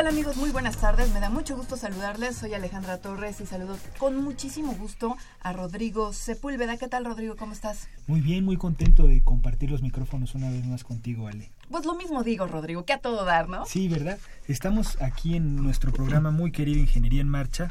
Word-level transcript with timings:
Tal 0.00 0.06
amigos? 0.06 0.38
Muy 0.38 0.50
buenas 0.50 0.78
tardes. 0.78 1.12
Me 1.12 1.20
da 1.20 1.28
mucho 1.28 1.54
gusto 1.58 1.76
saludarles. 1.76 2.34
Soy 2.34 2.54
Alejandra 2.54 2.96
Torres 3.02 3.38
y 3.42 3.44
saludo 3.44 3.76
con 3.98 4.16
muchísimo 4.16 4.72
gusto 4.72 5.14
a 5.42 5.52
Rodrigo 5.52 6.14
Sepúlveda. 6.14 6.78
¿Qué 6.78 6.88
tal 6.88 7.04
Rodrigo? 7.04 7.36
¿Cómo 7.36 7.52
estás? 7.52 7.86
Muy 8.06 8.22
bien, 8.22 8.46
muy 8.46 8.56
contento 8.56 9.06
de 9.06 9.22
compartir 9.22 9.70
los 9.70 9.82
micrófonos 9.82 10.34
una 10.34 10.48
vez 10.48 10.64
más 10.64 10.84
contigo, 10.84 11.28
Ale. 11.28 11.50
Pues 11.70 11.84
lo 11.84 11.94
mismo 11.96 12.24
digo, 12.24 12.46
Rodrigo, 12.46 12.86
que 12.86 12.94
a 12.94 12.98
todo 12.98 13.26
dar, 13.26 13.50
¿no? 13.50 13.66
Sí, 13.66 13.88
¿verdad? 13.88 14.18
Estamos 14.48 14.96
aquí 15.02 15.36
en 15.36 15.56
nuestro 15.56 15.92
programa 15.92 16.30
muy 16.30 16.50
querido 16.50 16.80
Ingeniería 16.80 17.20
en 17.20 17.28
Marcha 17.28 17.70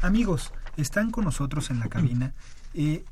Amigos, 0.00 0.52
están 0.76 1.10
con 1.10 1.24
nosotros 1.24 1.70
en 1.70 1.80
la 1.80 1.88
cabina 1.88 2.32
eh, 2.74 3.04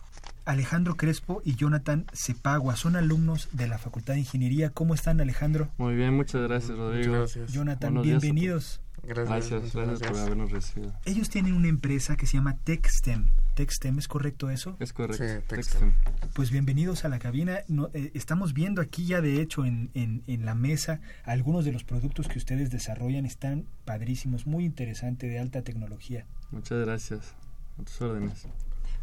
Alejandro 0.47 0.97
Crespo 0.97 1.43
y 1.45 1.57
Jonathan 1.57 2.07
Cepagua. 2.15 2.77
Son 2.77 2.97
alumnos 2.97 3.49
de 3.53 3.69
la 3.69 3.79
Facultad 3.79 4.15
de 4.15 4.21
Ingeniería. 4.21 4.71
¿Cómo 4.71 4.95
están, 4.95 5.21
Alejandro? 5.21 5.69
Muy 5.77 5.95
bien, 5.95 6.15
muchas 6.15 6.43
gracias, 6.43 6.79
Rodrigo. 6.79 7.13
gracias. 7.15 7.53
Jonathan, 7.53 8.01
bienvenidos. 8.01 8.81
Gracias, 9.03 9.51
gracias, 9.51 9.75
gracias, 9.75 10.11
por 10.11 10.19
habernos 10.19 10.51
recibido. 10.51 10.93
Ellos 11.05 11.29
tienen 11.31 11.53
una 11.53 11.69
empresa 11.69 12.17
que 12.17 12.27
se 12.27 12.39
llama 12.39 12.57
TechSTEM. 12.65 13.27
¿TechSTEM 13.55 13.99
es 13.99 14.09
correcto 14.09 14.51
eso? 14.51 14.77
Es 14.81 14.93
correcto. 14.93 15.25
Sí, 15.25 15.35
TechSTEM. 15.47 15.93
Pues 16.35 16.51
bienvenidos 16.51 17.05
a 17.05 17.09
la 17.09 17.19
cabina. 17.19 17.61
No, 17.69 17.89
eh, 17.95 18.11
estamos 18.15 18.53
viendo 18.53 18.81
aquí 18.83 19.07
ya, 19.07 19.21
de 19.21 19.41
hecho, 19.41 19.65
en, 19.65 19.91
en, 19.95 20.23
en 20.27 20.45
la 20.45 20.55
mesa, 20.55 21.01
algunos 21.25 21.65
de 21.65 21.73
los 21.73 21.85
productos 21.85 22.27
que 22.27 22.39
ustedes 22.39 22.71
desarrollan 22.71 23.27
están 23.27 23.67
padrísimos, 23.85 24.47
muy 24.47 24.65
interesante, 24.65 25.29
de 25.29 25.39
alta 25.39 25.63
tecnología. 25.63 26.27
Muchas 26.51 26.85
gracias. 26.85 27.35
A 27.79 27.83
tus 27.85 28.01
órdenes. 28.01 28.47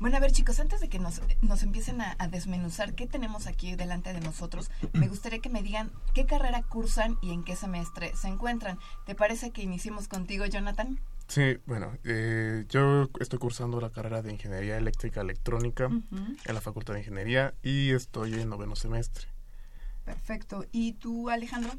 Bueno, 0.04 0.18
a 0.18 0.20
ver 0.20 0.34
chicos, 0.34 0.60
antes 0.60 0.82
de 0.82 0.90
que 0.90 1.00
nos, 1.00 1.22
nos 1.42 1.64
empiecen 1.64 2.02
a, 2.02 2.18
a, 2.20 2.28
desmenuzar 2.28 2.94
qué 2.94 3.08
tenemos 3.08 3.48
aquí 3.48 3.78
delante 3.78 4.12
de 4.12 4.20
nosotros, 4.20 4.70
me 4.92 5.08
gustaría 5.08 5.40
que 5.40 5.48
me 5.48 5.64
digan 5.64 5.94
qué 6.14 6.26
carrera 6.26 6.62
cursan 6.62 7.18
y 7.22 7.32
en 7.32 7.46
qué 7.46 7.56
semestre 7.56 8.12
se 8.14 8.28
encuentran. 8.28 8.78
¿Te 9.06 9.16
parece 9.16 9.52
que 9.52 9.62
iniciemos 9.64 10.10
contigo, 10.10 10.46
Jonathan? 10.46 11.00
Sí, 11.30 11.58
bueno, 11.66 11.94
eh, 12.04 12.66
yo 12.68 13.10
estoy 13.22 13.40
cursando 13.40 13.80
la 13.80 13.92
carrera 13.92 14.22
de 14.22 14.34
Ingeniería 14.34 14.76
Eléctrica 14.76 15.22
Electrónica 15.22 15.88
uh 15.88 15.92
-huh. 15.92 16.38
en 16.48 16.54
la 16.54 16.60
Facultad 16.60 16.96
de 16.96 17.00
Ingeniería 17.00 17.54
y 17.64 17.92
estoy 17.92 18.34
en 18.34 18.50
noveno 18.50 18.76
semestre. 18.76 19.30
Perfecto. 20.04 20.66
¿Y 20.74 20.96
tú, 20.96 21.30
Alejandro? 21.30 21.72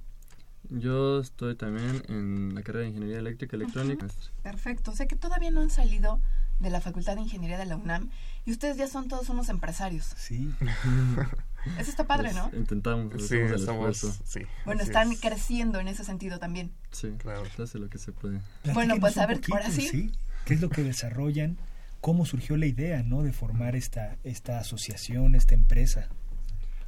Yo 0.70 1.20
estoy 1.20 1.56
también 1.56 2.02
en 2.08 2.54
la 2.54 2.62
carrera 2.62 2.84
de 2.84 2.88
Ingeniería 2.88 3.18
Eléctrica 3.18 3.56
Electrónica. 3.56 4.06
Uh 4.06 4.08
-huh. 4.08 4.42
Perfecto. 4.42 4.92
O 4.92 4.94
sea 4.94 5.04
que 5.04 5.14
todavía 5.14 5.50
no 5.50 5.60
han 5.60 5.68
salido 5.68 6.22
de 6.60 6.70
la 6.70 6.80
Facultad 6.80 7.16
de 7.16 7.22
Ingeniería 7.22 7.58
de 7.58 7.66
la 7.66 7.76
UNAM 7.76 8.10
y 8.44 8.52
ustedes 8.52 8.76
ya 8.76 8.86
son 8.86 9.08
todos 9.08 9.28
unos 9.28 9.48
empresarios. 9.48 10.12
Sí. 10.16 10.52
Eso 11.78 11.90
está 11.90 12.06
padre, 12.06 12.30
pues, 12.32 12.36
¿no? 12.36 12.58
Intentamos. 12.58 13.26
Sí, 13.26 13.36
estamos, 13.36 14.20
sí. 14.24 14.40
Bueno, 14.66 14.82
están 14.82 15.12
es. 15.12 15.20
creciendo 15.20 15.80
en 15.80 15.88
ese 15.88 16.04
sentido 16.04 16.38
también. 16.38 16.72
Sí, 16.90 17.12
claro. 17.18 17.42
Se 17.56 17.62
hace 17.62 17.78
lo 17.78 17.88
que 17.88 17.98
se 17.98 18.12
puede. 18.12 18.40
Bueno, 18.74 18.96
pues 19.00 19.16
a 19.16 19.26
ver, 19.26 19.38
poquito, 19.38 19.56
ahora 19.56 19.70
sí. 19.70 19.88
sí. 19.88 20.12
¿Qué 20.44 20.54
es 20.54 20.60
lo 20.60 20.68
que 20.68 20.82
desarrollan? 20.82 21.56
¿Cómo 22.02 22.26
surgió 22.26 22.58
la 22.58 22.66
idea, 22.66 23.02
no, 23.02 23.22
de 23.22 23.32
formar 23.32 23.76
esta 23.76 24.18
esta 24.24 24.58
asociación, 24.58 25.34
esta 25.34 25.54
empresa? 25.54 26.08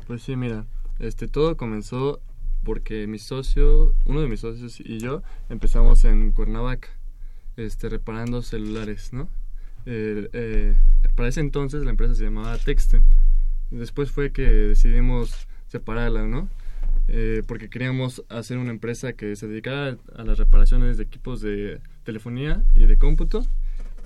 Pues 0.06 0.22
sí, 0.22 0.36
mira, 0.36 0.66
este 0.98 1.26
todo 1.26 1.56
comenzó 1.56 2.20
porque 2.64 3.06
mi 3.06 3.18
socio, 3.18 3.94
uno 4.04 4.20
de 4.20 4.28
mis 4.28 4.40
socios 4.40 4.78
y 4.80 4.98
yo 4.98 5.22
empezamos 5.48 6.04
en 6.04 6.32
Cuernavaca, 6.32 6.88
este 7.56 7.88
reparando 7.88 8.42
celulares, 8.42 9.14
¿no? 9.14 9.30
Eh, 9.86 10.28
eh, 10.32 10.74
para 11.14 11.28
ese 11.28 11.40
entonces 11.40 11.84
la 11.84 11.90
empresa 11.90 12.14
se 12.14 12.24
llamaba 12.24 12.58
Textem. 12.58 13.02
Después 13.70 14.10
fue 14.10 14.32
que 14.32 14.42
decidimos 14.42 15.48
separarla, 15.68 16.26
¿no? 16.26 16.48
eh, 17.08 17.42
porque 17.46 17.68
queríamos 17.68 18.24
hacer 18.28 18.58
una 18.58 18.70
empresa 18.70 19.12
que 19.12 19.36
se 19.36 19.46
dedicara 19.46 19.96
a 20.16 20.24
las 20.24 20.38
reparaciones 20.38 20.96
de 20.96 21.04
equipos 21.04 21.40
de 21.40 21.80
telefonía 22.04 22.64
y 22.74 22.86
de 22.86 22.96
cómputo 22.96 23.46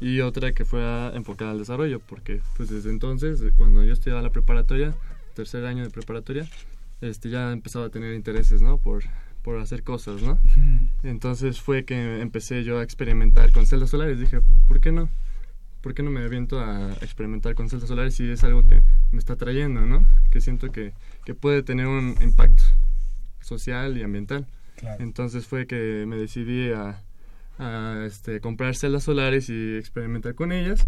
y 0.00 0.20
otra 0.20 0.52
que 0.52 0.64
fuera 0.64 1.12
enfocada 1.14 1.50
al 1.50 1.58
desarrollo, 1.58 2.00
porque 2.00 2.40
pues 2.56 2.70
desde 2.70 2.90
entonces, 2.90 3.42
cuando 3.56 3.84
yo 3.84 3.92
estudiaba 3.92 4.22
la 4.22 4.30
preparatoria, 4.30 4.94
tercer 5.34 5.64
año 5.66 5.84
de 5.84 5.90
preparatoria, 5.90 6.48
este 7.00 7.30
ya 7.30 7.52
empezaba 7.52 7.86
a 7.86 7.90
tener 7.90 8.14
intereses, 8.14 8.62
¿no? 8.62 8.78
Por, 8.78 9.04
por 9.42 9.58
hacer 9.58 9.82
cosas, 9.82 10.22
¿no? 10.22 10.38
Entonces 11.02 11.60
fue 11.60 11.84
que 11.84 12.20
empecé 12.20 12.64
yo 12.64 12.78
a 12.78 12.82
experimentar 12.82 13.52
con 13.52 13.66
celdas 13.66 13.90
solares. 13.90 14.18
Dije, 14.18 14.40
¿por 14.66 14.80
qué 14.80 14.92
no? 14.92 15.10
¿Por 15.80 15.94
qué 15.94 16.02
no 16.02 16.10
me 16.10 16.22
aviento 16.24 16.60
a 16.60 16.92
experimentar 17.00 17.54
con 17.54 17.68
celdas 17.70 17.88
solares 17.88 18.14
si 18.14 18.30
es 18.30 18.44
algo 18.44 18.66
que 18.66 18.82
me 19.12 19.18
está 19.18 19.36
trayendo, 19.36 19.86
¿no? 19.86 20.06
Que 20.30 20.40
siento 20.40 20.70
que, 20.70 20.92
que 21.24 21.34
puede 21.34 21.62
tener 21.62 21.86
un 21.86 22.16
impacto 22.20 22.62
social 23.40 23.96
y 23.96 24.02
ambiental. 24.02 24.46
Entonces 24.98 25.46
fue 25.46 25.66
que 25.66 26.04
me 26.06 26.16
decidí 26.16 26.72
a, 26.72 27.02
a 27.58 28.04
este, 28.06 28.40
comprar 28.40 28.74
celdas 28.74 29.04
solares 29.04 29.50
y 29.50 29.76
experimentar 29.76 30.34
con 30.34 30.52
ellas. 30.52 30.86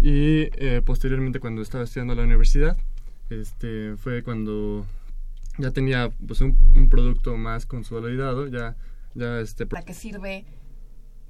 Y 0.00 0.48
eh, 0.56 0.82
posteriormente 0.84 1.40
cuando 1.40 1.62
estaba 1.62 1.84
estudiando 1.84 2.12
en 2.12 2.18
la 2.20 2.24
universidad, 2.24 2.76
este, 3.30 3.96
fue 3.96 4.22
cuando 4.22 4.86
ya 5.58 5.70
tenía 5.70 6.10
pues 6.26 6.40
un, 6.40 6.56
producto 6.88 7.36
más 7.36 7.66
consolidado, 7.66 8.46
ya, 8.46 8.76
ya 9.14 9.40
este... 9.40 9.66
¿Para 9.66 9.84
qué 9.84 9.94
sirve? 9.94 10.44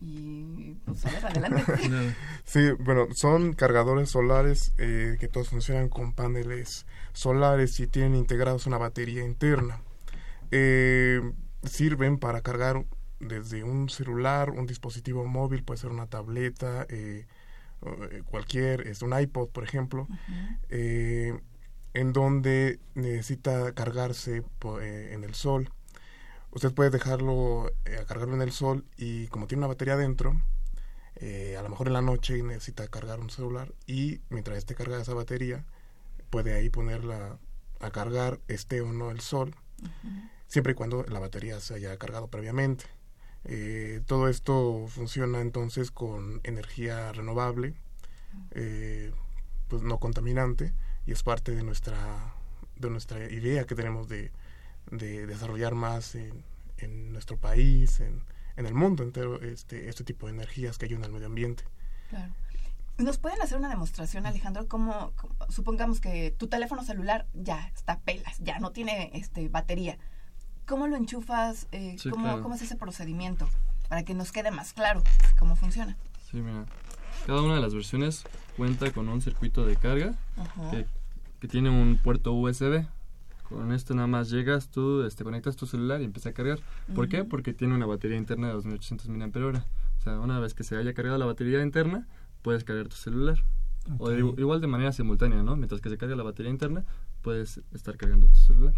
Y 0.05 0.75
pues 0.85 1.05
adelante. 1.07 1.63
sí, 2.45 2.71
bueno, 2.81 3.07
son 3.15 3.53
cargadores 3.53 4.11
solares 4.11 4.73
eh, 4.79 5.17
que 5.21 5.29
todos 5.29 5.49
funcionan 5.49 5.89
con 5.89 6.13
paneles 6.13 6.87
solares 7.13 7.79
y 7.79 7.87
tienen 7.87 8.17
integrados 8.17 8.67
una 8.67 8.79
batería 8.79 9.25
interna. 9.25 9.81
Eh, 10.51 11.21
sirven 11.63 12.19
para 12.19 12.41
cargar 12.41 12.85
desde 13.21 13.63
un 13.63 13.89
celular, 13.89 14.51
un 14.51 14.67
dispositivo 14.67 15.25
móvil, 15.25 15.63
puede 15.63 15.79
ser 15.79 15.91
una 15.91 16.09
tableta, 16.09 16.85
eh, 16.89 17.27
cualquier, 18.27 18.89
es 18.89 19.03
un 19.03 19.19
iPod, 19.19 19.51
por 19.51 19.63
ejemplo, 19.63 20.09
en 21.95 22.13
donde 22.13 22.79
necesita 22.95 23.73
cargarse 23.73 24.43
eh, 24.81 25.11
en 25.13 25.25
el 25.25 25.35
sol. 25.35 25.71
Usted 26.53 26.75
puede 26.75 26.91
dejarlo, 26.91 27.73
eh, 27.87 28.05
cargarlo 28.07 28.35
en 28.35 28.43
el 28.43 28.53
sol 28.53 28.85
y 28.99 29.27
como 29.29 29.47
tiene 29.47 29.61
una 29.61 29.69
batería 29.69 29.97
dentro, 29.97 30.39
eh, 31.17 31.57
a 31.59 31.63
lo 31.63 31.71
mejor 31.71 31.87
en 31.87 31.95
la 31.95 32.03
noche 32.03 32.43
necesita 32.43 32.87
cargar 32.89 33.21
un 33.21 33.31
celular 33.31 33.73
y 33.87 34.21
mientras 34.29 34.59
esté 34.59 34.75
cargada 34.75 35.01
esa 35.01 35.15
batería, 35.15 35.65
puede 36.29 36.53
ahí 36.53 36.69
ponerla 36.69 37.39
a 37.81 37.91
cargar, 37.91 38.39
esté 38.49 38.83
o 38.83 38.93
no 38.93 39.11
el 39.11 39.21
sol, 39.21 39.55
siempre 40.47 40.73
y 40.73 40.75
cuando 40.75 41.05
la 41.05 41.21
batería 41.21 41.59
se 41.59 41.75
haya 41.75 41.97
cargado 41.97 42.29
previamente. 42.29 42.85
todo 44.07 44.29
esto 44.29 44.87
funciona 44.89 45.41
entonces 45.41 45.91
con 45.91 46.41
energía 46.45 47.13
renovable, 47.13 47.75
pues 49.69 49.83
no 49.83 49.99
contaminante, 49.99 50.75
y 51.07 51.13
es 51.13 51.23
parte 51.23 51.53
de 51.53 51.63
nuestra, 51.63 52.35
de 52.77 52.91
nuestra 52.91 53.25
idea 53.31 53.65
que 53.65 53.75
tenemos 53.75 54.09
de, 54.09 54.31
de 54.91 55.27
desarrollar 55.27 55.75
más 55.75 56.15
en, 56.15 56.45
en 56.79 57.13
nuestro 57.13 57.37
país, 57.37 58.01
en, 58.01 58.23
en, 58.57 58.67
el 58.67 58.75
mundo 58.75 59.03
entero, 59.03 59.41
este, 59.41 59.89
este 59.89 60.05
tipo 60.05 60.27
de 60.27 60.33
energías 60.33 60.79
que 60.79 60.87
ayudan 60.87 61.05
al 61.05 61.13
medio 61.13 61.27
ambiente. 61.27 61.65
Claro. 62.11 62.33
¿Nos 62.99 63.19
pueden 63.19 63.41
hacer 63.41 63.59
una 63.59 63.71
demostración, 63.71 64.27
Alejandro? 64.27 64.69
Como, 64.69 65.13
supongamos 65.49 66.01
que 66.01 66.31
tu 66.31 66.47
teléfono 66.49 66.85
celular 66.85 67.27
ya 67.33 67.69
está 67.75 67.99
pelas, 68.01 68.39
ya 68.41 68.59
no 68.59 68.71
tiene 68.71 69.11
este 69.15 69.49
batería. 69.49 69.99
¿Cómo 70.67 70.87
lo 70.87 70.97
enchufas? 70.97 71.69
Eh, 71.73 71.97
¿cómo, 72.11 72.41
¿Cómo 72.43 72.55
es 72.55 72.63
ese 72.63 72.77
procedimiento? 72.77 73.49
Para 73.89 74.05
que 74.05 74.15
nos 74.15 74.31
quede 74.31 74.51
más 74.51 74.73
claro 74.73 75.03
cómo 75.39 75.57
funciona. 75.57 75.97
Sí, 76.31 76.37
mira. 76.37 76.67
Cada 77.27 77.43
una 77.43 77.55
de 77.55 77.61
las 77.61 77.75
versiones 77.75 78.25
cuenta 78.57 78.91
con 78.93 79.09
un 79.09 79.23
circuito 79.23 79.65
de 79.65 79.77
carga 79.77 80.15
que, 81.41 81.49
tiene 81.49 81.71
un 81.71 81.97
puerto 81.97 82.33
USB. 82.33 82.87
Con 83.53 83.73
esto 83.73 83.95
nada 83.95 84.07
más 84.07 84.31
llegas, 84.31 84.69
tú 84.69 85.05
este, 85.05 85.25
conectas 85.25 85.57
tu 85.57 85.67
celular 85.67 86.01
y 86.01 86.05
empieza 86.05 86.31
a 86.31 86.33
cargar. 86.33 86.59
¿Por 86.95 87.09
qué? 87.09 87.25
Porque 87.25 87.53
tiene 87.53 87.75
una 87.75 87.87
batería 87.87 88.17
interna 88.17 88.49
de 88.49 88.55
2800 88.55 89.09
mAh. 89.09 89.65
O 89.99 90.03
sea, 90.03 90.19
una 90.21 90.41
vez 90.41 90.55
que 90.55 90.65
se 90.65 90.77
haya 90.77 90.95
cargado 90.95 91.19
la 91.19 91.27
batería 91.27 91.63
interna, 91.63 92.09
puedes 92.43 92.65
cargar 92.65 92.89
tu 92.89 92.97
celular. 92.97 93.43
O 93.99 94.13
igual 94.13 94.61
de 94.61 94.67
manera 94.67 94.93
simultánea, 94.93 95.43
¿no? 95.43 95.57
Mientras 95.57 95.81
que 95.81 95.91
se 95.91 95.99
carga 95.99 96.15
la 96.17 96.23
batería 96.23 96.51
interna, 96.51 96.85
puedes 97.21 97.61
estar 97.73 97.97
cargando 97.97 98.27
tu 98.27 98.37
celular. 98.37 98.75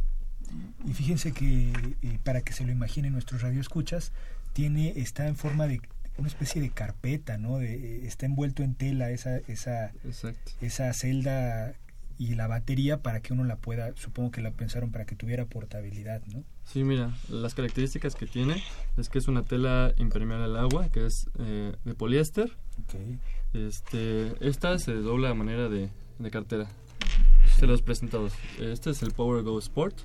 Y 0.87 0.93
fíjense 0.93 1.32
que 1.32 1.73
eh, 2.03 2.19
para 2.23 2.41
que 2.43 2.53
se 2.53 2.65
lo 2.65 2.73
imaginen 2.73 3.12
nuestros 3.12 3.43
radioescuchas, 3.43 4.12
tiene 4.53 4.94
está 4.97 5.26
en 5.26 5.37
forma 5.37 5.67
de 5.67 5.81
una 6.17 6.29
especie 6.29 6.62
de 6.62 6.71
carpeta, 6.71 7.38
¿no? 7.38 7.59
De, 7.59 8.06
está 8.06 8.26
envuelto 8.26 8.62
en 8.62 8.75
tela 8.75 9.11
esa, 9.11 9.38
esa, 9.38 9.93
esa 10.61 10.93
celda 10.93 11.75
y 12.19 12.34
la 12.34 12.46
batería 12.46 13.02
para 13.02 13.20
que 13.20 13.32
uno 13.32 13.44
la 13.44 13.56
pueda, 13.56 13.94
supongo 13.96 14.31
que 14.31 14.40
la 14.40 14.52
pensaron 14.52 14.90
para 14.90 15.05
que 15.05 15.16
tuviera 15.16 15.46
portabilidad, 15.46 16.22
¿no? 16.26 16.44
Sí, 16.64 16.84
mira, 16.84 17.14
las 17.28 17.55
características 17.55 18.14
que 18.14 18.26
tiene 18.26 18.62
es 18.96 19.08
que 19.08 19.19
es 19.19 19.28
una 19.28 19.43
tela 19.43 19.93
impermeable 19.96 20.44
al 20.44 20.56
agua, 20.56 20.88
que 20.90 21.06
es 21.06 21.28
eh, 21.38 21.75
de 21.84 21.94
poliéster. 21.94 22.50
Este, 23.52 24.34
esta 24.46 24.78
se 24.78 24.94
dobla 24.94 25.31
a 25.31 25.34
manera 25.34 25.69
de, 25.69 25.90
de 26.19 26.31
cartera. 26.31 26.66
Se 27.58 27.66
los 27.66 27.82
presentados. 27.82 28.32
Este 28.58 28.90
es 28.90 29.02
el 29.02 29.12
Power 29.12 29.43
Go 29.43 29.58
Sport. 29.58 30.00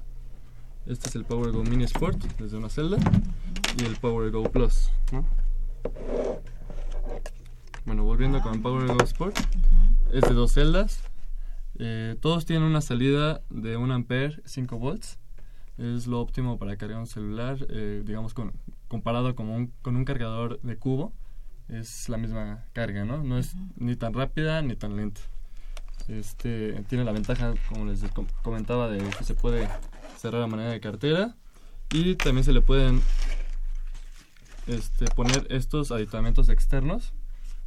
Este 0.85 1.09
es 1.09 1.15
el 1.15 1.25
Power 1.25 1.51
Go 1.51 1.63
Mini 1.63 1.83
Sport 1.83 2.17
desde 2.39 2.57
una 2.57 2.69
celda 2.69 2.97
y 3.77 3.85
el 3.85 3.95
Power 3.97 4.31
Go 4.31 4.44
Plus, 4.44 4.89
¿no? 5.11 5.25
Bueno, 7.85 8.03
volviendo 8.03 8.41
con 8.41 8.61
Power 8.61 8.88
Go 8.88 9.03
Sport, 9.03 9.38
es 10.11 10.21
de 10.21 10.33
dos 10.33 10.53
celdas. 10.53 11.01
Eh, 11.77 12.16
todos 12.21 12.45
tienen 12.45 12.63
una 12.63 12.81
salida 12.81 13.42
de 13.50 13.77
1 13.77 13.94
ampere, 13.94 14.42
5 14.45 14.77
volts. 14.77 15.19
Es 15.77 16.07
lo 16.07 16.19
óptimo 16.19 16.57
para 16.57 16.75
cargar 16.75 17.00
un 17.00 17.07
celular, 17.07 17.57
eh, 17.69 18.04
digamos, 18.06 18.33
con, 18.33 18.54
comparado 18.88 19.36
con 19.36 19.48
un, 19.48 19.74
con 19.81 19.95
un 19.95 20.06
cargador 20.06 20.60
de 20.62 20.77
cubo. 20.77 21.13
Es 21.69 22.10
la 22.10 22.18
misma 22.18 22.66
carga, 22.74 23.06
¿no? 23.06 23.24
No 23.24 23.38
es 23.38 23.56
ni 23.77 23.95
tan 23.95 24.13
rápida 24.13 24.62
ni 24.62 24.75
tan 24.75 24.95
lenta. 24.95 25.21
Este, 26.07 26.83
tiene 26.89 27.04
la 27.04 27.12
ventaja, 27.12 27.54
como 27.69 27.86
les 27.86 28.04
comentaba, 28.42 28.89
de 28.89 28.98
que 28.98 29.24
se 29.24 29.36
puede 29.36 29.69
cerrar 30.18 30.42
a 30.42 30.48
manera 30.48 30.71
de 30.71 30.80
cartera 30.80 31.36
y 31.92 32.16
también 32.16 32.44
se 32.44 32.52
le 32.52 32.61
pueden 32.61 33.02
este, 34.68 35.06
poner 35.16 35.47
estos 35.49 35.92
aditamentos 35.92 36.49
externos 36.49 37.14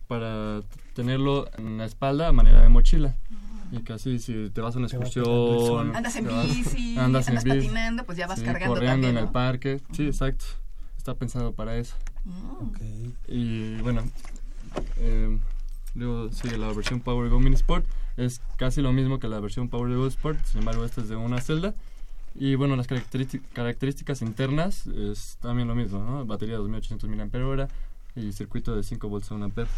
para 0.07 0.63
tenerlo 0.95 1.49
en 1.57 1.79
la 1.79 1.85
espalda 1.85 2.29
a 2.29 2.33
manera 2.33 2.63
de 2.63 2.69
mochila. 2.69 3.17
Y 3.73 3.81
casi 3.81 4.19
si 4.19 4.51
te 4.51 4.61
vas 4.61 4.75
a 4.75 4.79
una 4.79 4.87
excursión, 4.87 5.97
andas 5.97 6.15
en 6.17 6.29
bici, 6.47 6.97
andas, 6.99 7.27
patinando, 7.27 8.05
pues 8.05 8.19
ya 8.19 8.27
vas 8.27 8.41
cargando 8.41 8.75
corriendo 8.75 9.09
en 9.09 9.17
el 9.17 9.29
parque. 9.29 9.81
Sí, 9.93 10.07
exacto. 10.07 10.45
Está 10.99 11.15
pensado 11.15 11.53
para 11.55 11.77
eso. 11.77 11.97
Mm. 12.25 13.11
Y 13.29 13.77
bueno, 13.77 14.03
eh, 14.99 15.39
luego 15.95 16.31
sigue 16.33 16.59
la 16.59 16.69
versión 16.69 17.01
Power 17.01 17.31
Go 17.31 17.41
Mini 17.41 17.57
Sport. 17.57 17.87
Es 18.19 18.43
casi 18.59 18.83
lo 18.83 18.93
mismo 18.93 19.19
que 19.19 19.27
la 19.27 19.41
versión 19.41 19.71
Power 19.71 19.97
Go 19.97 20.07
Sport, 20.07 20.45
sin 20.45 20.59
embargo 20.61 20.85
esta 20.85 21.01
es 21.01 21.09
de 21.09 21.17
una 21.17 21.41
celda. 21.41 21.75
Y 22.35 22.55
bueno, 22.55 22.77
las 22.77 22.87
características 22.87 24.23
internas 24.23 24.87
es 24.87 25.39
también 25.41 25.69
lo 25.69 25.75
mismo, 25.75 25.99
¿no? 25.99 26.27
Batería 26.27 26.55
de 26.55 26.61
2800 26.61 27.09
mAh, 27.09 27.69
y 28.15 28.33
circuito 28.33 28.77
de 28.77 28.83
5 28.83 29.09
volts 29.09 29.31
a 29.31 29.35
1 29.35 29.45
ampere. 29.47 29.69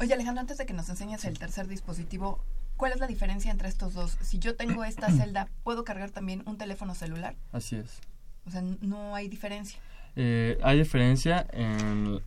Oye 0.00 0.12
Alejandro, 0.12 0.40
antes 0.40 0.58
de 0.58 0.66
que 0.66 0.72
nos 0.72 0.88
enseñes 0.88 1.24
el 1.24 1.38
tercer 1.38 1.68
dispositivo, 1.68 2.40
¿cuál 2.76 2.92
es 2.92 3.00
la 3.00 3.06
diferencia 3.06 3.50
entre 3.50 3.68
estos 3.68 3.94
dos? 3.94 4.16
Si 4.20 4.38
yo 4.38 4.56
tengo 4.56 4.84
esta 4.84 5.10
celda, 5.16 5.48
¿puedo 5.62 5.84
cargar 5.84 6.10
también 6.10 6.42
un 6.46 6.58
teléfono 6.58 6.94
celular? 6.94 7.36
Así 7.52 7.76
es. 7.76 8.00
O 8.46 8.50
sea, 8.50 8.62
no 8.80 9.14
hay 9.14 9.28
diferencia. 9.28 9.78
Eh, 10.16 10.58
hay 10.62 10.78
diferencia 10.78 11.46
en, 11.52 12.20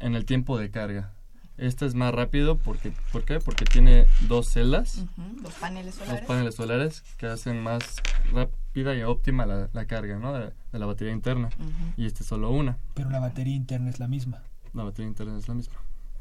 en 0.00 0.14
el 0.14 0.24
tiempo 0.24 0.58
de 0.58 0.70
carga. 0.70 1.12
Este 1.56 1.86
es 1.86 1.94
más 1.94 2.12
rápido 2.12 2.56
porque, 2.56 2.92
¿por 3.12 3.24
qué? 3.24 3.38
Porque 3.38 3.64
tiene 3.64 4.06
dos 4.22 4.48
celdas. 4.48 5.04
Los 5.40 5.54
paneles 5.54 5.94
solares. 5.94 6.20
Los 6.20 6.28
paneles 6.28 6.54
solares 6.56 7.02
que 7.16 7.26
hacen 7.26 7.62
más 7.62 8.02
rápida 8.32 8.96
y 8.96 9.02
óptima 9.02 9.46
la, 9.46 9.68
la 9.72 9.86
carga, 9.86 10.18
¿no? 10.18 10.32
De, 10.32 10.52
la 10.72 10.86
batería 10.86 11.12
interna. 11.12 11.50
Y 11.96 12.06
este 12.06 12.24
es 12.24 12.28
solo 12.28 12.50
una. 12.50 12.76
Pero 12.94 13.08
la 13.10 13.20
batería 13.20 13.54
interna 13.54 13.88
es 13.88 14.00
la 14.00 14.08
misma 14.08 14.42
la 14.74 14.84
batería 14.84 15.08
interna 15.08 15.38
es 15.38 15.48
la 15.48 15.54
misma. 15.54 15.74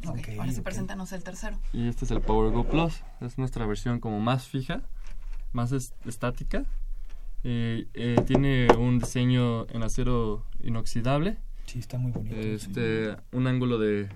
Okay, 0.05 0.37
ahora 0.37 0.51
sí 0.51 0.61
preséntanos 0.61 1.11
el 1.13 1.23
tercero. 1.23 1.57
Y 1.71 1.87
este 1.87 2.05
es 2.05 2.11
el 2.11 2.21
Power 2.21 2.51
Go 2.51 2.65
Plus. 2.65 3.03
Es 3.21 3.37
nuestra 3.37 3.65
versión 3.65 3.99
como 3.99 4.19
más 4.19 4.47
fija, 4.47 4.81
más 5.51 5.71
estática. 5.71 6.65
Eh, 7.43 7.87
eh, 7.93 8.15
tiene 8.25 8.67
un 8.77 8.99
diseño 8.99 9.67
en 9.69 9.83
acero 9.83 10.45
inoxidable. 10.61 11.37
Sí, 11.65 11.79
está 11.79 11.97
muy 11.97 12.11
bonito. 12.11 12.35
Este, 12.35 13.15
Un 13.31 13.47
ángulo 13.47 13.77
de 13.77 14.09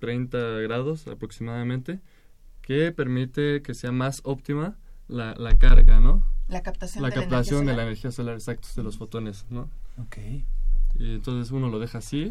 30 0.00 0.38
grados 0.38 1.06
aproximadamente 1.08 2.00
que 2.62 2.92
permite 2.92 3.62
que 3.62 3.74
sea 3.74 3.92
más 3.92 4.20
óptima 4.24 4.76
la, 5.08 5.34
la 5.36 5.58
carga, 5.58 6.00
¿no? 6.00 6.22
La 6.48 6.62
captación, 6.62 7.02
la 7.02 7.10
de, 7.10 7.14
captación 7.14 7.66
la 7.66 7.72
de 7.72 7.76
la 7.76 7.82
energía 7.84 8.10
solar, 8.10 8.34
exacto, 8.34 8.68
de 8.76 8.82
los 8.82 8.96
fotones, 8.96 9.46
¿no? 9.50 9.70
Ok. 9.98 10.16
Y 10.98 11.14
entonces 11.14 11.50
uno 11.50 11.68
lo 11.68 11.78
deja 11.78 11.98
así, 11.98 12.28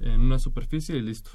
en 0.00 0.20
una 0.20 0.38
superficie 0.38 0.96
y 0.96 1.02
listo. 1.02 1.30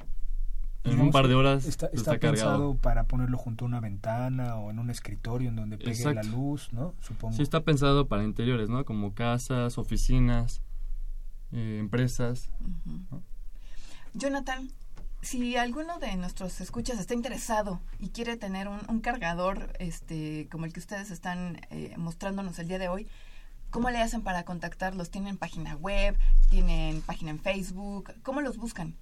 En 0.84 1.02
un 1.02 1.12
par 1.12 1.28
de 1.28 1.36
horas 1.36 1.66
está, 1.66 1.88
está, 1.88 1.98
está 1.98 2.20
cargado. 2.20 2.52
pensado 2.52 2.76
para 2.76 3.04
ponerlo 3.04 3.38
junto 3.38 3.66
a 3.66 3.68
una 3.68 3.80
ventana 3.80 4.56
o 4.56 4.72
en 4.72 4.80
un 4.80 4.90
escritorio 4.90 5.50
en 5.50 5.58
donde 5.58 5.78
pegue 5.78 6.14
la 6.14 6.24
luz, 6.24 6.72
¿no? 6.72 6.94
Supongo. 7.02 7.36
Sí, 7.36 7.42
está 7.42 7.62
pensado 7.62 8.08
para 8.08 8.24
interiores, 8.24 8.70
¿no? 8.70 8.86
Como 8.86 9.14
casas, 9.14 9.78
oficinas, 9.78 10.62
eh, 11.52 11.78
empresas. 11.80 12.50
Jonathan, 14.14 14.70
si 15.22 15.58
alguno 15.58 16.00
de 16.00 16.16
nuestros 16.16 16.62
escuchas 16.62 17.00
está 17.00 17.14
interesado 17.14 17.82
y 18.00 18.10
quiere 18.10 18.38
tener 18.38 18.68
un, 18.70 18.80
un 18.88 19.02
cargador 19.02 19.74
este, 19.80 20.48
como 20.50 20.66
el 20.66 20.74
que 20.74 20.80
ustedes 20.80 21.12
están 21.12 21.60
eh, 21.72 21.94
mostrándonos 21.98 22.58
el 22.60 22.70
día 22.70 22.80
de 22.80 22.88
hoy, 22.88 23.08
¿cómo 23.70 23.90
le 23.90 24.00
hacen 24.00 24.22
para 24.22 24.46
contactarlos? 24.46 25.10
¿Tienen 25.12 25.38
página 25.38 25.76
web? 25.76 26.18
¿Tienen 26.50 27.02
página 27.02 27.32
en 27.32 27.40
Facebook? 27.40 28.14
¿Cómo 28.24 28.40
los 28.42 28.58
buscan? 28.58 28.96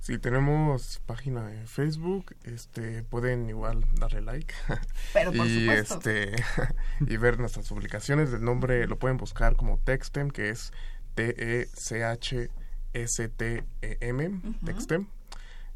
Sí, 0.00 0.18
tenemos 0.18 1.00
página 1.04 1.52
en 1.52 1.68
Facebook, 1.68 2.34
este, 2.44 3.02
pueden 3.02 3.48
igual 3.50 3.84
darle 3.96 4.22
like 4.22 4.54
Pero 5.12 5.30
por 5.32 5.46
y 5.46 5.60
supuesto. 5.60 5.94
este 6.10 6.42
y 7.06 7.16
ver 7.18 7.38
nuestras 7.38 7.68
publicaciones. 7.68 8.32
El 8.32 8.42
nombre 8.42 8.86
lo 8.86 8.98
pueden 8.98 9.18
buscar 9.18 9.56
como 9.56 9.78
Textem, 9.78 10.30
que 10.30 10.48
es 10.48 10.72
T 11.14 11.34
E 11.60 11.66
C 11.66 12.02
H 12.04 12.50
S 12.94 13.28
T 13.28 13.64
E 13.82 13.98
M. 14.00 14.40
Textem. 14.64 15.06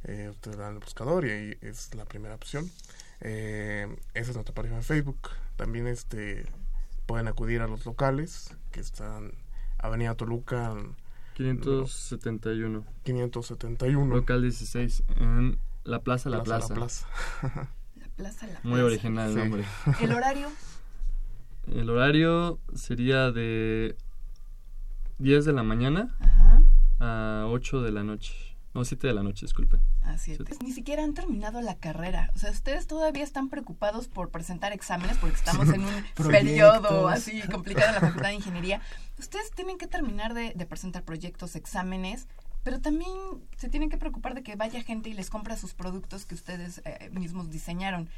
Eh, 0.05 0.29
ustedes 0.31 0.57
dan 0.57 0.75
el 0.75 0.79
buscador 0.81 1.27
y 1.27 1.31
ahí 1.31 1.59
es 1.61 1.95
la 1.95 2.07
primera 2.07 2.35
opción. 2.35 2.71
Eh, 3.21 3.95
esa 4.15 4.31
es 4.31 4.37
nuestra 4.37 4.55
página 4.55 4.77
de 4.77 4.83
Facebook. 4.83 5.31
También 5.57 5.87
este 5.87 6.47
pueden 7.07 7.29
acudir 7.29 7.61
a 7.61 7.67
los 7.67 7.85
locales 7.85 8.57
que 8.73 8.81
están 8.81 9.33
Avenida 9.79 10.15
Toluca 10.15 10.75
571. 11.35 12.85
571. 13.05 14.15
Local 14.15 14.43
16 14.43 15.05
en 15.17 15.59
la 15.85 16.01
Plaza 16.01 16.31
La 16.31 16.43
Plaza. 16.43 16.69
La 16.71 16.75
Plaza. 16.75 17.07
La 17.97 18.09
Plaza 18.17 18.47
La 18.47 18.61
Muy 18.63 18.73
Plaza. 18.81 18.85
original 18.85 19.29
el 19.29 19.35
Sí. 19.35 19.41
nombre. 19.41 19.65
¿El 20.01 20.13
horario? 20.13 20.49
El 21.67 21.91
horario 21.91 22.59
sería 22.75 23.33
de 23.33 23.97
10 25.19 25.45
de 25.45 25.53
la 25.53 25.63
mañana 25.63 26.15
Ajá. 26.21 26.63
a 27.01 27.47
8 27.49 27.83
de 27.83 27.91
la 27.93 28.05
noche. 28.05 28.54
No, 28.75 28.85
7 28.85 29.07
de 29.07 29.15
la 29.15 29.23
noche, 29.23 29.47
disculpen. 29.47 29.81
Así 30.03 30.33
es. 30.33 30.39
Sí. 30.39 30.45
Ni 30.63 30.73
siquiera 30.73 31.05
han 31.05 31.15
terminado 31.15 31.61
la 31.61 31.77
carrera. 31.77 32.31
O 32.35 32.39
sea, 32.39 32.51
ustedes 32.51 32.89
todavía 32.89 33.23
están 33.23 33.49
preocupados 33.49 34.09
por 34.09 34.31
presentar 34.31 34.73
exámenes 34.73 35.17
porque 35.19 35.37
estamos 35.37 35.69
en 35.69 35.85
un 35.85 36.05
periodo 36.29 37.07
así 37.09 37.41
complicado 37.43 37.89
en 37.89 37.95
la 37.95 38.01
Facultad 38.01 38.29
de 38.31 38.35
Ingeniería. 38.35 38.81
Ustedes 39.19 39.53
tienen 39.53 39.79
que 39.79 39.87
terminar 39.87 40.35
de, 40.35 40.53
de 40.57 40.67
presentar 40.67 41.05
proyectos, 41.05 41.55
exámenes, 41.55 42.27
pero 42.65 42.81
también 42.81 43.13
se 43.57 43.69
tienen 43.69 43.91
que 43.91 43.99
preocupar 43.99 44.35
de 44.35 44.43
que 44.43 44.57
vaya 44.57 44.83
gente 44.83 45.11
y 45.11 45.15
les 45.15 45.31
compra 45.31 45.57
sus 45.57 45.75
productos 45.75 46.25
que 46.25 46.35
ustedes 46.35 46.83
eh, 46.85 47.11
mismos 47.13 47.51
diseñaron. 47.51 48.09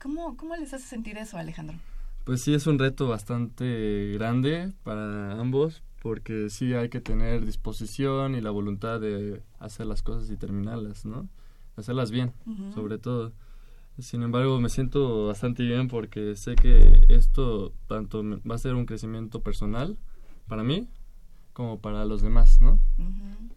¿Cómo, 0.00 0.36
¿Cómo 0.36 0.54
les 0.54 0.72
hace 0.72 0.86
sentir 0.86 1.18
eso, 1.18 1.36
Alejandro? 1.36 1.78
Pues 2.24 2.42
sí, 2.42 2.54
es 2.54 2.66
un 2.66 2.78
reto 2.78 3.08
bastante 3.08 4.12
grande 4.12 4.72
para 4.84 5.32
ambos, 5.32 5.82
porque 6.00 6.48
sí 6.50 6.74
hay 6.74 6.88
que 6.88 7.00
tener 7.00 7.44
disposición 7.46 8.34
y 8.34 8.40
la 8.40 8.50
voluntad 8.50 9.00
de 9.00 9.42
hacer 9.58 9.86
las 9.86 10.02
cosas 10.02 10.30
y 10.30 10.36
terminarlas, 10.36 11.04
¿no? 11.04 11.28
Hacerlas 11.76 12.10
bien, 12.10 12.32
sobre 12.74 12.98
todo. 12.98 13.32
Sin 13.98 14.22
embargo, 14.22 14.58
me 14.60 14.68
siento 14.70 15.26
bastante 15.26 15.62
bien 15.62 15.88
porque 15.88 16.34
sé 16.36 16.54
que 16.54 17.04
esto 17.08 17.72
tanto 17.86 18.22
me- 18.22 18.36
va 18.38 18.54
a 18.54 18.58
ser 18.58 18.74
un 18.74 18.86
crecimiento 18.86 19.42
personal 19.42 19.98
para 20.48 20.62
mí 20.64 20.88
como 21.52 21.80
para 21.80 22.04
los 22.06 22.22
demás, 22.22 22.60
¿no? 22.62 22.78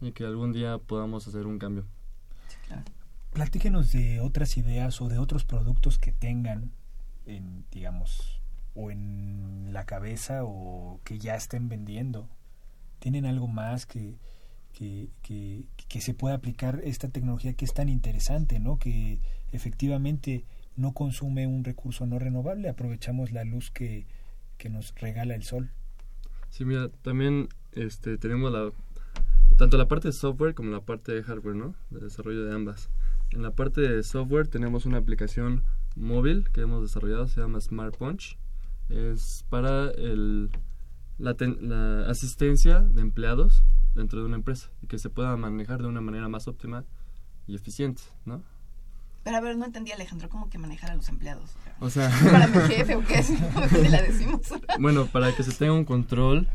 Y 0.00 0.12
que 0.12 0.24
algún 0.26 0.52
día 0.52 0.76
podamos 0.78 1.26
hacer 1.26 1.46
un 1.46 1.58
cambio. 1.58 1.84
Sí, 2.48 2.56
claro. 2.66 2.82
Platíquenos 3.32 3.90
de 3.92 4.20
otras 4.20 4.56
ideas 4.58 5.00
o 5.00 5.08
de 5.08 5.18
otros 5.18 5.44
productos 5.44 5.98
que 5.98 6.12
tengan 6.12 6.72
en, 7.26 7.64
digamos, 7.72 8.33
o 8.74 8.90
en 8.90 9.72
la 9.72 9.84
cabeza 9.84 10.44
o 10.44 11.00
que 11.04 11.18
ya 11.18 11.36
estén 11.36 11.68
vendiendo. 11.68 12.28
¿Tienen 12.98 13.26
algo 13.26 13.48
más 13.48 13.86
que, 13.86 14.18
que, 14.72 15.10
que, 15.22 15.64
que 15.88 16.00
se 16.00 16.14
pueda 16.14 16.34
aplicar 16.34 16.80
esta 16.84 17.08
tecnología 17.08 17.54
que 17.54 17.64
es 17.64 17.74
tan 17.74 17.88
interesante, 17.88 18.60
¿no? 18.60 18.78
Que 18.78 19.20
efectivamente 19.52 20.44
no 20.76 20.92
consume 20.92 21.46
un 21.46 21.64
recurso 21.64 22.06
no 22.06 22.18
renovable, 22.18 22.68
aprovechamos 22.68 23.30
la 23.30 23.44
luz 23.44 23.70
que, 23.70 24.06
que 24.58 24.68
nos 24.70 24.94
regala 24.96 25.34
el 25.34 25.42
sol. 25.42 25.70
Sí, 26.50 26.64
mira, 26.64 26.88
también 27.02 27.48
este, 27.72 28.18
tenemos 28.18 28.52
la, 28.52 28.70
tanto 29.56 29.76
la 29.76 29.88
parte 29.88 30.08
de 30.08 30.12
software 30.12 30.54
como 30.54 30.70
la 30.70 30.80
parte 30.80 31.12
de 31.12 31.22
hardware, 31.22 31.56
¿no? 31.56 31.74
De 31.90 32.00
desarrollo 32.00 32.44
de 32.44 32.54
ambas. 32.54 32.90
En 33.30 33.42
la 33.42 33.52
parte 33.52 33.80
de 33.80 34.02
software 34.02 34.48
tenemos 34.48 34.86
una 34.86 34.98
aplicación 34.98 35.64
móvil 35.96 36.48
que 36.52 36.62
hemos 36.62 36.82
desarrollado, 36.82 37.28
se 37.28 37.40
llama 37.40 37.60
Smart 37.60 37.96
Punch. 37.96 38.38
Es 38.88 39.44
para 39.48 39.90
el, 39.90 40.50
la, 41.18 41.34
ten- 41.34 41.58
la 41.68 42.08
asistencia 42.10 42.80
de 42.80 43.00
empleados 43.00 43.64
dentro 43.94 44.20
de 44.20 44.26
una 44.26 44.36
empresa 44.36 44.70
y 44.82 44.86
que 44.86 44.98
se 44.98 45.08
pueda 45.10 45.36
manejar 45.36 45.80
de 45.82 45.88
una 45.88 46.00
manera 46.00 46.28
más 46.28 46.48
óptima 46.48 46.84
y 47.46 47.54
eficiente, 47.54 48.02
¿no? 48.24 48.42
Pero 49.22 49.36
a 49.38 49.40
ver, 49.40 49.56
no 49.56 49.64
entendí, 49.64 49.90
Alejandro, 49.92 50.28
¿cómo 50.28 50.50
que 50.50 50.58
manejar 50.58 50.90
a 50.90 50.96
los 50.96 51.08
empleados? 51.08 51.50
O 51.80 51.88
sea, 51.88 52.10
¿Para 52.30 52.46
mi 52.46 52.58
jefe 52.68 52.94
o 52.96 53.04
qué? 53.04 53.22
Si 53.22 53.34
ni 53.80 53.88
la 53.88 54.02
decimos. 54.02 54.42
bueno, 54.80 55.06
para 55.06 55.34
que 55.34 55.42
se 55.42 55.52
tenga 55.52 55.72
un 55.72 55.84
control 55.84 56.46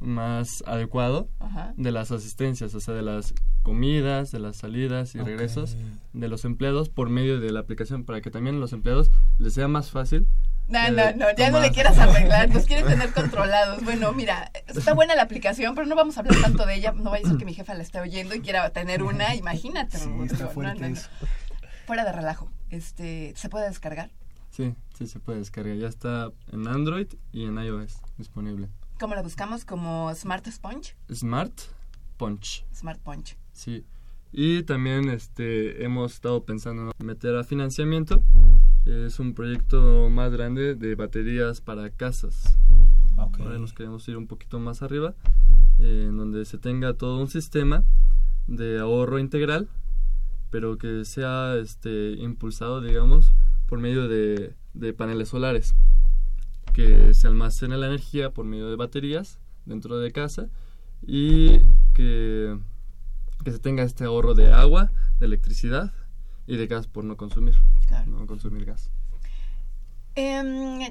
más 0.00 0.62
adecuado 0.66 1.28
Ajá. 1.40 1.72
de 1.76 1.92
las 1.92 2.10
asistencias, 2.10 2.74
o 2.74 2.80
sea, 2.80 2.94
de 2.94 3.02
las 3.02 3.34
comidas, 3.62 4.30
de 4.32 4.38
las 4.40 4.56
salidas 4.56 5.14
y 5.14 5.18
regresos 5.20 5.76
de 6.14 6.28
los 6.28 6.44
empleados 6.46 6.88
por 6.88 7.10
medio 7.10 7.38
de 7.38 7.52
la 7.52 7.60
aplicación 7.60 8.04
para 8.04 8.20
que 8.22 8.30
también 8.30 8.56
a 8.56 8.58
los 8.58 8.72
empleados 8.72 9.10
les 9.38 9.52
sea 9.54 9.68
más 9.68 9.90
fácil. 9.90 10.26
No, 10.70 10.78
eh, 10.78 10.90
no, 10.92 11.12
no, 11.16 11.26
ya 11.36 11.50
no 11.50 11.60
le 11.60 11.70
quieras 11.72 11.98
arreglar, 11.98 12.48
nos 12.48 12.64
quieren 12.64 12.86
tener 12.88 13.12
controlados. 13.12 13.82
Bueno, 13.84 14.12
mira, 14.12 14.50
está 14.68 14.94
buena 14.94 15.14
la 15.14 15.22
aplicación, 15.22 15.74
pero 15.74 15.86
no 15.86 15.96
vamos 15.96 16.16
a 16.16 16.20
hablar 16.20 16.40
tanto 16.40 16.64
de 16.64 16.76
ella. 16.76 16.92
No 16.92 17.10
vaya 17.10 17.26
a 17.26 17.28
ser 17.28 17.38
que 17.38 17.44
mi 17.44 17.54
jefa 17.54 17.74
la 17.74 17.82
esté 17.82 18.00
oyendo 18.00 18.34
y 18.34 18.40
quiera 18.40 18.70
tener 18.70 19.02
una, 19.02 19.34
imagínate. 19.34 19.98
Sí, 19.98 20.04
Rodrigo. 20.06 20.24
está 20.24 20.44
No, 20.44 20.50
fuerte 20.50 20.80
no, 20.80 20.88
no. 20.88 21.00
Fuera 21.86 22.04
de 22.04 22.12
relajo, 22.12 22.48
este, 22.70 23.32
¿se 23.36 23.48
puede 23.48 23.66
descargar? 23.66 24.10
Sí, 24.50 24.74
sí 24.96 25.06
se 25.06 25.18
puede 25.18 25.38
descargar. 25.40 25.76
Ya 25.76 25.88
está 25.88 26.30
en 26.52 26.68
Android 26.68 27.08
y 27.32 27.44
en 27.46 27.58
iOS 27.58 28.00
disponible. 28.16 28.68
¿Cómo 29.00 29.14
la 29.14 29.22
buscamos? 29.22 29.64
Como 29.64 30.14
Smart 30.14 30.46
Sponge, 30.48 30.94
Smart 31.12 31.52
Punch. 32.16 32.64
Smart 32.74 33.00
Punch. 33.00 33.36
Sí. 33.52 33.84
Y 34.32 34.62
también 34.62 35.08
este 35.08 35.84
hemos 35.84 36.12
estado 36.12 36.44
pensando 36.44 36.92
en 36.96 37.06
meter 37.06 37.34
a 37.34 37.42
financiamiento. 37.42 38.22
Es 38.86 39.20
un 39.20 39.34
proyecto 39.34 40.08
más 40.10 40.32
grande 40.32 40.74
de 40.74 40.94
baterías 40.94 41.60
para 41.60 41.90
casas. 41.90 42.58
Ok. 43.16 43.40
Ahora 43.40 43.58
nos 43.58 43.74
queremos 43.74 44.08
ir 44.08 44.16
un 44.16 44.26
poquito 44.26 44.58
más 44.58 44.82
arriba, 44.82 45.14
eh, 45.78 46.06
en 46.08 46.16
donde 46.16 46.44
se 46.46 46.56
tenga 46.56 46.94
todo 46.94 47.20
un 47.20 47.28
sistema 47.28 47.84
de 48.46 48.78
ahorro 48.78 49.18
integral, 49.18 49.68
pero 50.50 50.78
que 50.78 51.04
sea 51.04 51.56
este, 51.56 52.12
impulsado, 52.12 52.80
digamos, 52.80 53.34
por 53.66 53.78
medio 53.78 54.08
de, 54.08 54.54
de 54.72 54.92
paneles 54.94 55.28
solares, 55.28 55.74
que 56.72 57.12
se 57.12 57.26
almacene 57.28 57.76
la 57.76 57.86
energía 57.86 58.30
por 58.30 58.46
medio 58.46 58.70
de 58.70 58.76
baterías 58.76 59.40
dentro 59.66 59.98
de 59.98 60.10
casa 60.10 60.48
y 61.02 61.58
que, 61.92 62.58
que 63.44 63.52
se 63.52 63.58
tenga 63.58 63.82
este 63.82 64.04
ahorro 64.04 64.34
de 64.34 64.52
agua, 64.52 64.90
de 65.18 65.26
electricidad 65.26 65.92
y 66.50 66.56
de 66.56 66.66
gas 66.66 66.86
por 66.86 67.04
no 67.04 67.16
consumir, 67.16 67.54
Claro. 67.88 68.10
no 68.10 68.26
consumir 68.26 68.64
gas. 68.64 68.90
Em, 70.14 70.90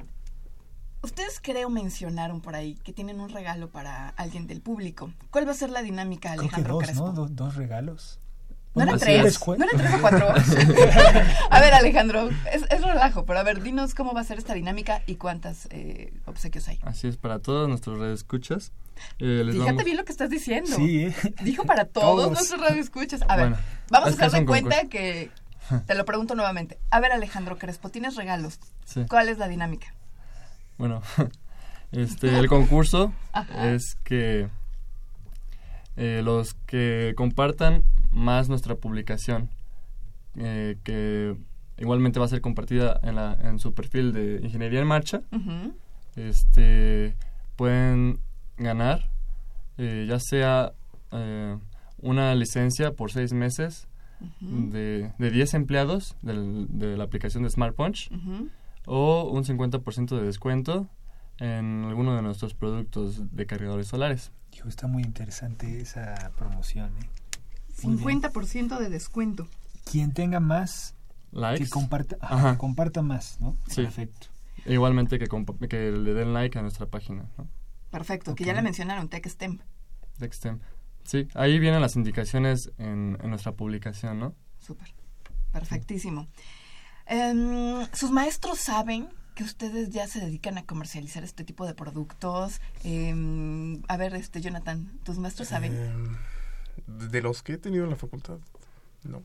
ustedes 1.01 1.39
creo 1.41 1.69
mencionaron 1.69 2.41
por 2.41 2.55
ahí 2.55 2.75
que 2.83 2.93
tienen 2.93 3.19
un 3.19 3.29
regalo 3.29 3.69
para 3.69 4.09
alguien 4.09 4.47
del 4.47 4.61
público. 4.61 5.11
¿Cuál 5.31 5.47
va 5.47 5.51
a 5.51 5.55
ser 5.55 5.69
la 5.69 5.81
dinámica, 5.81 6.29
Creo 6.29 6.41
que 6.41 6.47
Alejandro 6.47 6.73
dos, 6.75 6.83
Crespo? 6.83 7.05
¿no? 7.07 7.13
Do- 7.13 7.27
dos 7.27 7.55
regalos. 7.55 8.19
¿No 8.75 8.83
eran 8.83 8.99
tres? 8.99 9.25
es. 9.25 9.47
¿No 9.47 9.55
eran 9.55 9.77
tres 9.77 9.93
o 9.95 9.99
cuatro? 9.99 10.27
a 11.49 11.59
ver, 11.59 11.73
Alejandro, 11.73 12.29
es, 12.53 12.63
es 12.69 12.81
relajo, 12.81 13.25
pero 13.25 13.39
a 13.39 13.43
ver, 13.43 13.61
dinos 13.61 13.95
cómo 13.95 14.13
va 14.13 14.21
a 14.21 14.23
ser 14.23 14.37
esta 14.37 14.53
dinámica 14.53 15.01
y 15.07 15.15
cuántas 15.15 15.67
eh, 15.71 16.13
obsequios 16.25 16.67
hay. 16.67 16.79
Así 16.83 17.07
es, 17.07 17.17
para 17.17 17.39
todos 17.39 17.67
nuestros 17.67 17.97
radioescuchas. 17.99 18.71
Eh, 19.17 19.43
les 19.45 19.55
Fíjate 19.55 19.71
vamos- 19.71 19.85
bien 19.85 19.97
lo 19.97 20.05
que 20.05 20.11
estás 20.11 20.29
diciendo. 20.29 20.75
Sí, 20.75 21.05
¿eh? 21.05 21.15
Dijo 21.43 21.63
para 21.65 21.85
todos, 21.85 22.05
Todos. 22.25 22.31
nuestros 22.31 22.61
radioescuchas. 22.61 23.21
A 23.27 23.35
ver, 23.35 23.49
Bueno, 23.49 23.63
vamos 23.89 24.19
a 24.19 24.25
hacer 24.27 24.39
de 24.41 24.45
cuenta 24.45 24.83
que 24.87 25.31
te 25.85 25.95
lo 25.95 26.05
pregunto 26.05 26.35
nuevamente. 26.35 26.77
A 26.89 26.99
ver, 26.99 27.11
Alejandro 27.11 27.57
Crespo, 27.57 27.89
tienes 27.89 28.15
regalos. 28.15 28.59
Sí. 28.85 29.05
¿Cuál 29.09 29.29
es 29.29 29.37
la 29.37 29.47
dinámica? 29.47 29.93
Bueno, 30.77 31.01
este, 31.91 32.39
el 32.39 32.47
concurso 32.47 33.13
Ajá. 33.33 33.71
es 33.71 33.95
que 34.03 34.49
eh, 35.97 36.21
los 36.23 36.53
que 36.65 37.13
compartan 37.17 37.83
más 38.11 38.47
nuestra 38.47 38.75
publicación, 38.75 39.49
eh, 40.37 40.77
que 40.85 41.35
igualmente 41.77 42.19
va 42.19 42.25
a 42.25 42.29
ser 42.29 42.39
compartida 42.39 42.99
en, 43.03 43.15
la, 43.15 43.37
en 43.41 43.59
su 43.59 43.73
perfil 43.73 44.13
de 44.13 44.39
Ingeniería 44.41 44.79
en 44.79 44.87
Marcha, 44.87 45.21
este, 46.15 47.17
pueden 47.57 48.19
ganar 48.57 49.09
eh, 49.77 50.05
ya 50.07 50.19
sea 50.19 50.73
una 52.01 52.35
licencia 52.35 52.91
por 52.91 53.11
seis 53.11 53.33
meses 53.33 53.88
de, 54.39 55.11
de 55.17 55.31
10 55.31 55.53
empleados 55.53 56.15
del- 56.21 56.67
de 56.69 56.97
la 56.97 57.03
aplicación 57.05 57.43
de 57.43 57.49
Smart 57.49 57.75
Punch 57.75 58.11
Ujú. 58.11 58.49
o 58.85 59.29
un 59.31 59.43
50% 59.45 60.15
de 60.17 60.23
descuento 60.25 60.87
en 61.39 61.85
alguno 61.85 62.15
de 62.15 62.21
nuestros 62.21 62.53
productos 62.53 63.35
de 63.35 63.45
cargadores 63.45 63.87
solares. 63.87 64.31
Hijo, 64.53 64.67
está 64.67 64.87
muy 64.87 65.03
interesante 65.03 65.79
esa 65.81 66.31
promoción. 66.37 66.91
¿eh? 67.01 67.05
Muy 67.83 67.95
bien. 67.95 68.21
50% 68.21 68.77
de 68.79 68.89
descuento. 68.89 69.47
Quien 69.89 70.11
tenga 70.13 70.39
más, 70.39 70.95
Likes. 71.31 71.63
que 71.65 71.69
comparta, 71.69 72.17
ajá, 72.19 72.35
Ajá. 72.35 72.57
comparta 72.57 73.01
más, 73.01 73.39
¿no? 73.39 73.55
Sí. 73.67 73.83
Perfecto. 73.83 74.27
Igualmente 74.65 75.17
que, 75.19 75.27
que 75.69 75.91
le 75.91 76.13
den 76.13 76.33
like 76.33 76.59
a 76.59 76.61
nuestra 76.61 76.85
página, 76.87 77.25
¿no? 77.37 77.47
Perfecto, 77.89 78.35
que 78.35 78.43
Ok. 78.43 78.47
ya 78.47 78.53
la 78.53 78.61
mencionaron, 78.61 79.07
TechSTEM. 79.07 79.59
Dextem. 80.19 80.59
Sí, 81.03 81.27
ahí 81.33 81.59
vienen 81.59 81.81
las 81.81 81.95
indicaciones 81.95 82.71
en, 82.77 83.17
en 83.21 83.29
nuestra 83.29 83.53
publicación, 83.53 84.19
¿no? 84.19 84.35
Súper. 84.59 84.93
Perfectísimo. 85.51 86.27
Em, 87.05 87.87
¿Sus 87.93 88.11
maestros 88.11 88.59
saben 88.59 89.09
que 89.33 89.43
ustedes 89.43 89.89
ya 89.89 90.07
se 90.07 90.19
dedican 90.19 90.57
a 90.57 90.65
comercializar 90.65 91.23
este 91.23 91.43
tipo 91.43 91.65
de 91.65 91.73
productos? 91.73 92.61
Em, 92.83 93.81
a 93.87 93.97
ver, 93.97 94.13
este 94.13 94.41
Jonathan, 94.41 94.99
¿tus 95.03 95.17
maestros 95.17 95.47
saben? 95.47 95.73
Eh, 95.73 96.17
de 96.85 97.07
de 97.07 97.21
los 97.21 97.41
que 97.41 97.53
he 97.53 97.57
tenido 97.57 97.83
en 97.83 97.89
la 97.89 97.95
facultad, 97.95 98.39
no. 99.03 99.23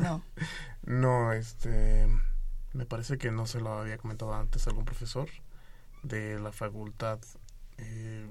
No. 0.00 0.22
No, 0.86 1.32
este. 1.32 2.06
Me 2.72 2.86
parece 2.86 3.18
que 3.18 3.32
no 3.32 3.46
se 3.46 3.60
lo 3.60 3.72
había 3.72 3.98
comentado 3.98 4.34
antes 4.34 4.68
algún 4.68 4.84
profesor 4.84 5.28
de 6.04 6.38
la 6.38 6.52
facultad. 6.52 7.18
Eh, 7.78 8.28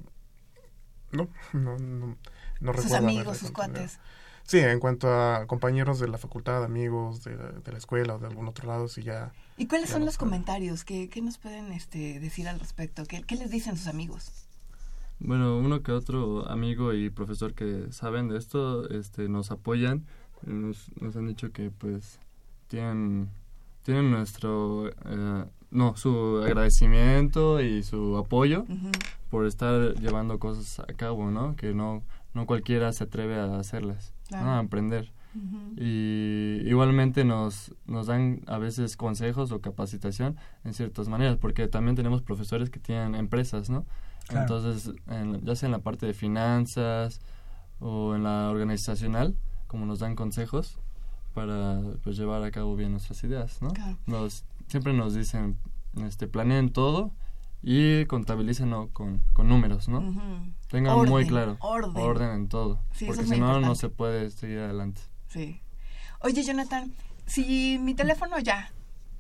no, 1.15 1.29
no, 1.53 1.77
no, 1.77 2.17
no 2.59 2.73
Sus 2.73 2.83
recuerdo 2.83 2.97
amigos, 2.97 3.37
sus 3.37 3.51
cuates. 3.51 3.99
Sí, 4.43 4.59
en 4.59 4.79
cuanto 4.79 5.09
a 5.11 5.47
compañeros 5.47 5.99
de 5.99 6.07
la 6.07 6.19
facultad, 6.19 6.63
amigos 6.63 7.23
de, 7.23 7.35
de 7.35 7.71
la 7.71 7.77
escuela 7.79 8.15
o 8.15 8.19
de 8.19 8.27
algún 8.27 8.47
otro 8.47 8.67
lado, 8.67 8.87
sí 8.87 9.01
ya. 9.01 9.31
¿Y 9.57 9.65
cuáles 9.65 9.87
Ya 9.87 9.93
son 9.93 10.01
lo 10.01 10.05
los 10.05 10.17
comentarios? 10.19 10.83
¿Qué, 10.83 11.09
qué 11.09 11.21
nos 11.21 11.39
pueden 11.39 11.71
este, 11.71 12.19
decir 12.19 12.47
al 12.47 12.59
respecto? 12.59 13.05
¿Qué, 13.05 13.23
¿Qué 13.23 13.35
les 13.35 13.49
dicen 13.49 13.75
sus 13.75 13.87
amigos? 13.87 14.31
Bueno, 15.19 15.57
uno 15.57 15.81
que 15.81 15.91
otro 15.91 16.47
amigo 16.49 16.93
y 16.93 17.09
profesor 17.09 17.53
que 17.53 17.87
saben 17.91 18.27
de 18.27 18.37
esto, 18.37 18.87
este, 18.89 19.29
nos 19.29 19.49
apoyan, 19.49 20.05
nos, 20.43 20.91
nos 21.01 21.15
han 21.15 21.27
dicho 21.27 21.51
que 21.51 21.71
pues 21.71 22.19
tienen, 22.67 23.29
tienen 23.83 24.11
nuestro, 24.11 24.89
eh, 24.89 25.45
no, 25.71 25.95
su 25.95 26.43
agradecimiento 26.43 27.61
y 27.61 27.81
su 27.81 28.17
apoyo. 28.17 28.65
Por 29.35 29.45
estar 29.45 29.95
llevando 29.99 30.39
cosas 30.39 30.79
a 30.79 30.93
cabo, 30.93 31.29
¿no? 31.29 31.57
Que 31.57 31.73
no, 31.73 32.03
no 32.33 32.45
cualquiera 32.45 32.93
se 32.93 33.03
atreve 33.03 33.35
a 33.37 33.59
hacerlas, 33.59 34.13
Claro. 34.29 34.45
¿no? 34.45 34.51
A 34.53 34.59
aprender. 34.59 35.11
Y 35.75 36.61
igualmente 36.65 37.25
nos, 37.25 37.75
nos 37.85 38.07
dan 38.07 38.39
a 38.47 38.57
veces 38.59 38.95
consejos 38.95 39.51
o 39.51 39.59
capacitación 39.59 40.37
en 40.63 40.73
ciertas 40.73 41.09
maneras, 41.09 41.35
porque 41.37 41.67
también 41.67 41.97
tenemos 41.97 42.21
profesores 42.21 42.69
que 42.69 42.79
tienen 42.79 43.13
empresas, 43.15 43.69
¿no? 43.69 43.85
Claro. 44.29 44.41
Entonces, 44.55 44.93
en- 45.09 45.43
ya 45.43 45.53
sea 45.57 45.67
en 45.67 45.73
la 45.73 45.79
parte 45.79 46.05
de 46.05 46.13
finanzas 46.13 47.19
o 47.81 48.15
en 48.15 48.23
la 48.23 48.49
organizacional, 48.49 49.35
como 49.67 49.85
nos 49.85 49.99
dan 49.99 50.15
consejos 50.15 50.79
para 51.33 51.81
pues, 52.03 52.15
llevar 52.15 52.41
a 52.43 52.51
cabo 52.51 52.77
bien 52.77 52.91
nuestras 52.91 53.21
ideas, 53.25 53.61
¿no? 53.61 53.71
Claro. 53.73 53.97
Nos, 54.07 54.45
siempre 54.67 54.93
nos 54.93 55.13
dicen, 55.13 55.57
este, 56.05 56.27
planeen 56.27 56.69
todo 56.71 57.11
y 57.67 58.05
contabilicen 58.05 58.89
con, 58.89 59.23
con 59.33 59.49
números, 59.49 59.89
¿no? 59.89 59.97
Ujú. 59.97 60.21
Tengan 60.67 61.09
muy 61.09 61.25
claro 61.25 61.57
orden. 61.61 62.29
en 62.29 62.47
todo, 62.47 62.79
Sí, 62.91 63.07
porque 63.07 63.25
si 63.25 63.39
no, 63.39 63.59
no 63.59 63.73
se 63.73 63.89
puede 63.89 64.29
seguir 64.29 64.59
adelante. 64.59 65.01
Sí. 65.27 65.61
Oye, 66.19 66.43
Jonathan, 66.43 66.93
si 67.25 67.79
mi 67.79 67.95
teléfono 67.95 68.37
ya 68.37 68.71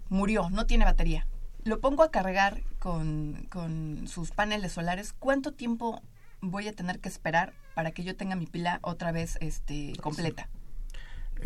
murió, 0.09 0.51
no 0.51 0.67
tiene 0.67 0.85
batería, 0.85 1.25
lo 1.63 1.79
pongo 1.79 2.03
a 2.03 2.11
cargar 2.11 2.61
con, 2.77 3.47
con 3.49 4.07
sus 4.07 4.29
paneles 4.29 4.73
solares, 4.73 5.13
¿cuánto 5.17 5.51
tiempo 5.51 6.03
voy 6.39 6.67
a 6.67 6.73
tener 6.73 6.99
que 6.99 7.09
esperar 7.09 7.51
para 7.73 7.89
que 7.91 8.03
yo 8.03 8.15
tenga 8.15 8.35
mi 8.35 8.45
pila 8.45 8.77
otra 8.83 9.11
vez 9.11 9.39
este, 9.41 9.93
completa? 10.03 10.49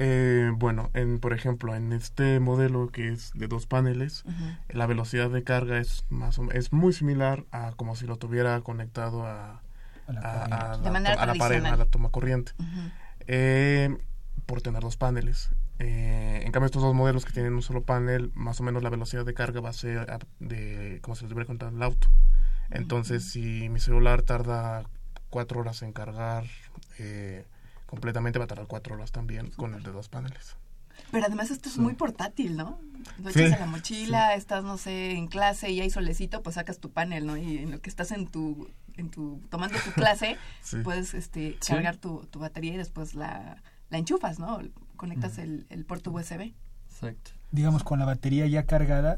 Eh, 0.01 0.51
bueno, 0.55 0.89
en, 0.93 1.19
por 1.19 1.33
ejemplo, 1.33 1.75
en 1.75 1.91
este 1.91 2.39
modelo 2.39 2.87
que 2.87 3.09
es 3.09 3.31
de 3.35 3.47
dos 3.49 3.65
paneles, 3.67 4.23
la 4.69 4.85
velocidad 4.85 5.29
de 5.29 5.43
carga 5.43 5.77
es 5.77 6.05
más 6.09 6.39
o- 6.39 6.49
es 6.51 6.71
muy 6.71 6.93
similar 6.93 7.43
a 7.51 7.73
como 7.75 7.97
si 7.97 8.07
lo 8.07 8.15
tuviera 8.15 8.61
conectado 8.61 9.25
a, 9.27 9.61
A 10.07 10.13
la 10.13 10.21
a- 10.21 10.23
a 10.23 10.37
corriente. 10.39 10.77
De 10.79 10.83
la, 10.85 10.91
manera 10.91 11.15
to- 11.15 11.21
a 11.21 11.25
la 11.25 11.33
pared, 11.39 11.57
a 11.73 11.75
la 11.75 11.85
toma 11.85 12.09
corriente. 12.11 12.53
Eh, 13.27 13.97
por 14.45 14.61
tener 14.61 14.81
dos 14.81 14.95
paneles. 14.95 15.51
Eh, 15.79 16.43
en 16.45 16.51
cambio, 16.53 16.67
estos 16.67 16.81
dos 16.81 16.95
modelos 16.95 17.25
que 17.25 17.33
tienen 17.33 17.53
un 17.53 17.61
solo 17.61 17.83
panel, 17.83 18.31
más 18.35 18.59
o 18.61 18.63
menos 18.63 18.81
la 18.81 18.89
velocidad 18.89 19.25
de 19.25 19.33
carga 19.33 19.59
va 19.59 19.69
a 19.69 19.73
ser 19.73 20.09
a- 20.09 20.19
de 20.39 20.99
como 21.01 21.15
si 21.15 21.23
lo 21.25 21.29
tuviera 21.29 21.45
conectado 21.45 21.75
el 21.75 21.83
auto. 21.83 22.07
Entonces, 22.71 23.25
si 23.29 23.67
mi 23.67 23.79
celular 23.81 24.21
tarda 24.21 24.83
cuatro 25.29 25.59
horas 25.59 25.81
en 25.81 25.91
cargar 25.91 26.45
eh, 26.99 27.45
completamente, 27.89 28.37
va 28.39 28.45
a 28.45 28.47
tardar 28.47 28.67
cuatro 28.67 28.95
horas 28.95 29.11
también 29.11 29.49
con 29.51 29.73
el 29.73 29.83
de 29.83 29.91
dos 29.91 30.07
paneles. 30.09 30.55
Pero 31.11 31.25
además 31.25 31.49
esto 31.49 31.69
es 31.69 31.77
muy 31.77 31.93
portátil, 31.95 32.55
¿no? 32.57 32.79
Lo 33.23 33.31
Sí, 33.31 33.39
echas 33.39 33.53
en 33.53 33.59
la 33.61 33.65
mochila, 33.65 34.33
estás, 34.35 34.63
no 34.63 34.77
sé, 34.77 35.11
en 35.13 35.27
clase 35.27 35.71
y 35.71 35.79
hay 35.81 35.89
solecito, 35.89 36.43
pues 36.43 36.55
sacas 36.55 36.79
tu 36.79 36.91
panel, 36.91 37.25
¿no? 37.25 37.35
Y 37.37 37.57
en 37.59 37.71
lo 37.71 37.81
que 37.81 37.89
estás 37.89 38.11
en 38.11 38.27
tu, 38.27 38.69
en 38.97 39.09
tu 39.09 39.41
tomando 39.49 39.79
tu 39.79 39.91
clase, 39.91 40.37
Sí. 40.61 40.77
puedes 40.83 41.13
este, 41.13 41.57
Sí. 41.61 41.73
cargar 41.73 41.95
tu, 41.97 42.25
tu 42.29 42.39
batería 42.39 42.73
y 42.73 42.77
después 42.77 43.15
la, 43.15 43.61
la 43.89 43.97
enchufas, 43.97 44.39
¿no? 44.39 44.59
Conectas 44.97 45.37
el, 45.37 45.65
el 45.69 45.85
puerto 45.85 46.11
USB. 46.11 46.53
Exacto. 46.91 47.31
Digamos, 47.51 47.83
con 47.83 47.97
la 47.97 48.05
batería 48.05 48.45
ya 48.47 48.65
cargada, 48.65 49.17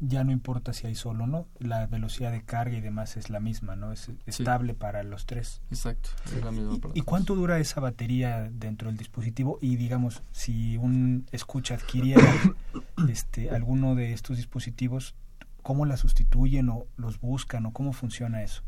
ya 0.00 0.24
no 0.24 0.32
importa 0.32 0.72
si 0.72 0.86
hay 0.86 0.94
sol 0.94 1.20
o 1.20 1.26
no, 1.26 1.46
la 1.58 1.86
velocidad 1.86 2.30
de 2.30 2.42
carga 2.42 2.76
y 2.76 2.80
demás 2.80 3.16
es 3.16 3.30
la 3.30 3.40
misma, 3.40 3.76
¿no? 3.76 3.92
Es 3.92 4.10
estable 4.26 4.74
para 4.74 5.02
los 5.02 5.26
tres. 5.26 5.62
Exacto, 5.70 6.10
es 6.26 6.44
la 6.44 6.50
misma 6.50 6.74
¿Y 6.74 6.80
todos. 6.80 7.02
cuánto 7.04 7.34
dura 7.34 7.58
esa 7.58 7.80
batería 7.80 8.50
dentro 8.52 8.88
del 8.88 8.98
dispositivo? 8.98 9.58
Y 9.62 9.76
digamos, 9.76 10.22
si 10.32 10.76
un 10.76 11.26
escucha 11.32 11.74
adquiriera 11.74 12.26
este, 13.08 13.50
alguno 13.50 13.94
de 13.94 14.12
estos 14.12 14.36
dispositivos, 14.36 15.14
¿cómo 15.62 15.86
la 15.86 15.96
sustituyen 15.96 16.68
o 16.68 16.86
los 16.96 17.20
buscan 17.20 17.64
o 17.66 17.72
cómo 17.72 17.92
funciona 17.92 18.42
eso? 18.42 18.62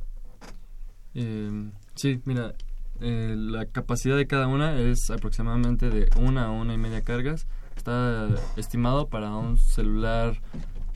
Eh, 1.15 1.71
sí, 1.95 2.23
mira, 2.25 2.55
eh, 3.01 3.35
la 3.37 3.67
capacidad 3.67 4.17
de 4.17 4.27
cada 4.27 4.47
una 4.47 4.79
es 4.79 5.11
aproximadamente 5.11 5.91
de 5.91 6.09
una 6.17 6.47
a 6.47 6.51
una 6.51 6.75
y 6.75 6.79
media 6.79 7.03
cargas. 7.03 7.47
Está 7.77 8.29
estimado 8.57 9.09
para 9.09 9.31
un 9.37 9.57
celular 9.57 10.41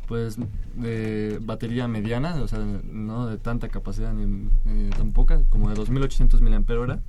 pues 0.06 0.36
de 0.74 1.38
batería 1.42 1.88
mediana, 1.88 2.34
o 2.42 2.48
sea, 2.48 2.58
no 2.58 3.26
de 3.26 3.38
tanta 3.38 3.68
capacidad 3.68 4.12
ni, 4.12 4.48
ni 4.64 4.90
tan 4.90 5.12
poca, 5.12 5.42
como 5.48 5.68
de 5.68 5.74
2800 5.74 6.40
mAh. 6.42 7.00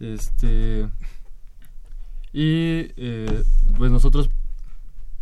Este 0.00 0.88
y 2.32 2.92
eh, 2.96 3.42
pues 3.76 3.90
nosotros 3.90 4.30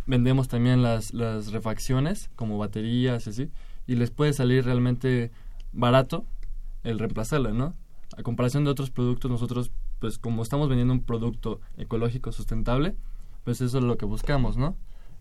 vendemos 0.05 0.47
también 0.47 0.83
las, 0.83 1.13
las 1.13 1.51
refacciones 1.51 2.29
como 2.35 2.57
baterías 2.57 3.27
y 3.27 3.29
así 3.29 3.51
y 3.87 3.95
les 3.95 4.11
puede 4.11 4.33
salir 4.33 4.65
realmente 4.65 5.31
barato 5.71 6.25
el 6.83 6.99
reemplazarla, 6.99 7.51
¿no? 7.51 7.73
A 8.17 8.23
comparación 8.23 8.65
de 8.65 8.71
otros 8.71 8.91
productos, 8.91 9.31
nosotros, 9.31 9.71
pues 9.99 10.17
como 10.17 10.43
estamos 10.43 10.69
vendiendo 10.69 10.93
un 10.93 11.03
producto 11.03 11.61
ecológico 11.77 12.31
sustentable, 12.31 12.95
pues 13.43 13.61
eso 13.61 13.77
es 13.77 13.83
lo 13.83 13.97
que 13.97 14.05
buscamos, 14.05 14.57
¿no? 14.57 14.75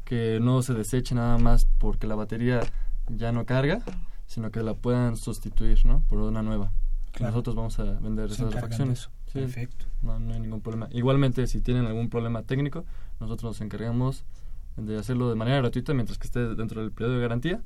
Que 0.06 0.38
no 0.40 0.62
se 0.62 0.72
deseche 0.72 1.14
nada 1.14 1.36
más 1.36 1.66
porque 1.78 2.06
la 2.06 2.14
batería 2.14 2.60
ya 3.08 3.30
no 3.32 3.44
carga, 3.44 3.82
sino 4.26 4.50
que 4.50 4.62
la 4.62 4.72
puedan 4.72 5.16
sustituir, 5.16 5.84
¿no? 5.84 6.00
Por 6.08 6.20
una 6.20 6.42
nueva. 6.42 6.72
Claro. 7.12 7.32
Nosotros 7.32 7.54
vamos 7.56 7.78
a 7.78 7.84
vender 8.00 8.28
Se 8.28 8.36
esas 8.36 8.54
refacciones. 8.54 9.10
Sí, 9.26 9.40
Perfecto. 9.40 9.86
no, 10.02 10.18
no 10.18 10.32
hay 10.32 10.40
ningún 10.40 10.60
problema. 10.62 10.88
Igualmente, 10.92 11.46
si 11.46 11.60
tienen 11.60 11.84
algún 11.86 12.08
problema 12.08 12.42
técnico, 12.42 12.84
nosotros 13.20 13.50
nos 13.50 13.60
encargamos 13.60 14.24
de 14.76 14.98
hacerlo 14.98 15.28
de 15.28 15.34
manera 15.34 15.58
gratuita 15.58 15.92
mientras 15.92 16.18
que 16.18 16.26
esté 16.26 16.54
dentro 16.54 16.80
del 16.80 16.92
periodo 16.92 17.16
de 17.16 17.20
garantía 17.20 17.60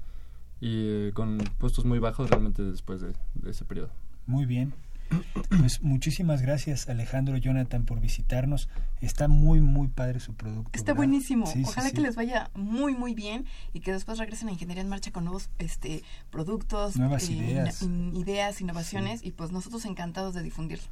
y 0.60 1.08
eh, 1.08 1.10
con 1.14 1.38
puestos 1.58 1.84
muy 1.84 1.98
bajos 1.98 2.30
realmente 2.30 2.62
después 2.62 3.00
de, 3.00 3.12
de 3.34 3.50
ese 3.50 3.64
periodo. 3.64 3.90
Muy 4.26 4.46
bien. 4.46 4.72
Pues 5.60 5.82
muchísimas 5.82 6.42
gracias 6.42 6.88
Alejandro 6.88 7.36
Jonathan 7.36 7.84
por 7.84 8.00
visitarnos. 8.00 8.68
Está 9.00 9.26
muy 9.28 9.60
muy 9.60 9.88
padre 9.88 10.20
su 10.20 10.34
producto. 10.34 10.70
Está 10.72 10.92
¿verdad? 10.92 10.96
buenísimo. 10.98 11.46
Sí, 11.46 11.62
Ojalá 11.66 11.88
sí. 11.88 11.94
que 11.96 12.00
les 12.02 12.14
vaya 12.14 12.50
muy, 12.54 12.94
muy 12.94 13.14
bien 13.14 13.44
y 13.72 13.80
que 13.80 13.92
después 13.92 14.18
regresen 14.18 14.48
a 14.48 14.52
Ingeniería 14.52 14.82
en 14.82 14.88
Marcha 14.88 15.10
con 15.10 15.24
nuevos 15.24 15.50
este, 15.58 16.02
productos, 16.30 16.96
Nuevas 16.96 17.28
eh, 17.28 17.32
ideas. 17.32 17.82
in- 17.82 18.14
ideas, 18.16 18.60
innovaciones 18.60 19.24
y 19.24 19.32
pues 19.32 19.50
nosotros 19.50 19.84
encantados 19.86 20.34
de 20.34 20.42
difundirlo. 20.42 20.86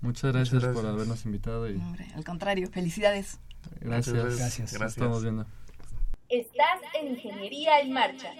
Muchas 0.00 0.32
gracias, 0.32 0.62
por 0.62 0.72
gracias. 0.72 0.92
habernos 0.92 1.24
invitado 1.26 1.68
y 1.68 1.74
No, 1.78 1.86
hombre, 1.86 2.06
al 2.14 2.24
contrario, 2.24 2.68
felicidades. 2.70 3.40
gracias. 3.80 4.14
Gracias. 4.38 4.72
Nos 4.80 4.92
estamos 4.92 5.22
viendo. 5.22 5.46
Estás 6.28 6.80
en 7.00 7.08
Ingeniería 7.12 7.80
en 7.80 7.92
Marcha. 7.92 8.30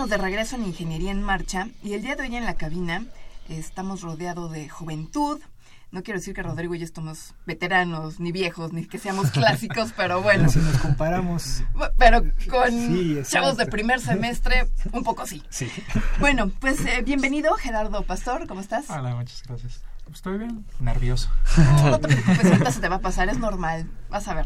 Estamos 0.08 0.22
de 0.22 0.26
regreso 0.26 0.56
en 0.56 0.66
Ingeniería 0.66 1.12
en 1.12 1.22
Marcha 1.22 1.68
y 1.84 1.94
el 1.94 2.02
día 2.02 2.16
de 2.16 2.22
hoy 2.24 2.36
en 2.36 2.46
la 2.46 2.54
cabina 2.54 3.04
estamos 3.50 4.02
rodeados 4.02 4.52
de 4.54 4.70
juventud. 4.70 5.42
No 5.92 6.02
quiero 6.02 6.20
decir 6.20 6.34
que 6.34 6.44
Rodrigo 6.44 6.76
y 6.76 6.80
yo 6.80 6.86
estamos 6.86 7.34
veteranos, 7.46 8.22
ni 8.22 8.32
viejos, 8.32 8.72
ni 8.72 8.86
que 8.86 9.00
seamos 9.00 9.32
clásicos, 9.32 9.92
pero 9.98 10.22
bueno. 10.22 10.48
Si 10.50 10.60
nos 10.60 10.78
comparamos. 10.78 11.64
Pero 11.98 12.24
con 12.50 13.24
chavos 13.24 13.58
de 13.58 13.66
primer 13.66 14.00
semestre, 14.00 14.70
un 14.94 15.04
poco 15.04 15.28
sí. 15.28 15.44
Sí. 15.50 15.70
Bueno, 16.20 16.52
pues 16.62 16.86
eh, 16.86 17.02
bienvenido, 17.04 17.54
Gerardo 17.56 18.04
Pastor, 18.04 18.48
¿cómo 18.48 18.62
estás? 18.62 18.90
Hola, 18.90 19.14
muchas 19.14 19.44
gracias. 19.44 19.82
Estoy 20.14 20.38
bien, 20.38 20.66
nervioso. 20.80 21.30
No 21.84 22.00
te 22.00 22.08
preocupes, 22.08 22.46
ahorita 22.46 22.72
se 22.72 22.80
te 22.80 22.88
va 22.88 22.96
a 22.96 23.02
pasar, 23.02 23.28
es 23.28 23.40
normal. 23.40 23.90
Vas 24.10 24.28
a 24.30 24.36
ver. 24.36 24.46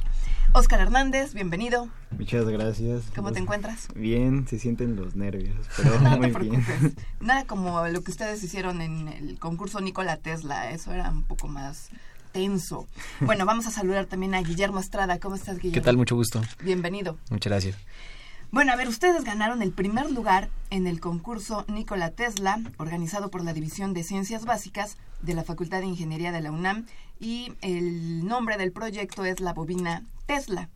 Oscar 0.53 0.81
Hernández, 0.81 1.33
bienvenido. 1.33 1.87
Muchas 2.17 2.45
gracias. 2.45 3.03
¿Cómo 3.15 3.31
te 3.31 3.39
encuentras? 3.39 3.87
Bien, 3.95 4.45
se 4.49 4.59
sienten 4.59 4.97
los 4.97 5.15
nervios, 5.15 5.55
pero 5.77 5.97
no 6.01 6.17
muy 6.17 6.31
te 6.31 6.39
bien. 6.39 6.65
Nada 7.21 7.45
como 7.45 7.87
lo 7.87 8.03
que 8.03 8.11
ustedes 8.11 8.43
hicieron 8.43 8.81
en 8.81 9.07
el 9.07 9.39
concurso 9.39 9.79
Nikola 9.79 10.17
Tesla, 10.17 10.71
eso 10.71 10.91
era 10.91 11.09
un 11.09 11.23
poco 11.23 11.47
más 11.47 11.89
tenso. 12.33 12.85
Bueno, 13.21 13.45
vamos 13.45 13.65
a 13.67 13.71
saludar 13.71 14.07
también 14.07 14.35
a 14.35 14.41
Guillermo 14.41 14.81
Estrada. 14.81 15.19
¿Cómo 15.19 15.35
estás, 15.35 15.55
Guillermo? 15.55 15.73
¿Qué 15.73 15.81
tal? 15.81 15.95
Mucho 15.95 16.15
gusto. 16.15 16.41
Bienvenido. 16.61 17.17
Muchas 17.29 17.49
gracias. 17.49 17.77
Bueno, 18.51 18.73
a 18.73 18.75
ver, 18.75 18.89
ustedes 18.89 19.23
ganaron 19.23 19.61
el 19.61 19.71
primer 19.71 20.11
lugar 20.11 20.49
en 20.69 20.85
el 20.85 20.99
concurso 20.99 21.63
Nikola 21.69 22.11
Tesla, 22.11 22.59
organizado 22.77 23.31
por 23.31 23.45
la 23.45 23.53
División 23.53 23.93
de 23.93 24.03
Ciencias 24.03 24.43
Básicas 24.43 24.97
de 25.21 25.33
la 25.33 25.45
Facultad 25.45 25.79
de 25.79 25.85
Ingeniería 25.85 26.33
de 26.33 26.41
la 26.41 26.51
UNAM, 26.51 26.85
y 27.21 27.53
el 27.61 28.25
nombre 28.25 28.57
del 28.57 28.71
proyecto 28.71 29.23
es 29.23 29.39
la 29.39 29.53
bobina 29.53 30.03
Tesla. 30.25 30.69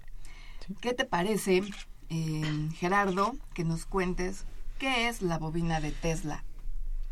¿Qué 0.80 0.94
te 0.94 1.04
parece, 1.04 1.64
eh, 2.10 2.70
Gerardo, 2.76 3.36
que 3.54 3.64
nos 3.64 3.86
cuentes 3.86 4.46
qué 4.78 5.10
es 5.10 5.24
la 5.24 5.40
bobina 5.40 5.82
de 5.82 5.92
Tesla? 5.92 6.44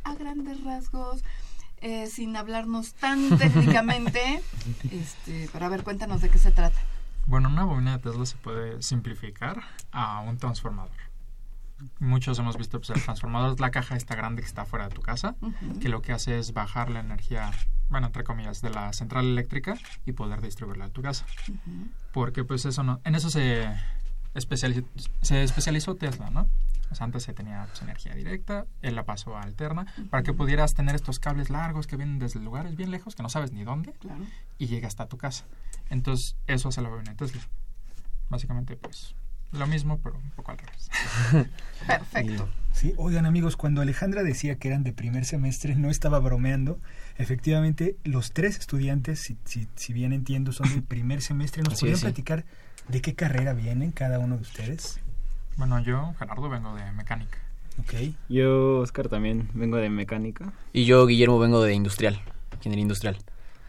A 0.03 0.13
grandes 0.13 0.63
rasgos, 0.63 1.23
eh, 1.81 2.07
sin 2.07 2.37
hablarnos 2.37 2.93
tan 2.93 3.37
técnicamente, 3.37 4.41
este, 4.91 5.49
pero 5.51 5.65
a 5.65 5.69
ver, 5.69 5.83
cuéntanos 5.83 6.21
de 6.21 6.29
qué 6.29 6.37
se 6.37 6.51
trata. 6.51 6.79
Bueno, 7.25 7.49
una 7.49 7.65
bobina 7.65 7.97
de 7.97 8.03
Tesla 8.03 8.25
se 8.25 8.37
puede 8.37 8.81
simplificar 8.83 9.63
a 9.91 10.19
un 10.19 10.37
transformador. 10.37 10.91
Muchos 11.99 12.37
hemos 12.39 12.57
visto 12.57 12.79
pues, 12.79 12.91
el 12.91 13.01
transformador 13.03 13.53
es 13.53 13.59
la 13.59 13.71
caja 13.71 13.95
esta 13.95 14.15
grande 14.15 14.41
que 14.41 14.47
está 14.47 14.65
fuera 14.65 14.89
de 14.89 14.95
tu 14.95 15.01
casa, 15.01 15.35
que 15.81 15.89
lo 15.89 16.01
que 16.01 16.13
hace 16.13 16.37
es 16.37 16.53
bajar 16.53 16.89
la 16.89 16.99
energía, 16.99 17.51
bueno, 17.93 18.07
entre 18.07 18.23
comillas, 18.23 18.59
de 18.61 18.71
la 18.71 18.91
central 18.91 19.23
eléctrica 19.25 19.75
y 20.03 20.13
poder 20.13 20.41
distribuirla 20.41 20.85
a 20.85 20.89
tu 20.89 21.03
casa. 21.03 21.25
Porque 22.11 22.43
pues 22.43 22.65
eso 22.65 22.81
no, 22.83 22.99
en 23.03 23.13
eso 23.13 23.29
se 23.29 23.67
especializó, 24.33 24.81
se 25.21 25.43
especializó 25.43 25.95
Tesla, 25.95 26.31
¿no? 26.31 26.47
O 26.89 26.95
sea, 26.95 27.05
antes 27.05 27.21
se 27.21 27.33
tenía 27.33 27.65
pues, 27.69 27.83
energía 27.83 28.15
directa, 28.15 28.65
él 28.81 28.95
la 28.95 29.03
pasó 29.05 29.37
a 29.37 29.41
alterna, 29.41 29.85
para 30.09 30.23
que 30.23 30.33
pudieras 30.33 30.73
tener 30.73 30.95
estos 30.95 31.19
cables 31.19 31.51
largos 31.51 31.85
que 31.85 31.95
vienen 31.95 32.17
desde 32.17 32.39
lugares 32.39 32.75
bien 32.75 32.89
lejos, 32.89 33.13
que 33.15 33.21
no 33.21 33.29
sabes 33.29 33.51
ni 33.51 33.63
dónde, 33.63 33.93
Claro. 33.93 34.25
y 34.57 34.65
llega 34.65 34.87
hasta 34.87 35.05
tu 35.07 35.17
casa. 35.17 35.45
Entonces, 35.91 36.35
eso 36.47 36.69
hace 36.69 36.81
la 36.81 36.89
bobina 36.89 37.15
Tesla. 37.15 37.41
Básicamente, 38.29 38.75
pues, 38.75 39.13
lo 39.51 39.67
mismo, 39.67 39.99
pero 39.99 40.15
un 40.17 40.31
poco 40.31 40.49
al 40.51 40.57
revés. 40.57 40.89
Perfecto. 41.87 42.49
Sí, 42.73 42.93
oigan 42.97 43.27
amigos, 43.27 43.55
cuando 43.55 43.81
Alejandra 43.81 44.23
decía 44.23 44.57
que 44.57 44.67
eran 44.67 44.83
de 44.83 44.93
primer 44.93 45.25
semestre, 45.25 45.75
no 45.75 45.89
estaba 45.91 46.19
bromeando. 46.19 46.79
Efectivamente, 47.17 47.97
los 48.03 48.31
tres 48.31 48.57
estudiantes, 48.57 49.19
si, 49.19 49.37
si, 49.45 49.67
si 49.75 49.93
bien 49.93 50.13
entiendo, 50.13 50.51
son 50.51 50.69
del 50.69 50.83
primer 50.83 51.21
semestre. 51.21 51.61
¿Nos 51.63 51.79
podrían 51.79 51.97
sí. 51.97 52.05
platicar 52.05 52.45
de 52.87 53.01
qué 53.01 53.13
carrera 53.13 53.53
vienen 53.53 53.91
cada 53.91 54.19
uno 54.19 54.35
de 54.35 54.41
ustedes? 54.41 54.99
Bueno, 55.57 55.79
yo, 55.79 56.13
Gerardo, 56.17 56.49
vengo 56.49 56.73
de 56.75 56.91
mecánica. 56.91 57.37
Ok. 57.79 57.93
Yo, 58.29 58.79
Oscar, 58.79 59.09
también 59.09 59.49
vengo 59.53 59.77
de 59.77 59.89
mecánica. 59.89 60.51
Y 60.73 60.85
yo, 60.85 61.05
Guillermo, 61.05 61.39
vengo 61.39 61.61
de 61.63 61.73
industrial, 61.73 62.19
ingeniería 62.53 62.81
industrial. 62.83 63.17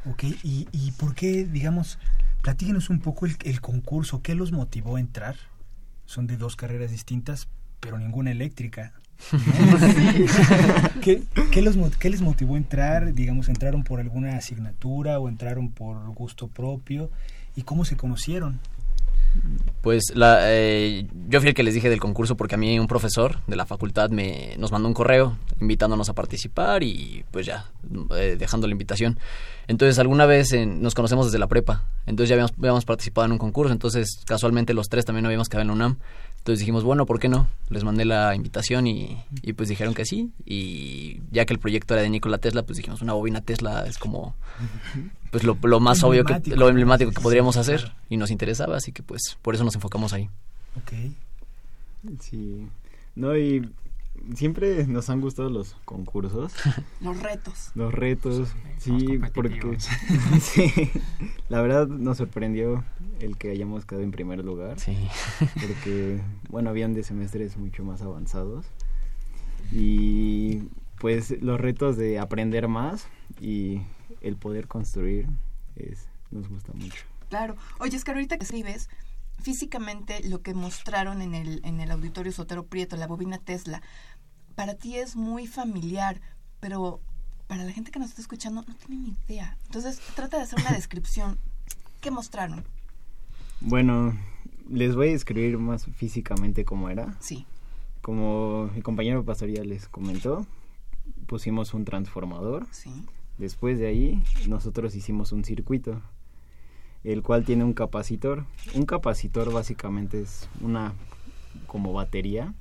Ok, 0.07 0.25
¿y, 0.43 0.69
y 0.73 0.93
por 0.93 1.15
qué, 1.15 1.45
digamos, 1.45 1.99
platíquenos 2.43 2.91
un 2.91 3.01
poco 3.01 3.27
el, 3.27 3.37
el 3.45 3.61
concurso? 3.61 4.23
¿Qué 4.23 4.35
los 4.35 4.53
motivó 4.53 4.97
a 4.97 5.01
entrar? 5.01 5.37
Son 6.07 6.27
de 6.27 6.37
dos 6.37 6.57
carreras 6.57 6.91
distintas, 6.91 7.49
pero 7.81 7.99
ninguna 7.99 8.31
eléctrica. 8.31 8.93
¿Qué, 11.03 11.23
qué 11.51 11.63
los, 11.63 11.77
mo- 11.77 11.91
qué 11.99 12.11
les 12.11 12.21
motivó 12.21 12.55
a 12.55 12.59
entrar? 12.59 13.15
Digamos, 13.15 13.49
¿entraron 13.49 13.85
por 13.85 14.01
alguna 14.01 14.37
asignatura 14.37 15.19
o 15.19 15.29
entraron 15.29 15.71
por 15.71 15.97
gusto 16.15 16.49
propio? 16.49 17.11
¿Y 17.57 17.63
cómo 17.63 17.85
se 17.85 17.97
conocieron? 17.97 18.61
Pues 19.81 20.13
la, 20.15 20.39
eh, 20.53 21.09
yo 21.29 21.41
fui 21.41 21.49
el 21.49 21.55
que 21.55 21.65
les 21.65 21.75
dije 21.75 21.91
del 21.91 21.99
concurso 21.99 22.37
porque 22.37 22.55
a 22.55 22.59
mí 22.59 22.79
un 22.79 22.87
profesor 22.87 23.41
de 23.49 23.57
la 23.57 23.67
facultad 23.67 24.11
me, 24.11 24.55
nos 24.59 24.71
mandó 24.71 24.87
un 24.87 24.95
correo 24.95 25.37
invitándonos 25.61 26.09
a 26.09 26.13
participar 26.15 26.85
y 26.85 27.25
pues 27.33 27.45
ya, 27.45 27.67
eh, 28.17 28.37
dejando 28.39 28.69
la 28.69 28.73
invitación. 28.73 29.19
Entonces 29.67 29.99
alguna 29.99 30.27
vez 30.27 30.53
en- 30.53 30.81
nos 30.83 30.95
conocemos 30.95 31.27
desde 31.27 31.39
la 31.41 31.49
prepa, 31.49 31.85
entonces 32.07 32.29
ya 32.29 32.35
habíamos, 32.37 32.53
habíamos 32.57 32.85
participado 32.85 33.25
en 33.27 33.33
un 33.33 33.39
concurso, 33.39 33.73
entonces 33.73 34.21
casualmente 34.25 34.73
los 34.73 34.89
tres 34.89 35.05
también 35.05 35.27
habíamos 35.27 35.49
quedado 35.49 35.63
en 35.63 35.69
la 35.69 35.75
UNAM. 35.75 35.99
Entonces 36.45 36.61
dijimos, 36.61 36.85
bueno, 36.85 37.07
¿por 37.07 37.19
qué 37.21 37.31
no? 37.31 37.49
Les 37.71 37.85
mandé 37.85 38.05
la 38.05 38.35
invitación 38.35 38.87
y, 38.87 39.17
y 39.41 39.55
pues 39.55 39.71
dijeron 39.71 39.95
que 39.95 40.05
sí. 40.05 40.31
Y 40.45 41.23
ya 41.31 41.47
que 41.47 41.55
el 41.55 41.59
proyecto 41.59 41.95
era 41.95 42.03
de 42.03 42.11
Nikola 42.11 42.37
Tesla, 42.37 42.65
pues 42.65 42.77
dijimos, 42.77 43.01
una 43.01 43.15
bobina 43.15 43.41
Tesla 43.41 43.87
es 43.87 43.97
como 43.97 44.35
pues 45.31 45.43
lo, 45.43 45.57
lo 45.63 45.81
más 45.81 46.03
obvio 46.05 46.23
que 46.23 46.55
lo 46.55 46.69
emblemático 46.69 47.13
que 47.13 47.23
podríamos 47.23 47.57
hacer 47.57 47.95
y 48.11 48.19
nos 48.19 48.31
interesaba, 48.31 48.77
así 48.77 48.93
que 48.93 49.03
pues 49.03 49.39
por 49.41 49.55
eso 49.55 49.65
nos 49.65 49.75
enfocamos 49.75 50.13
ahí. 50.13 50.29
Ok. 50.77 50.93
Sí. 52.21 52.69
No, 53.17 53.35
y 53.35 53.67
siempre 54.35 54.87
nos 54.87 55.11
han 55.11 55.21
gustado 55.21 55.51
los 55.51 55.75
concursos, 55.85 56.53
Los 57.01 57.21
retos. 57.23 57.71
los 57.75 57.93
retos, 57.93 58.49
sí, 58.79 59.19
porque 59.35 59.79
sí, 60.41 60.73
la 61.49 61.61
verdad 61.63 61.87
nos 61.89 62.17
sorprendió 62.19 62.85
el 63.21 63.37
que 63.37 63.51
hayamos 63.51 63.85
quedado 63.87 64.03
en 64.05 64.11
primer 64.11 64.45
lugar, 64.45 64.79
Sí. 64.81 64.97
porque 65.39 66.21
bueno, 66.51 66.71
habían 66.71 66.95
de 66.95 67.03
semestres 67.03 67.57
mucho 67.57 67.85
más 67.85 68.03
avanzados 68.03 68.67
y 69.73 70.63
pues 70.99 71.31
los 71.43 71.61
retos 71.61 71.97
de 71.97 72.19
aprender 72.19 72.69
más 72.69 73.07
y 73.41 73.81
el 74.21 74.37
poder 74.37 74.69
construir 74.69 75.29
es, 75.77 76.07
nos 76.31 76.49
gusta 76.49 76.73
mucho. 76.75 77.05
Claro. 77.29 77.57
Oye, 77.81 77.97
Oscar, 77.97 78.15
ahorita 78.15 78.39
que 78.39 78.45
escribes, 78.45 78.89
físicamente 79.43 80.27
lo 80.29 80.41
que 80.43 80.55
mostraron 80.55 81.21
en 81.21 81.35
el, 81.35 81.61
en 81.65 81.81
el 81.81 81.91
auditorio 81.91 82.31
Sotero 82.33 82.65
Prieto, 82.65 82.97
la 82.97 83.07
bobina 83.07 83.39
Tesla, 83.39 83.83
para 84.55 84.75
ti 84.75 84.97
es 84.97 85.17
muy 85.17 85.47
familiar, 85.47 86.21
pero 86.61 87.01
para 87.47 87.65
la 87.65 87.73
gente 87.73 87.91
que 87.91 87.99
nos 87.99 88.11
está 88.11 88.21
escuchando 88.21 88.65
no 88.67 88.75
tiene 88.75 89.03
ni 89.03 89.17
idea. 89.29 89.57
Entonces, 89.67 90.01
trata 90.15 90.39
de 90.39 90.45
hacer 90.45 90.61
una 90.61 90.73
descripción. 90.77 91.39
¿Qué 92.01 92.11
mostraron? 92.11 92.65
Bueno, 93.61 94.17
les 94.69 94.95
voy 94.95 95.09
a 95.09 95.13
describir 95.13 95.59
más 95.59 95.87
físicamente 95.87 96.65
cómo 96.65 96.91
era. 96.91 97.17
Sí. 97.21 97.47
Como 98.03 98.71
mi 98.75 98.83
compañero 98.83 99.25
Pastor 99.25 99.49
ya 99.49 99.65
les 99.65 99.89
comentó, 99.89 100.47
pusimos 101.27 101.75
un 101.75 101.85
transformador. 101.85 102.67
Sí. 102.71 102.91
Después 103.39 103.79
de 103.79 103.87
ahí, 103.87 104.23
nosotros 104.49 104.95
hicimos 104.95 105.33
un 105.33 105.45
circuito, 105.45 106.03
el 107.03 107.23
cual 107.23 107.45
tiene 107.45 107.65
un 107.65 107.73
capacitor. 107.73 108.47
Un 108.75 108.85
capacitor 108.85 109.53
básicamente 109.53 110.23
es 110.23 110.49
una 110.61 110.93
como 111.67 111.93
batería, 111.93 112.55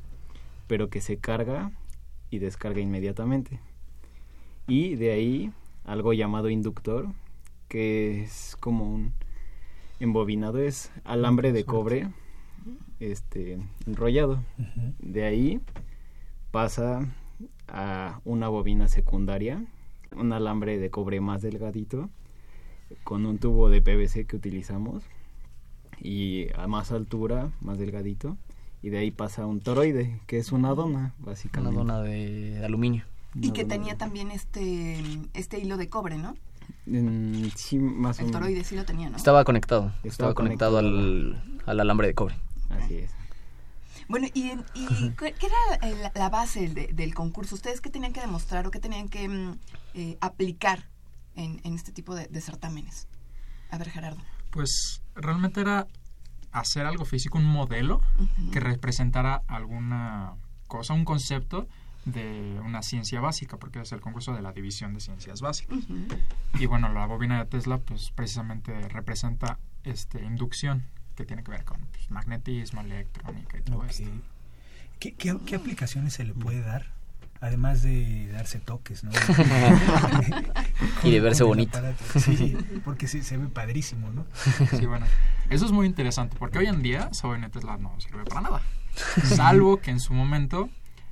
pero 0.67 0.89
que 0.89 1.01
se 1.01 1.17
carga 1.17 1.71
y 2.33 2.39
descarga 2.39 2.81
inmediatamente. 2.81 3.59
Y 4.67 4.95
de 4.95 5.11
ahí 5.11 5.51
algo 5.85 6.13
llamado 6.13 6.49
inductor, 6.49 7.09
que 7.67 8.23
es 8.23 8.57
como 8.59 8.91
un 8.91 9.13
embobinado, 9.99 10.57
es 10.57 10.91
alambre 11.03 11.51
de 11.51 11.63
cobre 11.63 12.07
este 12.99 13.59
enrollado. 13.85 14.43
De 14.97 15.25
ahí 15.25 15.61
pasa 16.49 17.13
a 17.67 18.19
una 18.25 18.47
bobina 18.49 18.87
secundaria, 18.87 19.63
un 20.15 20.33
alambre 20.33 20.79
de 20.79 20.89
cobre 20.89 21.21
más 21.21 21.43
delgadito, 21.43 22.09
con 23.03 23.27
un 23.27 23.37
tubo 23.37 23.69
de 23.69 23.81
PVC 23.81 24.25
que 24.25 24.37
utilizamos 24.37 25.03
y 26.01 26.47
a 26.55 26.65
más 26.67 26.91
altura, 26.91 27.51
más 27.61 27.77
delgadito, 27.77 28.37
y 28.83 28.89
de 28.89 28.99
ahí 28.99 29.09
pasa 29.11 29.45
un 29.47 29.59
toroide, 29.61 30.19
que 30.27 30.37
es 30.37 30.51
una 30.51 30.69
dona, 30.75 30.99
Una 30.99 31.13
básicamente. 31.31 31.75
dona 31.77 32.01
de 32.01 32.63
aluminio. 32.63 33.05
Y 33.33 33.45
Una 33.45 33.53
que 33.53 33.65
tenía 33.65 33.93
de- 33.93 33.97
también 33.99 34.29
este, 34.29 35.01
este 35.33 35.57
hilo 35.57 35.77
de 35.77 35.89
cobre, 35.89 36.17
¿no? 36.19 36.35
Sí, 37.55 37.79
más 37.79 38.17
o 38.17 38.21
El 38.21 38.27
menos. 38.27 38.41
toroide 38.41 38.63
sí 38.63 38.75
lo 38.75 38.85
tenía, 38.85 39.09
¿no? 39.09 39.17
Estaba 39.17 39.43
conectado. 39.45 39.87
Estaba, 40.03 40.07
Estaba 40.09 40.33
conectado, 40.33 40.75
conectado. 40.75 41.39
al, 41.61 41.61
al 41.65 41.79
alambre 41.79 42.07
de 42.07 42.13
cobre. 42.13 42.35
Así 42.69 42.95
es. 42.97 43.11
Bueno, 44.09 44.27
¿y, 44.33 44.51
y 44.75 45.09
qué 45.17 45.33
era 45.79 45.93
la, 45.93 46.11
la 46.13 46.29
base 46.29 46.67
de- 46.69 46.87
del 46.87 47.13
concurso? 47.15 47.55
¿Ustedes 47.55 47.79
qué 47.79 47.89
tenían 47.89 48.11
que 48.11 48.19
demostrar 48.19 48.67
o 48.67 48.71
qué 48.71 48.79
tenían 48.79 49.07
que 49.07 49.27
mm, 49.29 49.57
eh, 49.93 50.17
aplicar 50.19 50.87
en, 51.35 51.61
en 51.63 51.75
este 51.75 51.91
tipo 51.93 52.13
de, 52.15 52.27
de 52.27 52.41
certámenes? 52.41 53.07
A 53.71 53.77
ver, 53.77 53.89
Gerardo. 53.89 54.19
Pues 54.51 55.01
realmente 55.15 55.61
era 55.61 55.87
hacer 56.53 56.85
algo 56.85 57.05
físico, 57.05 57.37
un 57.37 57.45
modelo 57.45 58.01
que 58.51 58.59
representara 58.59 59.41
alguna 59.47 60.33
cosa, 60.67 60.93
un 60.93 61.05
concepto 61.05 61.67
de 62.05 62.59
una 62.63 62.81
ciencia 62.83 63.21
básica, 63.21 63.57
porque 63.57 63.79
es 63.81 63.91
el 63.91 64.01
concurso 64.01 64.33
de 64.33 64.41
la 64.41 64.51
división 64.51 64.93
de 64.93 64.99
ciencias 64.99 65.41
básicas. 65.41 65.79
Y 66.59 66.65
bueno, 66.65 66.89
la 66.89 67.05
bobina 67.05 67.39
de 67.39 67.45
Tesla 67.45 67.77
pues 67.77 68.11
precisamente 68.11 68.87
representa 68.89 69.57
este 69.83 70.23
inducción, 70.23 70.85
que 71.15 71.25
tiene 71.25 71.43
que 71.43 71.51
ver 71.51 71.63
con 71.63 71.79
pues, 71.91 72.09
magnetismo, 72.11 72.81
electrónica 72.81 73.57
y 73.57 73.61
todo 73.61 73.77
Ok. 73.79 73.85
esto. 73.89 74.09
¿Qué, 74.99 75.13
qué, 75.15 75.37
qué 75.45 75.55
aplicaciones 75.55 76.13
se 76.13 76.23
le 76.23 76.33
puede 76.33 76.61
dar? 76.61 76.91
Además 77.43 77.81
de 77.81 78.29
darse 78.31 78.59
toques, 78.59 79.03
¿no? 79.03 79.11
Y 81.03 81.11
de 81.11 81.19
verse 81.19 81.43
bonito. 81.43 81.77
Sí, 82.17 82.55
porque 82.85 83.09
sí, 83.09 83.21
se 83.21 83.35
ve 83.35 83.47
padrísimo, 83.47 84.09
¿no? 84.11 84.25
Sí, 84.77 84.85
bueno, 84.85 85.05
eso 85.49 85.65
es 85.65 85.73
muy 85.73 85.85
interesante, 85.85 86.37
porque 86.39 86.59
hoy 86.59 86.67
en 86.67 86.81
día 86.81 87.09
Tesla 87.51 87.77
no 87.77 87.99
sirve 87.99 88.23
para 88.23 88.39
nada, 88.39 88.61
salvo 89.25 89.81
que 89.81 89.91
en 89.91 89.99
su 89.99 90.13
momento 90.13 90.69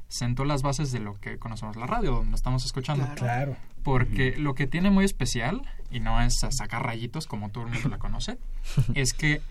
sentó 0.07 0.45
las 0.45 0.61
bases 0.61 0.93
de 0.93 1.01
lo 1.01 1.19
que 1.19 1.37
conocemos 1.37 1.75
la 1.75 1.85
radio, 1.85 2.11
donde 2.11 2.35
estamos 2.37 2.63
escuchando. 2.63 3.03
Claro. 3.03 3.17
Claro. 3.17 3.57
Porque 3.83 4.37
lo 4.37 4.55
que 4.55 4.67
tiene 4.67 4.89
muy 4.89 5.03
especial, 5.03 5.61
y 5.89 5.99
no 5.99 6.21
es 6.21 6.39
sacar 6.51 6.85
rayitos 6.85 7.27
como 7.27 7.49
todo 7.49 7.65
el 7.65 7.73
mundo 7.73 7.89
la 7.89 7.97
conoce, 7.97 8.37
es 8.95 9.11
que 9.11 9.41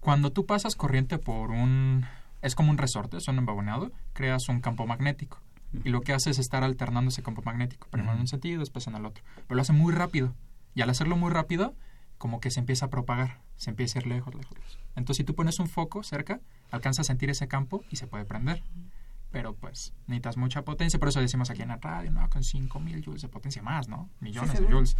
cuando 0.00 0.30
tú 0.30 0.44
pasas 0.44 0.74
corriente 0.74 1.16
por 1.16 1.50
un... 1.50 2.04
Es 2.42 2.54
como 2.54 2.70
un 2.70 2.76
resorte, 2.76 3.16
es 3.16 3.28
un 3.28 3.38
embaboneado, 3.38 3.92
creas 4.12 4.48
un 4.50 4.60
campo 4.60 4.86
magnético. 4.86 5.40
Y 5.84 5.90
lo 5.90 6.00
que 6.00 6.12
hace 6.12 6.30
es 6.30 6.38
estar 6.38 6.64
alternando 6.64 7.10
ese 7.10 7.22
campo 7.22 7.42
magnético, 7.44 7.88
primero 7.90 8.14
en 8.14 8.20
un 8.20 8.28
sentido, 8.28 8.60
después 8.60 8.86
en 8.86 8.96
el 8.96 9.06
otro. 9.06 9.22
Pero 9.46 9.56
lo 9.56 9.62
hace 9.62 9.72
muy 9.72 9.92
rápido. 9.92 10.34
Y 10.74 10.82
al 10.82 10.90
hacerlo 10.90 11.16
muy 11.16 11.30
rápido, 11.30 11.74
como 12.18 12.40
que 12.40 12.50
se 12.50 12.60
empieza 12.60 12.86
a 12.86 12.90
propagar, 12.90 13.40
se 13.56 13.70
empieza 13.70 13.98
a 13.98 14.02
ir 14.02 14.08
lejos, 14.08 14.34
lejos. 14.34 14.78
Entonces, 14.96 15.18
si 15.18 15.24
tú 15.24 15.34
pones 15.34 15.58
un 15.58 15.68
foco 15.68 16.02
cerca, 16.02 16.40
alcanza 16.70 17.02
a 17.02 17.04
sentir 17.04 17.30
ese 17.30 17.48
campo 17.48 17.84
y 17.90 17.96
se 17.96 18.06
puede 18.06 18.24
prender. 18.24 18.62
Pero 19.30 19.54
pues 19.54 19.94
necesitas 20.06 20.36
mucha 20.36 20.62
potencia, 20.62 20.98
por 20.98 21.08
eso 21.08 21.20
decimos 21.20 21.50
aquí 21.50 21.62
en 21.62 21.68
la 21.68 21.76
radio, 21.76 22.10
no, 22.10 22.28
con 22.28 22.42
5000 22.42 23.04
joules 23.04 23.22
de 23.22 23.28
potencia 23.28 23.62
más, 23.62 23.88
¿no? 23.88 24.10
Millones 24.20 24.60
de 24.60 24.66
joules. 24.66 24.96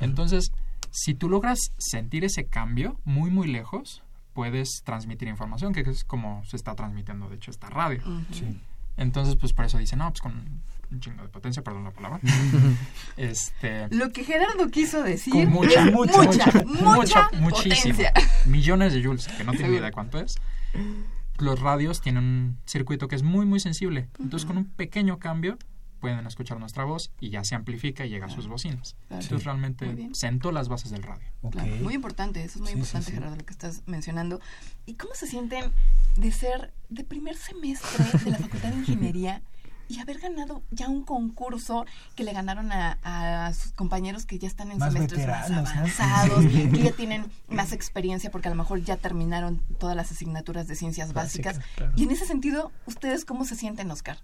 Entonces, 0.00 0.52
si 0.90 1.14
tú 1.14 1.28
logras 1.28 1.58
sentir 1.78 2.24
ese 2.24 2.46
cambio 2.46 2.98
muy, 3.04 3.30
muy 3.30 3.46
lejos, 3.46 4.02
puedes 4.32 4.82
transmitir 4.84 5.28
información, 5.28 5.72
que 5.72 5.80
es 5.80 6.04
como 6.04 6.44
se 6.44 6.56
está 6.56 6.74
transmitiendo, 6.74 7.28
de 7.28 7.36
hecho, 7.36 7.50
esta 7.50 7.70
radio. 7.70 8.02
Sí. 8.32 8.60
Entonces, 8.96 9.36
pues 9.36 9.52
por 9.52 9.64
eso 9.64 9.78
dicen, 9.78 9.98
no, 10.00 10.10
pues 10.10 10.20
con 10.20 10.62
un 10.90 11.00
chingo 11.00 11.22
de 11.22 11.28
potencia, 11.28 11.62
perdón 11.62 11.84
la 11.84 11.90
palabra. 11.92 12.20
este. 13.16 13.88
Lo 13.90 14.10
que 14.10 14.24
Gerardo 14.24 14.68
quiso 14.68 15.02
decir 15.02 15.32
Con 15.32 15.48
mucha, 15.50 15.86
es 15.86 15.92
mucha, 15.92 16.22
mucha, 16.22 16.52
mucha, 16.64 17.30
muchísimo. 17.38 17.96
potencia. 17.96 18.12
Millones 18.46 18.92
de 18.92 19.02
joules, 19.02 19.28
que 19.28 19.44
no 19.44 19.52
Seguro. 19.52 19.72
idea 19.72 19.82
de 19.82 19.92
cuánto 19.92 20.20
es. 20.20 20.36
Los 21.38 21.60
radios 21.60 22.00
tienen 22.00 22.24
un 22.24 22.58
circuito 22.66 23.08
que 23.08 23.16
es 23.16 23.22
muy, 23.22 23.46
muy 23.46 23.58
sensible. 23.60 24.08
Entonces, 24.18 24.46
con 24.46 24.58
un 24.58 24.66
pequeño 24.66 25.18
cambio, 25.18 25.58
pueden 26.02 26.26
escuchar 26.26 26.58
nuestra 26.58 26.84
voz 26.84 27.12
y 27.20 27.30
ya 27.30 27.44
se 27.44 27.54
amplifica 27.54 28.04
y 28.04 28.10
llega 28.10 28.26
a 28.26 28.28
sus 28.28 28.48
bocinas. 28.48 28.96
Claro. 29.08 29.22
Entonces, 29.22 29.44
realmente 29.46 30.08
sentó 30.12 30.50
las 30.52 30.68
bases 30.68 30.90
del 30.90 31.04
radio. 31.04 31.24
Ok. 31.42 31.52
Claro, 31.52 31.76
muy 31.76 31.94
importante, 31.94 32.42
eso 32.42 32.58
es 32.58 32.60
muy 32.60 32.68
Sí, 32.68 32.72
sí, 32.74 32.78
importante, 32.80 33.06
sí. 33.06 33.12
Gerardo, 33.12 33.36
lo 33.36 33.44
que 33.46 33.52
estás 33.52 33.82
mencionando. 33.86 34.40
¿Y 34.84 34.94
cómo 34.94 35.14
se 35.14 35.28
sienten 35.28 35.70
de 36.16 36.32
ser 36.32 36.74
de 36.90 37.04
primer 37.04 37.36
semestre 37.36 38.04
de 38.24 38.30
la 38.32 38.38
Facultad 38.38 38.70
de 38.70 38.78
Ingeniería 38.80 39.42
y 39.88 39.98
haber 40.00 40.18
ganado 40.20 40.62
ya 40.70 40.88
un 40.88 41.04
concurso 41.04 41.84
que 42.16 42.24
le 42.24 42.32
ganaron 42.32 42.72
a, 42.72 42.98
a 43.02 43.52
sus 43.52 43.72
compañeros 43.72 44.24
que 44.26 44.38
ya 44.38 44.48
están 44.48 44.70
en 44.72 44.78
Más 44.78 44.92
semestres 44.92 45.26
más 45.26 45.40
veteranos, 45.48 45.74
¿no? 45.74 45.80
avanzados, 45.80 46.42
Sí. 46.44 46.68
que 46.70 46.82
ya 46.82 46.92
tienen 46.92 47.26
más 47.48 47.72
experiencia 47.72 48.30
porque 48.30 48.48
a 48.48 48.50
lo 48.50 48.56
mejor 48.56 48.82
ya 48.82 48.96
terminaron 48.96 49.60
todas 49.78 49.94
las 49.94 50.10
asignaturas 50.10 50.66
de 50.66 50.74
ciencias 50.76 51.12
básicas? 51.12 51.58
Básicas, 51.58 51.76
claro. 51.76 51.92
Y 51.96 52.04
en 52.04 52.10
ese 52.10 52.26
sentido, 52.26 52.72
¿ustedes 52.86 53.24
cómo 53.24 53.44
se 53.44 53.54
sienten, 53.54 53.90
Oscar? 53.90 54.18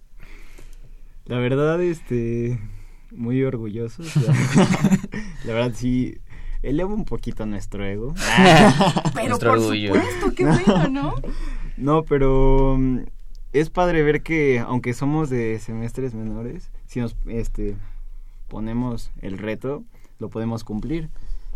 La 1.29 1.39
verdad, 1.39 1.81
este, 1.83 2.59
muy 3.15 3.43
orgullosos. 3.45 4.13
La 5.45 5.53
verdad, 5.55 5.73
sí, 5.75 6.19
eleva 6.63 6.93
un 6.93 7.05
poquito 7.05 7.47
nuestro 7.47 7.85
ego. 7.85 8.15
Pero 9.15 9.29
Nuestro 9.29 9.51
por 9.51 9.59
orgullo. 9.59 9.95
supuesto, 9.95 10.35
qué 10.35 10.45
bueno, 10.45 10.89
¿no? 10.89 11.15
No, 11.77 12.03
pero 12.03 12.77
mm, 12.77 13.01
es 13.53 13.71
padre 13.71 14.03
ver 14.03 14.23
que, 14.23 14.59
aunque 14.59 14.95
somos 14.95 15.31
de 15.31 15.59
semestres 15.61 16.13
menores, 16.15 16.71
si 16.87 17.01
nos 17.01 17.15
este, 17.27 17.77
ponemos 18.49 19.11
el 19.23 19.39
reto, 19.39 19.85
lo 20.19 20.29
podemos 20.29 20.65
cumplir 20.65 21.09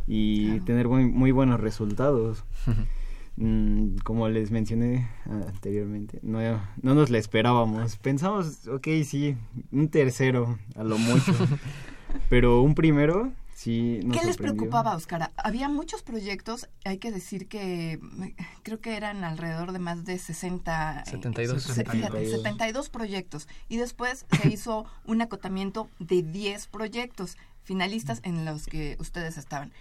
y 0.06 0.46
Claro. 0.50 0.64
tener 0.64 0.88
muy, 0.88 1.04
muy 1.06 1.30
buenos 1.32 1.60
resultados. 1.60 2.44
Mm, 3.36 3.96
como 4.04 4.28
les 4.28 4.50
mencioné 4.50 5.08
anteriormente, 5.24 6.18
no, 6.22 6.38
no 6.82 6.94
nos 6.94 7.08
la 7.10 7.18
esperábamos. 7.18 7.96
Pensamos, 7.96 8.68
ok, 8.68 8.86
sí, 9.04 9.36
un 9.70 9.88
tercero 9.88 10.58
a 10.76 10.84
lo 10.84 10.98
mucho, 10.98 11.32
pero 12.28 12.60
un 12.62 12.74
primero, 12.74 13.32
sí. 13.54 14.00
Nos 14.04 14.18
¿Qué 14.20 14.26
les 14.26 14.36
preocupaba, 14.36 14.94
Oscar? 14.94 15.32
Había 15.36 15.70
muchos 15.70 16.02
proyectos, 16.02 16.68
hay 16.84 16.98
que 16.98 17.10
decir 17.10 17.48
que 17.48 17.98
mm, 18.02 18.24
creo 18.62 18.80
que 18.80 18.96
eran 18.98 19.24
alrededor 19.24 19.72
de 19.72 19.78
más 19.78 20.04
de 20.04 20.18
60... 20.18 21.00
eh, 21.06 21.10
72. 21.10 21.62
se- 21.62 21.84
fíjate, 21.84 22.00
72. 22.26 22.30
72 22.42 22.90
proyectos. 22.90 23.48
Y 23.70 23.78
después 23.78 24.26
se 24.42 24.48
hizo 24.52 24.84
un 25.06 25.22
acotamiento 25.22 25.88
de 25.98 26.22
10 26.22 26.66
proyectos 26.66 27.38
finalistas 27.64 28.20
en 28.24 28.44
los 28.44 28.66
que 28.66 28.96
ustedes 28.98 29.38
estaban. 29.38 29.72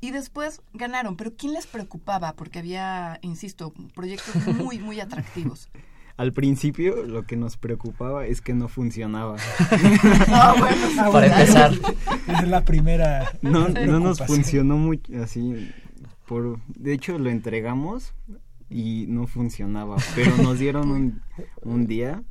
Y 0.00 0.10
después 0.12 0.60
ganaron, 0.74 1.16
pero 1.16 1.34
¿quién 1.36 1.52
les 1.54 1.66
preocupaba? 1.66 2.32
Porque 2.34 2.60
había, 2.60 3.18
insisto, 3.22 3.72
proyectos 3.94 4.34
muy, 4.54 4.78
muy 4.78 5.00
atractivos. 5.00 5.68
Al 6.16 6.32
principio 6.32 7.04
lo 7.04 7.24
que 7.26 7.36
nos 7.36 7.56
preocupaba 7.56 8.26
es 8.26 8.40
que 8.40 8.52
no 8.54 8.68
funcionaba. 8.68 9.36
Ah, 10.28 10.54
bueno, 10.58 10.76
Ah, 10.98 11.10
Para 11.10 11.10
bueno, 11.10 11.34
empezar. 11.34 11.72
Es 12.26 12.48
la 12.48 12.64
primera. 12.64 13.32
No, 13.42 13.68
no 13.68 14.00
nos 14.00 14.18
funcionó 14.18 14.76
muy 14.76 15.00
así. 15.22 15.70
Por, 16.26 16.58
de 16.66 16.92
hecho, 16.92 17.18
lo 17.18 17.30
entregamos 17.30 18.12
y 18.68 19.06
no 19.08 19.26
funcionaba. 19.26 19.96
Pero 20.14 20.36
nos 20.38 20.58
dieron 20.58 20.90
un, 20.90 21.22
un 21.62 21.86
día 21.86 22.22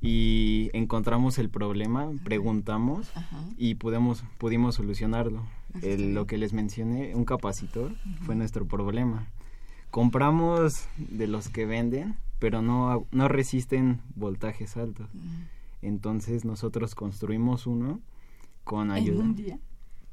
y 0.00 0.70
encontramos 0.72 1.38
el 1.38 1.50
problema, 1.50 2.10
preguntamos 2.24 3.10
Ajá. 3.14 3.44
y 3.58 3.74
pudimos, 3.74 4.24
pudimos 4.38 4.76
solucionarlo. 4.76 5.44
El- 5.82 6.14
lo 6.14 6.26
que 6.26 6.38
les 6.38 6.52
mencioné, 6.52 7.14
un 7.14 7.24
capacitor, 7.24 7.94
fue 8.26 8.34
nuestro 8.34 8.66
problema. 8.66 9.26
Compramos 9.90 10.86
de 10.96 11.26
los 11.26 11.48
que 11.48 11.66
venden, 11.66 12.16
pero 12.38 12.62
no, 12.62 13.06
no 13.10 13.28
resisten 13.28 14.00
voltajes 14.14 14.76
altos. 14.76 15.08
Entonces 15.82 16.44
nosotros 16.44 16.94
construimos 16.94 17.66
uno 17.66 18.00
con 18.64 18.86
En 18.90 18.92
ayuda. 18.92 19.20
un 19.24 19.34
día. 19.34 19.58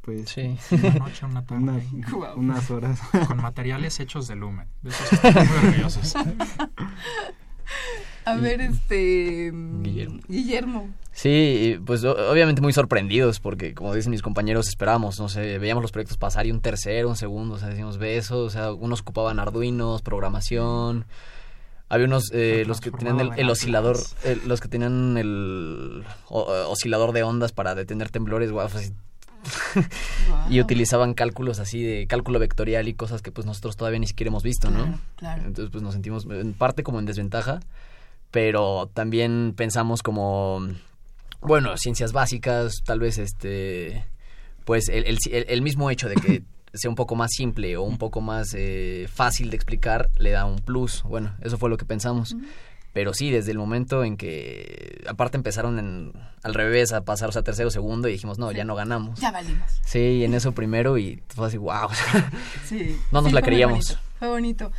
Pues 0.01 0.29
Sí. 0.29 0.57
Una 0.71 0.93
noche, 0.95 1.25
una 1.25 1.45
tarde. 1.45 1.83
una- 2.15 2.33
unas 2.35 2.71
horas. 2.71 3.01
Con 3.27 3.37
materiales 3.41 3.99
hechos 3.99 4.27
de 4.27 4.35
lumen. 4.37 4.67
De 4.81 4.89
esos 4.89 5.13
estamos 5.13 5.47
muy 5.49 5.57
orgullosos. 5.69 6.13
A 8.27 8.35
ver, 8.35 8.59
este... 8.61 9.51
Guillermo. 9.53 10.19
Guillermo. 10.27 10.89
Sí, 11.13 11.79
pues 11.85 12.03
obviamente 12.03 12.61
muy 12.61 12.73
sorprendidos 12.73 13.39
porque 13.39 13.73
como 13.73 13.93
dicen 13.95 14.11
mis 14.11 14.21
compañeros 14.21 14.67
esperábamos, 14.67 15.19
no 15.19 15.29
sé, 15.29 15.57
veíamos 15.59 15.81
los 15.81 15.91
proyectos 15.91 16.17
pasar 16.17 16.45
y 16.45 16.51
un 16.51 16.61
tercero, 16.61 17.09
un 17.09 17.15
segundo, 17.15 17.55
o 17.55 17.57
sea, 17.57 17.69
decíamos 17.69 17.97
besos, 17.97 18.37
o 18.37 18.49
sea, 18.49 18.71
unos 18.73 19.01
ocupaban 19.01 19.39
arduinos, 19.39 20.01
programación, 20.01 21.05
había 21.89 22.05
unos, 22.05 22.29
eh, 22.33 22.65
los 22.67 22.81
que 22.81 22.91
tenían 22.91 23.19
el, 23.37 23.49
oscilador, 23.49 23.97
el- 24.25 24.41
los 24.47 24.59
que 24.61 24.67
tenían 24.67 25.17
el 25.17 26.03
o- 26.27 26.53
eh, 26.53 26.63
oscilador 26.67 27.13
de 27.13 27.23
ondas 27.23 27.51
para 27.53 27.73
detener 27.75 28.09
temblores, 28.09 28.51
guau, 28.51 28.67
pues, 28.69 28.91
Guau. 30.27 30.51
y 30.51 30.59
utilizaban 30.59 31.13
cálculos 31.13 31.59
así 31.59 31.81
de 31.81 32.05
cálculo 32.07 32.37
vectorial 32.39 32.87
y 32.89 32.93
cosas 32.93 33.21
que 33.21 33.31
pues 33.31 33.47
nosotros 33.47 33.77
todavía 33.77 33.99
ni 33.99 34.07
siquiera 34.07 34.27
hemos 34.27 34.43
visto, 34.43 34.69
¿no? 34.69 34.83
Claro, 34.83 34.99
claro. 35.15 35.43
Entonces, 35.45 35.71
pues 35.71 35.81
nos 35.83 35.93
sentimos 35.93 36.25
en 36.25 36.53
parte 36.53 36.83
como 36.83 36.99
en 36.99 37.05
desventaja, 37.05 37.61
pero 38.31 38.89
también 38.93 39.53
pensamos 39.55 40.03
como, 40.03 40.61
bueno, 41.41 41.77
ciencias 41.77 42.13
básicas, 42.13 42.81
tal 42.85 42.99
vez 42.99 43.17
este, 43.17 44.05
pues 44.65 44.89
el, 44.89 45.05
el, 45.05 45.17
el- 45.31 45.61
mismo 45.61 45.89
hecho 45.89 46.09
de 46.09 46.15
que 46.15 46.43
sea 46.73 46.89
un 46.89 46.95
poco 46.95 47.15
más 47.15 47.31
simple 47.31 47.77
o 47.77 47.83
un 47.83 47.97
poco 47.97 48.21
más 48.21 48.53
eh, 48.55 49.07
fácil 49.11 49.49
de 49.49 49.55
explicar 49.55 50.09
le 50.17 50.31
da 50.31 50.45
un 50.45 50.57
plus. 50.59 51.03
Bueno, 51.03 51.35
eso 51.41 51.57
fue 51.57 51.69
lo 51.69 51.77
que 51.77 51.85
pensamos. 51.85 52.35
Pero 52.93 53.13
sí, 53.13 53.29
desde 53.29 53.51
el 53.51 53.59
momento 53.59 54.03
en 54.03 54.17
que, 54.17 55.03
aparte 55.07 55.37
empezaron 55.37 55.77
en, 55.77 56.13
al 56.41 56.53
revés 56.55 56.93
a 56.93 57.01
pasar, 57.01 57.29
o 57.29 57.31
sea, 57.31 57.43
tercero, 57.43 57.69
segundo, 57.69 58.07
y 58.09 58.13
dijimos, 58.13 58.39
no, 58.39 58.51
ya 58.51 58.63
no 58.65 58.73
ganamos. 58.73 59.19
Ya 59.19 59.31
valimos. 59.31 59.69
Sí, 59.85 60.23
en 60.23 60.33
eso 60.33 60.53
primero, 60.53 60.97
y 60.97 61.21
fue 61.27 61.45
así, 61.47 61.57
wow. 61.57 61.89
Sí. 62.65 62.97
No 63.11 63.21
nos 63.21 63.29
Sí, 63.29 63.35
la 63.35 63.41
fue 63.41 63.49
creíamos. 63.49 63.77
bonito, 63.89 63.99
Fue 64.17 64.27
bonito. 64.29 64.71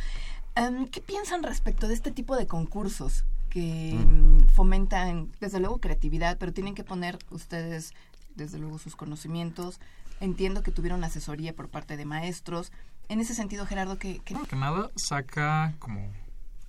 Em, 0.55 0.87
¿Qué 0.87 0.99
piensan 0.99 1.43
respecto 1.43 1.87
de 1.87 1.93
este 1.93 2.11
tipo 2.11 2.35
de 2.35 2.45
concursos 2.45 3.23
que 3.49 3.93
mm, 3.95 4.49
fomentan, 4.49 5.31
desde 5.39 5.59
luego, 5.59 5.79
creatividad, 5.79 6.37
pero 6.37 6.53
tienen 6.53 6.75
que 6.75 6.83
poner 6.83 7.17
ustedes, 7.31 7.93
desde 8.35 8.59
luego, 8.59 8.77
sus 8.79 8.95
conocimientos? 8.95 9.79
Entiendo 10.21 10.63
que 10.63 10.71
tuvieron 10.71 11.03
asesoría 11.03 11.53
por 11.55 11.69
parte 11.69 11.97
de 11.97 12.05
maestros. 12.05 12.71
En 13.07 13.19
ese 13.19 13.33
sentido, 13.33 13.65
Gerardo, 13.65 13.97
¿qué, 13.97 14.21
qué- 14.23 14.35
que 14.49 14.55
nada 14.55 14.91
saca 14.95 15.73
como 15.79 16.11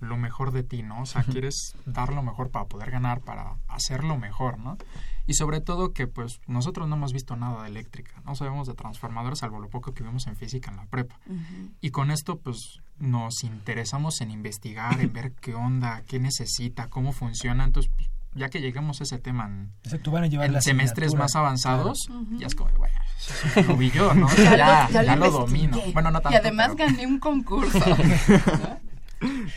lo 0.01 0.17
mejor 0.17 0.51
de 0.51 0.63
ti, 0.63 0.83
¿no? 0.83 1.03
O 1.03 1.05
sea, 1.05 1.23
quieres 1.23 1.75
dar 1.85 2.11
lo 2.11 2.21
mejor 2.23 2.49
para 2.49 2.65
poder 2.65 2.91
ganar, 2.91 3.21
para 3.21 3.55
hacerlo 3.69 4.17
mejor, 4.17 4.57
¿no? 4.59 4.77
Y 5.27 5.35
sobre 5.35 5.61
todo 5.61 5.93
que 5.93 6.07
pues 6.07 6.41
nosotros 6.47 6.89
no 6.89 6.95
hemos 6.95 7.13
visto 7.13 7.35
nada 7.35 7.63
de 7.63 7.69
eléctrica, 7.69 8.11
no 8.25 8.35
sabemos 8.35 8.67
de 8.67 8.73
transformadores 8.73 9.39
salvo 9.39 9.59
lo 9.59 9.69
poco 9.69 9.93
que 9.93 10.03
vimos 10.03 10.25
en 10.27 10.35
física 10.35 10.71
en 10.71 10.77
la 10.77 10.85
prepa. 10.87 11.15
Y 11.79 11.91
con 11.91 12.11
esto 12.11 12.39
pues 12.39 12.79
nos 12.97 13.43
interesamos 13.43 14.19
en 14.21 14.31
investigar, 14.31 14.99
en 14.99 15.13
ver 15.13 15.31
qué 15.33 15.53
onda, 15.55 16.01
qué 16.07 16.19
necesita, 16.19 16.87
cómo 16.89 17.13
funciona, 17.13 17.63
entonces 17.63 17.91
pues, 17.95 18.09
ya 18.33 18.49
que 18.49 18.59
llegamos 18.61 18.99
a 19.01 19.03
ese 19.03 19.19
tema 19.19 19.45
en, 19.45 19.71
Exacto, 19.83 20.09
van 20.09 20.23
a 20.23 20.27
llevar 20.27 20.47
en 20.47 20.53
la 20.53 20.61
semestres 20.61 21.13
más 21.13 21.35
avanzados, 21.35 21.99
Claro. 22.07 22.25
ya 22.37 22.47
es 22.47 22.55
como, 22.55 22.71
bueno, 22.71 22.95
lo 23.67 23.77
vi 23.77 23.91
yo, 23.91 24.13
¿no? 24.15 24.27
Ya, 24.35 24.89
ya, 24.89 25.01
lo- 25.01 25.03
ya 25.03 25.15
lo, 25.15 25.25
lo 25.25 25.31
domino. 25.31 25.77
Bueno, 25.93 26.09
no 26.11 26.21
tanto, 26.21 26.35
y 26.35 26.39
además 26.39 26.71
pero- 26.75 26.89
gané 26.89 27.05
un 27.07 27.19
concurso. 27.19 27.77
¿no? 27.87 28.90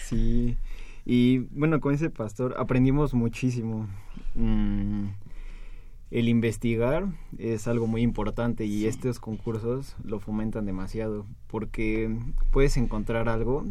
Sí, 0.03 0.57
y 1.05 1.39
bueno, 1.51 1.81
con 1.81 1.95
ese 1.95 2.11
pastor 2.11 2.55
aprendimos 2.59 3.15
muchísimo. 3.15 3.89
Mm, 4.35 5.09
el 6.11 6.29
investigar 6.29 7.09
es 7.39 7.67
algo 7.67 7.87
muy 7.87 8.03
importante 8.03 8.65
y 8.67 8.87
estos 8.87 9.19
concursos 9.19 9.97
lo 10.05 10.21
fomentan 10.21 10.65
demasiado 10.65 11.27
porque 11.49 12.17
puedes 12.51 12.77
encontrar 12.77 13.29
algo, 13.29 13.65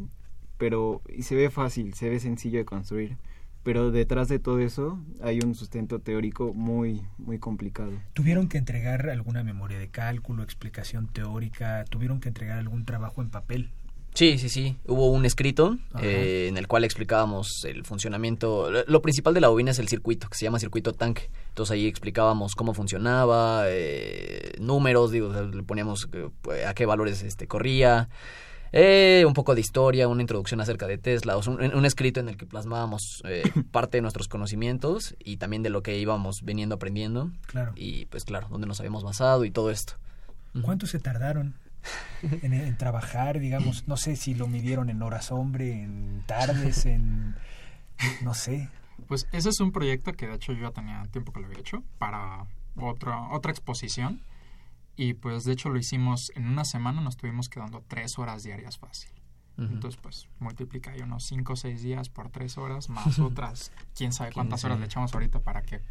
pero 0.58 1.02
y 1.08 1.24
se 1.24 1.36
ve 1.36 1.50
fácil, 1.50 1.94
se 1.94 2.10
ve 2.10 2.20
sencillo 2.20 2.60
de 2.60 2.66
construir, 2.66 3.18
pero 3.64 3.92
detrás 3.92 4.28
de 4.28 4.40
todo 4.40 4.60
eso 4.60 5.00
hay 5.22 5.40
un 5.40 5.56
sustento 5.56 6.00
teórico 6.00 6.54
muy 6.54 7.04
muy 7.18 7.40
complicado. 7.40 7.94
¿Tuvieron 8.14 8.50
que 8.50 8.58
entregar 8.58 9.10
alguna 9.10 9.44
memoria 9.44 9.80
de 9.80 9.88
cálculo, 9.88 10.44
explicación 10.44 11.08
teórica? 11.08 11.86
¿Tuvieron 11.90 12.20
que 12.20 12.28
entregar 12.28 12.60
algún 12.60 12.84
trabajo 12.84 13.22
en 13.22 13.30
papel? 13.30 13.70
Sí, 14.14 14.38
sí, 14.38 14.48
sí. 14.50 14.78
Hubo 14.88 15.10
un 15.12 15.26
escrito 15.26 15.78
eh, 16.02 16.46
en 16.50 16.58
el 16.58 16.68
cual 16.68 16.84
explicábamos 16.84 17.64
el 17.66 17.84
funcionamiento. 17.84 18.70
Lo- 18.86 19.02
principal 19.02 19.34
de 19.34 19.42
la 19.42 19.48
bobina 19.48 19.72
es 19.72 19.80
el 19.80 19.88
circuito, 19.88 20.30
que 20.30 20.38
se 20.38 20.46
llama 20.46 20.60
circuito 20.60 20.94
tanque. 20.94 21.30
Entonces 21.50 21.74
ahí 21.74 21.88
explicábamos 21.88 22.54
cómo 22.56 22.74
funcionaba, 22.74 23.64
eh, 23.68 24.54
números, 24.60 25.12
digo, 25.12 25.34
le 25.34 25.64
poníamos 25.64 26.08
eh, 26.14 26.30
pues, 26.42 26.66
a 26.66 26.74
qué 26.76 26.86
valores 26.86 27.24
este 27.24 27.48
corría. 27.48 28.08
eh, 28.72 29.24
un 29.28 29.34
poco 29.34 29.54
de 29.56 29.62
historia, 29.62 30.08
una 30.08 30.22
introducción 30.22 30.60
acerca 30.62 30.88
de 30.88 30.98
Tesla, 30.98 31.38
o 31.38 31.44
sea, 31.44 31.54
un, 31.54 31.62
un 31.76 31.86
escrito 31.86 32.20
en 32.20 32.30
el 32.30 32.38
que 32.38 32.46
plasmábamos 32.48 33.22
eh, 33.26 33.44
parte 33.72 33.98
de 33.98 34.02
nuestros 34.02 34.28
conocimientos 34.28 35.16
y 35.24 35.38
también 35.38 35.62
de 35.64 35.70
lo 35.70 35.82
que 35.84 35.98
íbamos 36.00 36.42
veniendo 36.44 36.76
aprendiendo 36.76 37.32
Claro. 37.48 37.74
y 37.76 38.06
pues 38.08 38.26
claro, 38.26 38.48
dónde 38.50 38.66
nos 38.68 38.80
habíamos 38.80 39.04
basado 39.04 39.46
y 39.46 39.52
todo 39.52 39.70
esto. 39.72 39.94
¿Cuánto 40.62 40.86
se 40.88 41.00
tardaron 41.00 41.56
en, 42.42 42.54
en 42.54 42.78
trabajar, 42.78 43.40
digamos? 43.40 43.88
No 43.88 43.98
sé 43.98 44.16
si 44.16 44.34
lo 44.34 44.48
midieron 44.48 44.90
en 44.90 45.02
horas 45.02 45.32
hombre, 45.32 45.84
en 45.84 46.24
tardes, 46.26 46.86
en... 46.86 47.36
No 48.22 48.34
sé. 48.34 48.70
Pues 49.08 49.28
ese 49.32 49.50
es 49.50 49.60
un 49.60 49.72
proyecto 49.72 50.14
que 50.14 50.28
de 50.28 50.36
hecho 50.36 50.54
yo 50.54 50.64
ya 50.64 50.72
tenía 50.72 51.04
tiempo 51.12 51.32
que 51.32 51.40
lo 51.40 51.48
había 51.48 51.60
hecho 51.60 51.84
para 51.98 52.46
otra, 52.76 53.30
otra 53.32 53.52
exposición. 53.52 54.22
Y 54.96 55.14
pues 55.16 55.44
de 55.44 55.54
hecho 55.54 55.70
lo 55.70 55.80
hicimos 55.80 56.32
en 56.36 56.48
una 56.48 56.66
semana, 56.66 57.02
nos 57.02 57.16
estuvimos 57.16 57.50
quedando 57.50 57.84
tres 57.88 58.18
horas 58.20 58.44
diarias 58.44 58.78
fácil. 58.78 59.12
Entonces 59.56 60.00
pues 60.02 60.28
multiplica 60.40 60.92
ahí 60.92 61.02
unos 61.02 61.26
cinco 61.26 61.54
o 61.54 61.56
seis 61.56 61.84
días 61.84 62.10
por 62.10 62.30
tres 62.30 62.58
horas, 62.58 62.90
más 62.90 63.20
otras, 63.20 63.72
quién 63.96 64.12
sabe 64.12 64.32
cuántas 64.32 64.62
Quién 64.62 64.72
horas 64.72 64.80
le 64.80 64.86
echamos 64.88 65.14
ahorita 65.14 65.42
para 65.42 65.62
que 65.62 65.82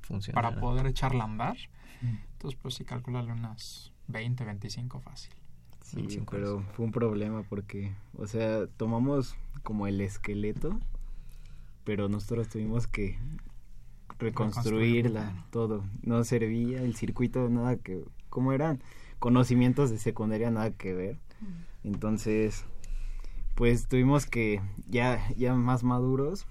Funciona. 0.00 0.40
para 0.40 0.58
poder 0.58 0.86
echarla 0.86 1.24
a 1.24 1.26
andar. 1.26 1.56
Entonces 2.02 2.58
pues 2.60 2.74
sí, 2.76 2.84
calculale 2.84 3.30
unas 3.32 3.92
20, 4.08 4.42
25 4.44 5.00
fácil. 5.00 5.34
Sí, 5.90 5.96
25 5.96 6.30
pero 6.30 6.62
fue 6.74 6.84
un 6.84 6.92
problema 6.92 7.42
porque, 7.42 7.92
o 8.16 8.26
sea, 8.26 8.66
tomamos 8.76 9.36
como 9.62 9.86
el 9.86 10.00
esqueleto, 10.00 10.78
pero 11.84 12.08
nosotros 12.08 12.48
tuvimos 12.48 12.86
que 12.86 13.18
reconstruirla, 14.18 15.46
todo. 15.50 15.84
No 16.02 16.22
servía 16.24 16.82
el 16.82 16.94
circuito, 16.94 17.48
nada 17.48 17.76
que, 17.76 18.04
como 18.28 18.52
eran 18.52 18.80
conocimientos 19.18 19.90
de 19.90 19.98
secundaria, 19.98 20.50
nada 20.50 20.70
que 20.70 20.94
ver. 20.94 21.18
Entonces, 21.82 22.64
pues 23.60 23.86
tuvimos 23.88 24.24
que, 24.24 24.62
ya, 24.88 25.20
ya 25.36 25.52
más 25.54 25.84
maduros, 25.84 26.46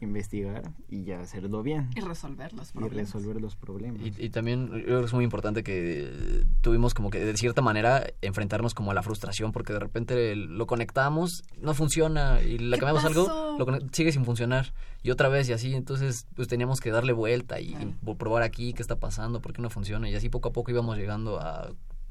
investigar 0.00 0.72
y 0.88 1.04
ya 1.04 1.20
hacerlo 1.20 1.62
bien 1.62 1.88
y 1.94 2.00
resolver 2.00 2.52
los 2.52 2.70
y 2.70 2.72
problemas. 2.72 2.96
resolver 2.96 3.40
los 3.40 3.54
problemas. 3.54 4.02
Y, 4.02 4.24
y 4.24 4.30
también 4.30 4.66
yo 4.72 4.82
creo 4.82 4.98
que 5.00 5.06
es 5.06 5.12
muy 5.12 5.22
importante 5.22 5.62
que 5.62 6.44
tuvimos 6.60 6.94
como 6.94 7.10
que 7.10 7.24
de 7.24 7.36
cierta 7.36 7.62
manera 7.62 8.04
enfrentarnos 8.22 8.74
como 8.74 8.90
a 8.90 8.94
la 8.94 9.04
frustración 9.04 9.52
porque 9.52 9.72
de 9.72 9.78
repente 9.78 10.34
lo 10.34 10.66
conectamos, 10.66 11.44
no 11.60 11.74
funciona 11.74 12.40
y 12.42 12.58
le 12.58 12.74
¿Qué 12.76 12.80
cambiamos 12.80 13.04
pasó? 13.04 13.30
algo, 13.52 13.64
lo 13.64 13.78
sigue 13.92 14.10
sin 14.10 14.24
funcionar 14.24 14.74
y 15.04 15.12
otra 15.12 15.28
vez 15.28 15.48
y 15.48 15.52
así, 15.52 15.72
entonces 15.74 16.26
pues 16.34 16.48
teníamos 16.48 16.80
que 16.80 16.90
darle 16.90 17.12
vuelta 17.12 17.60
y, 17.60 17.68
Claro. 17.74 17.92
y 18.04 18.14
probar 18.16 18.42
aquí 18.42 18.72
qué 18.72 18.82
está 18.82 18.96
pasando, 18.96 19.40
por 19.40 19.52
qué 19.52 19.62
no 19.62 19.70
funciona 19.70 20.10
y 20.10 20.16
así 20.16 20.28
poco 20.28 20.48
a 20.48 20.52
poco 20.52 20.72
íbamos 20.72 20.96
llegando 20.98 21.38
a 21.40 21.70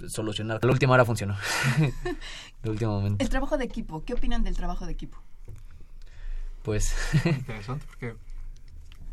solucionar. 0.09 0.63
La 0.63 0.71
última 0.71 0.93
hora 0.93 1.05
funcionó. 1.05 1.35
El 2.63 2.69
último 2.69 2.91
momento. 2.91 3.23
El 3.23 3.29
trabajo 3.29 3.57
de 3.57 3.65
equipo, 3.65 4.03
¿qué 4.03 4.13
opinan 4.13 4.43
del 4.43 4.55
trabajo 4.55 4.85
de 4.85 4.91
equipo? 4.91 5.17
Pues 6.63 6.95
Interesante 7.25 7.85
porque 7.87 8.15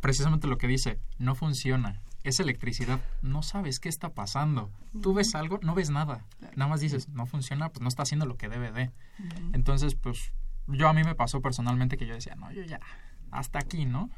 precisamente 0.01 0.47
lo 0.47 0.59
que 0.59 0.67
dice, 0.67 0.99
no 1.19 1.35
funciona, 1.35 2.01
es 2.25 2.41
electricidad, 2.41 3.01
no 3.23 3.43
sabes 3.43 3.81
qué 3.81 3.89
está 3.89 4.11
pasando. 4.11 4.71
Tú 5.03 5.15
ves 5.15 5.35
algo, 5.35 5.59
no 5.63 5.75
ves 5.75 5.91
nada. 5.91 6.25
Nada 6.57 6.69
más 6.69 6.81
dices, 6.81 7.09
no 7.09 7.27
funciona, 7.27 7.71
pues 7.71 7.81
no 7.81 7.89
está 7.89 8.03
haciendo 8.03 8.27
lo 8.27 8.37
que 8.37 8.49
debe 8.49 8.71
de. 8.73 8.91
Entonces, 9.53 9.95
pues 9.95 10.33
yo 10.67 10.89
a 10.89 10.93
mí 10.93 11.03
me 11.05 11.15
pasó 11.15 11.41
personalmente 11.41 11.97
que 11.97 12.07
yo 12.07 12.15
decía, 12.15 12.35
no, 12.35 12.53
yo 12.53 12.63
ya, 12.63 12.81
hasta 13.31 13.59
aquí, 13.59 13.87
¿no? 13.87 14.11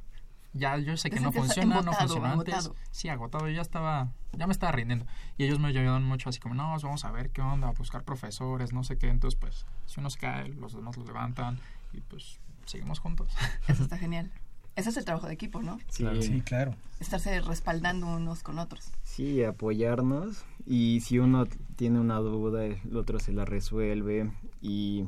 Ya 0.52 0.76
yo 0.78 0.96
sé 0.96 1.10
que 1.10 1.20
no 1.20 1.30
funciona, 1.30 1.74
no 1.76 1.80
embotado, 1.80 2.08
funciona 2.08 2.32
antes. 2.32 2.54
agotado. 2.54 2.76
Sí, 2.90 3.08
agotado, 3.08 3.48
yo 3.48 3.54
ya 3.54 3.62
estaba, 3.62 4.08
ya 4.36 4.46
me 4.46 4.52
estaba 4.52 4.72
rindiendo. 4.72 5.06
Y 5.38 5.44
ellos 5.44 5.58
me 5.60 5.68
ayudaron 5.68 6.04
mucho 6.04 6.28
así 6.28 6.40
como, 6.40 6.54
no, 6.54 6.70
pues 6.72 6.82
vamos 6.82 7.04
a 7.04 7.12
ver 7.12 7.30
qué 7.30 7.40
onda, 7.40 7.68
a 7.68 7.72
buscar 7.72 8.02
profesores, 8.02 8.72
no 8.72 8.82
sé 8.82 8.98
qué. 8.98 9.08
Entonces, 9.08 9.38
pues, 9.38 9.64
si 9.86 10.00
uno 10.00 10.10
se 10.10 10.18
cae, 10.18 10.48
los 10.48 10.74
demás 10.74 10.96
lo 10.96 11.04
levantan 11.04 11.58
y 11.92 12.00
pues 12.00 12.40
seguimos 12.66 12.98
juntos. 12.98 13.32
Eso 13.68 13.84
está 13.84 13.96
genial. 13.96 14.30
Ese 14.76 14.90
es 14.90 14.96
el 14.96 15.04
trabajo 15.04 15.26
de 15.26 15.34
equipo, 15.34 15.62
¿no? 15.62 15.78
Sí, 15.88 16.04
Sí, 16.22 16.40
claro. 16.42 16.74
Estarse 17.00 17.40
respaldando 17.40 18.06
unos 18.06 18.42
con 18.42 18.58
otros. 18.58 18.92
sí, 19.02 19.42
apoyarnos 19.44 20.44
y 20.66 21.00
si 21.00 21.18
uno 21.18 21.46
tiene 21.76 21.98
una 22.00 22.16
duda, 22.18 22.64
el 22.64 22.96
otro 22.96 23.18
se 23.18 23.32
la 23.32 23.44
resuelve 23.44 24.30
y 24.62 25.04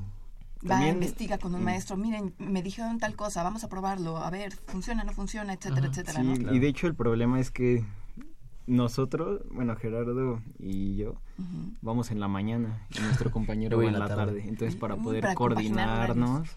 Va, 0.65 0.69
también- 0.77 0.95
investiga 0.95 1.39
con 1.39 1.55
un 1.55 1.61
Mm. 1.63 1.65
maestro, 1.65 1.97
miren, 1.97 2.35
me 2.39 2.63
dijeron 2.63 2.99
tal 2.99 3.17
cosa, 3.17 3.43
vamos 3.43 3.65
a 3.65 3.69
probarlo, 3.69 4.17
a 4.19 4.31
ver, 4.31 4.53
funciona, 4.67 5.03
no 5.05 5.13
funciona, 5.13 5.53
etcétera, 5.55 5.81
Ajá, 5.81 5.89
etcétera, 5.89 6.21
Sí, 6.23 6.43
¿no? 6.45 6.55
y 6.55 6.59
de 6.61 6.69
hecho 6.69 6.87
el 6.87 6.95
problema 6.95 7.41
es 7.41 7.51
que 7.51 7.85
nosotros, 8.67 9.43
bueno, 9.51 9.75
Gerardo 9.77 10.41
y 10.59 10.97
yo, 10.97 11.17
vamos 11.81 12.11
en 12.13 12.21
la 12.21 12.29
mañana 12.29 12.87
y 12.97 13.01
nuestro 13.01 13.31
compañero 13.33 13.77
va 13.79 13.85
en 13.87 13.93
la 13.99 14.07
tarde. 14.07 14.17
tarde. 14.17 14.45
Entonces, 14.49 14.77
para 14.77 14.97
poder 14.97 15.23
para 15.23 15.35
coordinarnos, 15.35 16.49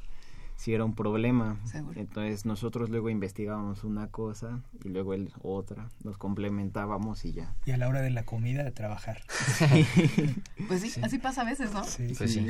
si 0.56 0.74
era 0.74 0.86
un 0.86 0.94
problema. 0.96 1.58
Seguro. 1.66 2.00
Entonces, 2.00 2.46
nosotros 2.46 2.90
luego 2.90 3.10
investigábamos 3.10 3.84
una 3.84 4.08
cosa 4.08 4.62
y 4.86 4.90
luego 4.90 5.14
él 5.16 5.34
otra, 5.42 5.90
nos 6.04 6.18
complementábamos 6.18 7.26
y 7.26 7.34
ya. 7.34 7.56
Y 7.66 7.72
a 7.72 7.78
la 7.78 7.90
hora 7.90 8.02
de 8.02 8.12
la 8.12 8.24
comida, 8.24 8.64
de 8.64 8.72
trabajar. 8.72 9.24
Pues 10.68 10.82
sí, 10.82 11.00
así 11.02 11.18
pasa 11.18 11.42
a 11.42 11.46
veces, 11.46 11.74
¿no? 11.74 11.84
Sí. 11.84 12.14
Pues 12.18 12.32
sí. 12.34 12.48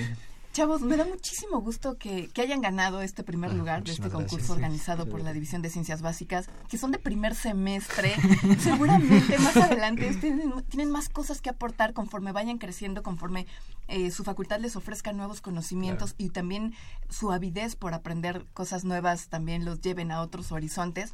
Chavos, 0.55 0.79
me 0.79 0.95
da 0.95 1.03
muchísimo 1.03 1.59
gusto 1.59 1.97
que, 1.97 2.29
que 2.29 2.41
hayan 2.41 2.61
ganado 2.61 3.01
este 3.01 3.25
primer 3.25 3.51
Ah, 3.51 3.55
lugar 3.55 3.83
de 3.83 3.91
este 3.91 4.03
concurso 4.03 4.37
gracias. 4.37 4.49
organizado 4.51 5.05
por 5.05 5.21
la 5.21 5.33
División 5.33 5.61
de 5.61 5.69
Ciencias 5.69 6.01
Básicas, 6.01 6.47
que 6.69 6.77
son 6.77 6.93
de 6.93 6.97
primer 6.97 7.35
semestre. 7.35 8.15
Seguramente 8.59 9.37
más 9.39 9.57
adelante 9.57 10.15
tienen, 10.15 10.53
tienen 10.69 10.91
más 10.91 11.09
cosas 11.09 11.41
que 11.41 11.49
aportar 11.49 11.91
conforme 11.91 12.31
vayan 12.31 12.57
creciendo, 12.57 13.03
conforme 13.03 13.47
eh, 13.89 14.11
su 14.11 14.23
facultad 14.23 14.61
les 14.61 14.77
ofrezca 14.77 15.11
nuevos 15.11 15.41
conocimientos 15.41 16.15
y 16.17 16.29
también 16.29 16.73
su 17.09 17.33
avidez 17.33 17.75
por 17.75 17.93
aprender 17.93 18.45
cosas 18.53 18.85
nuevas 18.85 19.27
también 19.27 19.65
los 19.65 19.81
lleven 19.81 20.09
a 20.09 20.21
otros 20.21 20.53
horizontes. 20.53 21.11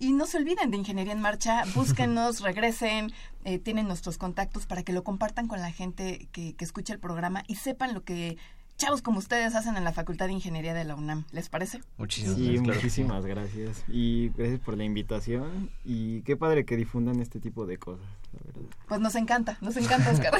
Y 0.00 0.12
no 0.12 0.26
se 0.26 0.36
olviden 0.36 0.70
de 0.70 0.76
Ingeniería 0.76 1.14
en 1.14 1.22
Marcha, 1.22 1.62
búsquenos, 1.74 2.40
regresen, 2.40 3.10
eh, 3.46 3.58
tienen 3.58 3.86
nuestros 3.86 4.18
contactos 4.18 4.66
para 4.66 4.82
que 4.82 4.92
lo 4.92 5.02
compartan 5.02 5.48
con 5.48 5.62
la 5.62 5.72
gente 5.72 6.28
que, 6.30 6.54
que 6.54 6.64
escucha 6.66 6.92
el 6.92 7.00
programa 7.00 7.42
y 7.46 7.54
sepan 7.54 7.94
lo 7.94 8.04
que 8.04 8.36
chavos 8.82 9.00
como 9.02 9.18
ustedes 9.18 9.54
hacen 9.54 9.76
en 9.76 9.84
la 9.84 9.92
Facultad 9.92 10.26
de 10.26 10.32
Ingeniería 10.32 10.74
de 10.74 10.84
la 10.84 10.94
UNAM. 10.94 11.24
¿Les 11.32 11.48
parece? 11.48 11.80
Muchísimas 11.98 12.36
Sí, 12.36 12.56
gracias. 12.56 12.74
muchísimas 12.76 13.26
gracias. 13.26 13.84
Y 13.88 14.30
gracias 14.30 14.60
por 14.60 14.76
la 14.76 14.84
invitación. 14.84 15.70
Y 15.84 16.22
qué 16.22 16.36
padre 16.36 16.64
que 16.64 16.76
difundan 16.76 17.20
este 17.20 17.38
tipo 17.40 17.64
de 17.66 17.78
cosas, 17.78 18.06
la 18.32 18.40
verdad. 18.44 18.68
Pues 18.88 19.00
nos 19.00 19.14
encanta, 19.14 19.56
nos 19.60 19.76
encanta, 19.76 20.10
Oscar. 20.12 20.34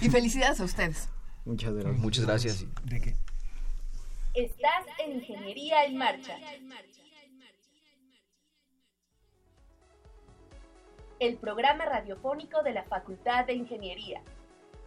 y 0.00 0.08
felicidades 0.10 0.60
a 0.60 0.64
ustedes. 0.64 1.08
Muchas 1.44 1.74
gracias. 1.74 1.98
Muchas 1.98 2.24
gracias. 2.26 2.64
¿De 2.84 3.00
qué? 3.00 3.16
Estás 4.34 4.84
en 5.04 5.16
Ingeniería 5.16 5.84
en 5.84 5.98
Marcha. 5.98 6.36
El 11.18 11.36
programa 11.36 11.84
radiofónico 11.84 12.62
de 12.62 12.72
la 12.72 12.82
Facultad 12.84 13.46
de 13.46 13.54
Ingeniería. 13.54 14.22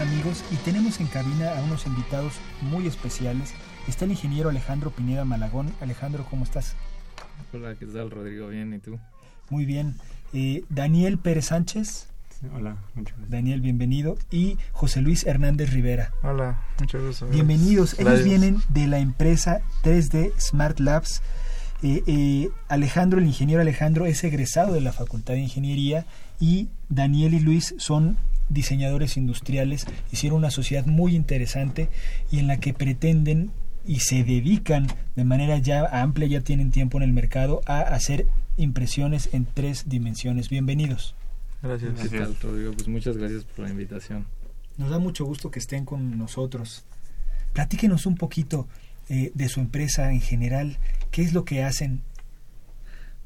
Amigos 0.00 0.44
y 0.50 0.56
tenemos 0.56 1.00
en 1.00 1.06
cabina 1.06 1.56
a 1.56 1.62
unos 1.62 1.86
invitados 1.86 2.34
muy 2.62 2.86
especiales. 2.86 3.52
Está 3.86 4.04
el 4.04 4.12
ingeniero 4.12 4.48
Alejandro 4.48 4.90
Pineda 4.90 5.24
Malagón. 5.24 5.72
Alejandro, 5.80 6.26
¿cómo 6.28 6.44
estás? 6.44 6.74
Hola, 7.52 7.74
¿qué 7.78 7.86
tal, 7.86 8.10
Rodrigo? 8.10 8.48
Bien, 8.48 8.72
¿y 8.72 8.78
tú? 8.78 8.98
Muy 9.50 9.64
bien. 9.64 9.94
Eh, 10.32 10.64
Daniel 10.68 11.18
Pérez 11.18 11.46
Sánchez. 11.46 12.08
hola, 12.54 12.76
mucho 12.94 13.14
gusto. 13.16 13.30
Daniel, 13.30 13.60
bienvenido. 13.60 14.16
Y 14.30 14.58
José 14.72 15.00
Luis 15.00 15.24
Hernández 15.26 15.70
Rivera. 15.70 16.12
Hola, 16.22 16.62
mucho 16.80 17.04
gusto. 17.04 17.26
Bienvenidos. 17.28 17.94
Ellos 17.94 18.04
Gracias. 18.04 18.24
vienen 18.24 18.62
de 18.68 18.86
la 18.86 18.98
empresa 18.98 19.60
3D 19.82 20.32
Smart 20.40 20.80
Labs. 20.80 21.22
Eh, 21.82 22.02
eh, 22.06 22.48
Alejandro, 22.68 23.18
el 23.20 23.26
ingeniero 23.26 23.60
Alejandro, 23.60 24.06
es 24.06 24.24
egresado 24.24 24.72
de 24.72 24.80
la 24.80 24.92
Facultad 24.92 25.34
de 25.34 25.40
Ingeniería 25.40 26.06
y 26.40 26.68
Daniel 26.88 27.34
y 27.34 27.40
Luis 27.40 27.74
son 27.78 28.16
diseñadores 28.48 29.16
industriales. 29.16 29.86
Hicieron 30.12 30.38
una 30.38 30.50
sociedad 30.50 30.86
muy 30.86 31.14
interesante 31.14 31.88
y 32.30 32.38
en 32.38 32.46
la 32.46 32.58
que 32.58 32.74
pretenden 32.74 33.50
y 33.86 34.00
se 34.00 34.24
dedican 34.24 34.86
de 35.14 35.24
manera 35.24 35.58
ya 35.58 35.84
amplia, 35.86 36.26
ya 36.26 36.40
tienen 36.40 36.70
tiempo 36.70 36.96
en 36.96 37.04
el 37.04 37.12
mercado, 37.12 37.60
a 37.66 37.80
hacer 37.80 38.26
impresiones 38.56 39.28
en 39.32 39.46
tres 39.46 39.88
dimensiones. 39.88 40.48
Bienvenidos. 40.48 41.14
Gracias. 41.62 42.00
¿Qué 42.00 42.18
tal, 42.18 42.36
Rodrigo? 42.42 42.72
Pues 42.72 42.88
muchas 42.88 43.16
gracias 43.16 43.44
por 43.44 43.64
la 43.64 43.70
invitación. 43.70 44.26
Nos 44.76 44.90
da 44.90 44.98
mucho 44.98 45.24
gusto 45.24 45.50
que 45.50 45.58
estén 45.58 45.84
con 45.84 46.18
nosotros. 46.18 46.84
Platíquenos 47.52 48.06
un 48.06 48.16
poquito 48.16 48.66
eh, 49.08 49.30
de 49.34 49.48
su 49.48 49.60
empresa 49.60 50.12
en 50.12 50.20
general. 50.20 50.78
¿Qué 51.10 51.22
es 51.22 51.32
lo 51.32 51.44
que 51.44 51.62
hacen? 51.62 52.02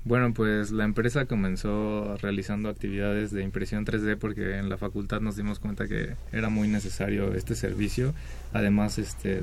Bueno, 0.04 0.32
pues 0.32 0.70
la 0.70 0.84
empresa 0.84 1.26
comenzó 1.26 2.16
realizando 2.22 2.68
actividades 2.68 3.30
de 3.30 3.42
impresión 3.42 3.84
3D 3.84 4.16
porque 4.16 4.56
en 4.56 4.68
la 4.68 4.78
facultad 4.78 5.20
nos 5.20 5.36
dimos 5.36 5.58
cuenta 5.58 5.86
que 5.86 6.14
era 6.32 6.48
muy 6.48 6.68
necesario 6.68 7.34
este 7.34 7.54
servicio, 7.54 8.14
además 8.52 8.98
este 8.98 9.42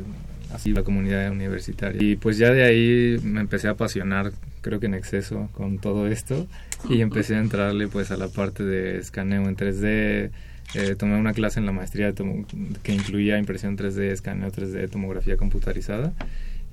así 0.53 0.71
la 0.71 0.83
comunidad 0.83 1.29
universitaria. 1.31 2.01
Y 2.01 2.15
pues 2.15 2.37
ya 2.37 2.51
de 2.51 2.63
ahí 2.63 3.19
me 3.23 3.41
empecé 3.41 3.67
a 3.67 3.71
apasionar, 3.71 4.31
creo 4.61 4.79
que 4.79 4.85
en 4.85 4.95
exceso 4.95 5.49
con 5.53 5.77
todo 5.77 6.07
esto 6.07 6.47
y 6.89 7.01
empecé 7.01 7.35
a 7.35 7.39
entrarle 7.39 7.87
pues 7.87 8.11
a 8.11 8.17
la 8.17 8.27
parte 8.27 8.63
de 8.63 8.97
escaneo 8.97 9.47
en 9.47 9.55
3D. 9.55 10.31
Eh, 10.73 10.95
tomé 10.97 11.15
una 11.17 11.33
clase 11.33 11.59
en 11.59 11.67
la 11.67 11.71
maestría 11.71 12.13
que 12.13 12.93
incluía 12.93 13.37
impresión 13.37 13.77
3D, 13.77 14.11
escaneo 14.11 14.51
3D, 14.51 14.89
tomografía 14.89 15.37
computarizada. 15.37 16.13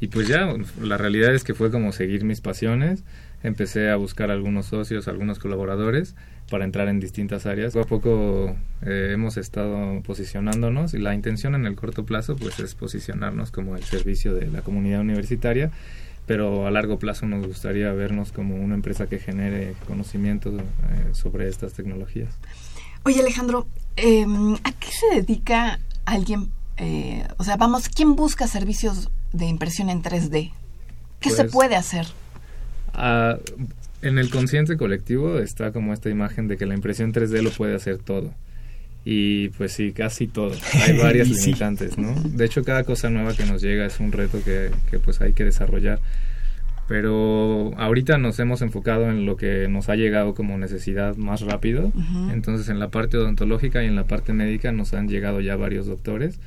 Y 0.00 0.08
pues 0.08 0.26
ya, 0.26 0.52
la 0.80 0.96
realidad 0.96 1.32
es 1.34 1.44
que 1.44 1.54
fue 1.54 1.70
como 1.70 1.92
seguir 1.92 2.24
mis 2.24 2.40
pasiones. 2.40 3.04
Empecé 3.42 3.90
a 3.90 3.96
buscar 3.96 4.30
algunos 4.30 4.66
socios, 4.66 5.08
algunos 5.08 5.38
colaboradores 5.38 6.14
para 6.50 6.64
entrar 6.64 6.88
en 6.88 7.00
distintas 7.00 7.46
áreas. 7.46 7.72
Poco 7.72 7.84
a 7.84 7.88
poco 7.88 8.56
eh, 8.82 9.10
hemos 9.12 9.36
estado 9.36 10.00
posicionándonos 10.02 10.94
y 10.94 10.98
la 10.98 11.14
intención 11.14 11.54
en 11.54 11.66
el 11.66 11.74
corto 11.74 12.04
plazo 12.04 12.36
pues 12.36 12.58
es 12.60 12.74
posicionarnos 12.74 13.50
como 13.50 13.76
el 13.76 13.84
servicio 13.84 14.34
de 14.34 14.48
la 14.48 14.62
comunidad 14.62 15.00
universitaria, 15.00 15.70
pero 16.26 16.66
a 16.66 16.70
largo 16.70 16.98
plazo 16.98 17.26
nos 17.26 17.46
gustaría 17.46 17.90
vernos 17.92 18.32
como 18.32 18.56
una 18.56 18.74
empresa 18.74 19.08
que 19.08 19.18
genere 19.18 19.74
conocimiento 19.86 20.50
eh, 20.50 20.62
sobre 21.12 21.48
estas 21.48 21.72
tecnologías. 21.72 22.34
Oye 23.04 23.20
Alejandro, 23.20 23.66
em, 23.96 24.54
¿a 24.62 24.72
qué 24.72 24.88
se 24.92 25.20
dedica 25.20 25.80
alguien? 26.04 26.50
Eh, 26.76 27.26
o 27.38 27.44
sea, 27.44 27.56
vamos, 27.56 27.88
¿quién 27.88 28.14
busca 28.14 28.46
servicios 28.46 29.10
de 29.32 29.46
impresión 29.46 29.90
en 29.90 30.02
3D? 30.02 30.52
¿Qué 31.20 31.30
se 31.30 31.42
Pues, 31.42 31.52
puede 31.52 31.76
hacer? 31.76 32.06
Ah, 32.94 33.38
en 34.02 34.18
el 34.18 34.30
consciente 34.30 34.76
colectivo 34.76 35.38
está 35.38 35.72
como 35.72 35.92
esta 35.92 36.10
imagen 36.10 36.48
de 36.48 36.56
que 36.56 36.66
la 36.66 36.74
impresión 36.74 37.12
3D 37.12 37.42
lo 37.42 37.50
puede 37.50 37.74
hacer 37.74 37.98
todo. 37.98 38.34
Y 39.04 39.48
pues 39.50 39.72
sí, 39.72 39.92
casi 39.92 40.26
todo. 40.26 40.52
Hay 40.82 40.98
varias 40.98 41.28
limitantes, 41.44 41.98
¿no? 41.98 42.14
De 42.14 42.44
hecho, 42.44 42.64
cada 42.64 42.84
cosa 42.84 43.10
nueva 43.10 43.34
que 43.34 43.44
nos 43.44 43.62
llega 43.62 43.86
es 43.86 44.00
un 44.00 44.12
reto 44.12 44.42
que, 44.44 44.70
que 44.90 44.98
pues 44.98 45.20
hay 45.20 45.32
que 45.32 45.44
desarrollar. 45.44 46.00
Pero 46.88 47.72
ahorita 47.78 48.18
nos 48.18 48.38
hemos 48.38 48.60
enfocado 48.60 49.08
en 49.08 49.24
lo 49.24 49.36
que 49.36 49.66
nos 49.68 49.88
ha 49.88 49.96
llegado 49.96 50.34
como 50.34 50.58
necesidad 50.58 51.16
más 51.16 51.40
rápido. 51.40 51.92
Entonces, 52.32 52.68
en 52.68 52.80
la 52.80 52.88
parte 52.88 53.16
odontológica 53.16 53.82
y 53.82 53.86
en 53.86 53.96
la 53.96 54.04
parte 54.04 54.32
médica 54.32 54.72
nos 54.72 54.92
han 54.92 55.08
llegado 55.08 55.40
ya 55.40 55.56
varios 55.56 55.86
doctores 55.86 56.38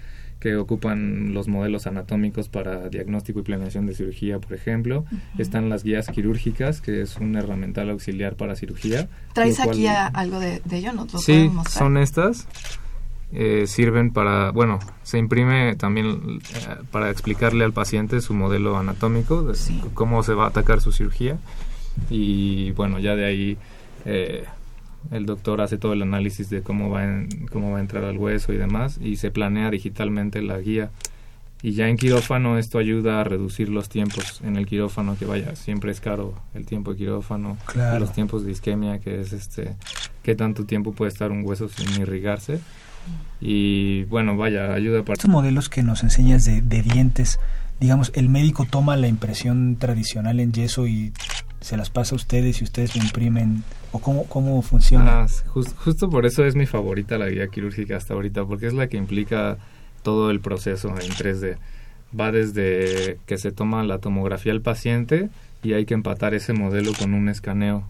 que 0.45 0.57
ocupan 0.57 1.33
los 1.33 1.47
modelos 1.47 1.87
anatómicos 1.87 2.49
para 2.49 2.87
diagnóstico 2.89 3.39
y 3.39 3.41
planeación 3.41 3.87
de 3.87 3.95
cirugía, 3.95 4.37
por 4.37 4.53
ejemplo. 4.53 5.03
Están 5.39 5.69
las 5.69 5.83
guías 5.83 6.07
quirúrgicas, 6.09 6.81
que 6.81 7.01
es 7.01 7.17
un 7.17 7.35
herramental 7.35 7.89
auxiliar 7.89 8.35
para 8.35 8.55
cirugía. 8.55 9.09
¿Traes 9.33 9.55
cual- 9.57 9.69
aquí 9.69 9.87
a- 9.87 10.05
algo 10.05 10.39
de, 10.39 10.61
de 10.63 10.77
ello? 10.77 10.93
¿Nos 10.93 11.11
lo 11.11 11.17
Sí, 11.19 11.49
son 11.67 11.97
estas. 11.97 12.47
Eh, 13.33 13.63
sirven 13.65 14.11
para, 14.13 14.51
bueno, 14.51 14.77
se 15.01 15.17
imprime 15.17 15.75
también 15.77 16.39
eh, 16.53 16.75
para 16.91 17.09
explicarle 17.09 17.65
al 17.65 17.73
paciente 17.73 18.21
su 18.21 18.35
modelo 18.35 18.77
anatómico, 18.77 19.41
de 19.41 19.55
Sí. 19.55 19.81
cómo 19.95 20.21
se 20.21 20.35
va 20.35 20.43
a 20.45 20.49
atacar 20.49 20.79
su 20.79 20.91
cirugía. 20.91 21.39
Y 22.11 22.69
bueno, 22.73 22.99
ya 22.99 23.15
de 23.15 23.25
ahí 23.25 23.57
eh, 24.05 24.43
el 25.11 25.25
doctor 25.25 25.61
hace 25.61 25.77
todo 25.77 25.93
el 25.93 26.01
análisis 26.01 26.49
de 26.49 26.61
cómo 26.61 26.89
va, 26.89 27.03
en- 27.03 27.47
cómo 27.51 27.71
va 27.71 27.77
a 27.77 27.81
entrar 27.81 28.03
al 28.03 28.17
hueso 28.17 28.53
y 28.53 28.57
demás, 28.57 28.97
y 29.01 29.15
se 29.17 29.31
planea 29.31 29.69
digitalmente 29.71 30.41
la 30.41 30.57
guía. 30.59 30.89
Y 31.61 31.71
ya 31.71 31.87
en 31.89 31.97
quirófano 31.97 32.57
esto 32.59 32.77
ayuda 32.77 33.21
a 33.21 33.23
reducir 33.23 33.69
los 33.69 33.89
tiempos 33.89 34.41
en 34.43 34.55
el 34.55 34.65
quirófano, 34.67 35.15
que 35.17 35.25
vaya, 35.25 35.55
siempre 35.55 35.91
es 35.91 35.99
caro 35.99 36.35
el 36.53 36.65
tiempo 36.65 36.91
de 36.91 36.97
quirófano, 36.97 37.57
Claro. 37.65 37.99
los 37.99 38.13
tiempos 38.13 38.45
de 38.45 38.51
isquemia, 38.51 38.99
que 38.99 39.21
es 39.21 39.33
este, 39.33 39.75
qué 40.21 40.35
tanto 40.35 40.65
tiempo 40.65 40.91
puede 40.93 41.09
estar 41.11 41.31
un 41.31 41.43
hueso 41.43 41.67
sin 41.69 41.89
irrigarse. 42.01 42.59
Y 43.41 44.03
bueno, 44.05 44.37
vaya, 44.37 44.73
ayuda 44.73 45.01
para... 45.03 45.13
Estos 45.13 45.29
modelos 45.29 45.69
que 45.69 45.83
nos 45.83 46.03
enseñas 46.03 46.45
de, 46.45 46.61
de 46.61 46.81
dientes, 46.81 47.39
digamos, 47.79 48.11
el 48.15 48.29
médico 48.29 48.65
toma 48.69 48.95
la 48.97 49.07
impresión 49.07 49.75
tradicional 49.77 50.39
en 50.39 50.51
yeso 50.53 50.87
y 50.87 51.11
se 51.61 51.77
las 51.77 51.89
pasa 51.89 52.15
a 52.15 52.17
ustedes 52.17 52.61
y 52.61 52.63
ustedes 52.63 52.95
lo 52.95 53.01
imprimen, 53.03 53.63
o 53.91 53.99
cómo, 53.99 54.25
cómo 54.25 54.61
funciona. 54.61 55.21
Ah, 55.23 55.27
jus- 55.53 55.73
justo 55.75 56.09
por 56.09 56.25
eso 56.25 56.45
es 56.45 56.55
mi 56.55 56.65
favorita 56.65 57.17
la 57.17 57.27
guía 57.29 57.47
quirúrgica 57.47 57.97
hasta 57.97 58.13
ahorita, 58.13 58.45
porque 58.45 58.67
es 58.67 58.73
la 58.73 58.87
que 58.87 58.97
implica 58.97 59.57
todo 60.03 60.29
el 60.31 60.39
proceso 60.39 60.89
en 60.89 61.09
3D. 61.11 61.57
Va 62.17 62.31
desde 62.31 63.17
que 63.25 63.37
se 63.37 63.51
toma 63.51 63.83
la 63.83 63.97
tomografía 63.97 64.51
al 64.51 64.61
paciente 64.61 65.29
y 65.63 65.73
hay 65.73 65.85
que 65.85 65.95
empatar 65.95 66.33
ese 66.35 66.53
modelo 66.53 66.91
con 66.93 67.13
un 67.13 67.27
escaneo 67.29 67.83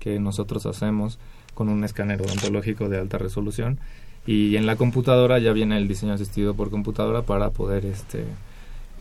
que 0.00 0.18
nosotros 0.18 0.64
hacemos 0.66 1.18
con 1.54 1.68
un 1.68 1.84
escáner 1.84 2.22
odontológico 2.22 2.88
de 2.88 2.98
alta 2.98 3.18
resolución 3.18 3.78
y 4.26 4.56
en 4.56 4.64
la 4.66 4.76
computadora 4.76 5.38
ya 5.38 5.52
viene 5.52 5.76
el 5.76 5.86
diseño 5.88 6.14
asistido 6.14 6.54
por 6.54 6.70
computadora 6.70 7.22
para 7.22 7.50
poder 7.50 7.84
este 7.84 8.24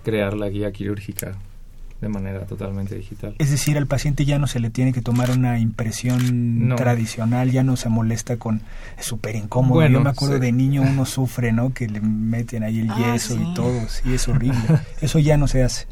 crear 0.08 0.34
la 0.36 0.49
guía 0.49 0.72
quirúrgica 0.72 1.36
de 1.99 2.10
manera 2.10 2.45
totalmente 2.45 2.95
digital. 2.95 3.34
Es 3.39 3.49
decir, 3.49 3.76
al 3.78 3.88
paciente 3.88 4.24
ya 4.24 4.38
no 4.38 4.45
se 4.47 4.60
le 4.60 4.70
tiene 4.70 4.93
que 4.93 5.01
tomar 5.01 5.32
una 5.32 5.60
impresión 5.60 6.68
No. 6.70 6.76
tradicional, 6.76 7.51
ya 7.51 7.64
no 7.64 7.76
se 7.76 7.89
molesta 7.89 8.38
con... 8.38 8.62
Es 8.99 9.05
súper 9.05 9.36
incómodo. 9.36 9.76
Bueno, 9.76 9.97
Yo 9.97 10.03
me 10.03 10.12
acuerdo 10.12 10.36
sí. 10.36 10.41
de 10.41 10.51
niño 10.51 10.84
uno 10.84 11.05
sufre, 11.05 11.51
¿no? 11.51 11.74
Que 11.74 11.88
le 11.88 11.99
meten 11.99 12.64
ahí 12.64 12.80
el 12.82 12.91
Ah, 12.91 13.14
yeso 13.14 13.36
sí. 13.36 13.41
y 13.43 13.53
todo. 13.55 13.82
Sí, 13.89 14.14
es 14.14 14.28
horrible. 14.30 14.60
Eso 15.01 15.18
ya 15.20 15.38
no 15.38 15.47
se 15.47 15.64
hace. 15.64 15.88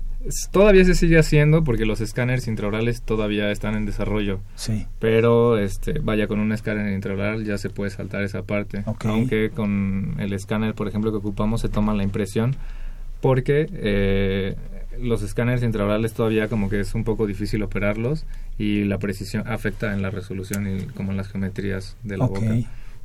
Todavía 0.52 0.84
se 0.86 0.96
sigue 0.96 1.18
haciendo 1.20 1.64
porque 1.64 1.86
los 1.86 2.02
escáneres 2.02 2.48
intraorales 2.48 3.02
todavía 3.04 3.50
están 3.52 3.76
en 3.76 3.86
desarrollo. 3.88 4.40
Sí. 4.56 4.86
Pero 5.00 5.58
este 5.60 6.00
vaya 6.00 6.28
con 6.28 6.40
un 6.40 6.52
escáner 6.52 6.92
intraoral 6.94 7.46
ya 7.46 7.58
se 7.60 7.70
puede 7.72 7.90
saltar 7.92 8.24
esa 8.24 8.44
parte. 8.44 8.84
Ok. 8.86 9.06
Aunque 9.06 9.50
con 9.52 10.16
el 10.20 10.34
escáner, 10.34 10.74
por 10.76 10.88
ejemplo, 10.88 11.12
que 11.12 11.18
ocupamos 11.18 11.62
se 11.62 11.70
toma 11.70 11.94
la 11.96 12.04
impresión 12.04 12.56
porque 13.26 13.68
eh, 13.74 14.56
los 15.02 15.24
escáneres 15.24 15.64
intraorales 15.64 16.14
todavía 16.14 16.48
como 16.48 16.70
que 16.70 16.80
es 16.80 16.94
un 16.94 17.04
poco 17.04 17.26
difícil 17.26 17.64
operarlos 17.64 18.24
y 18.60 18.84
la 18.84 19.00
precisión 19.00 19.48
afecta 19.48 19.94
en 19.94 20.04
la 20.04 20.12
resolución 20.12 20.68
y 20.68 20.86
como 20.86 21.10
en 21.10 21.18
las 21.18 21.30
geometrías 21.30 21.98
de 22.04 22.18
la 22.18 22.28
boca. 22.28 22.56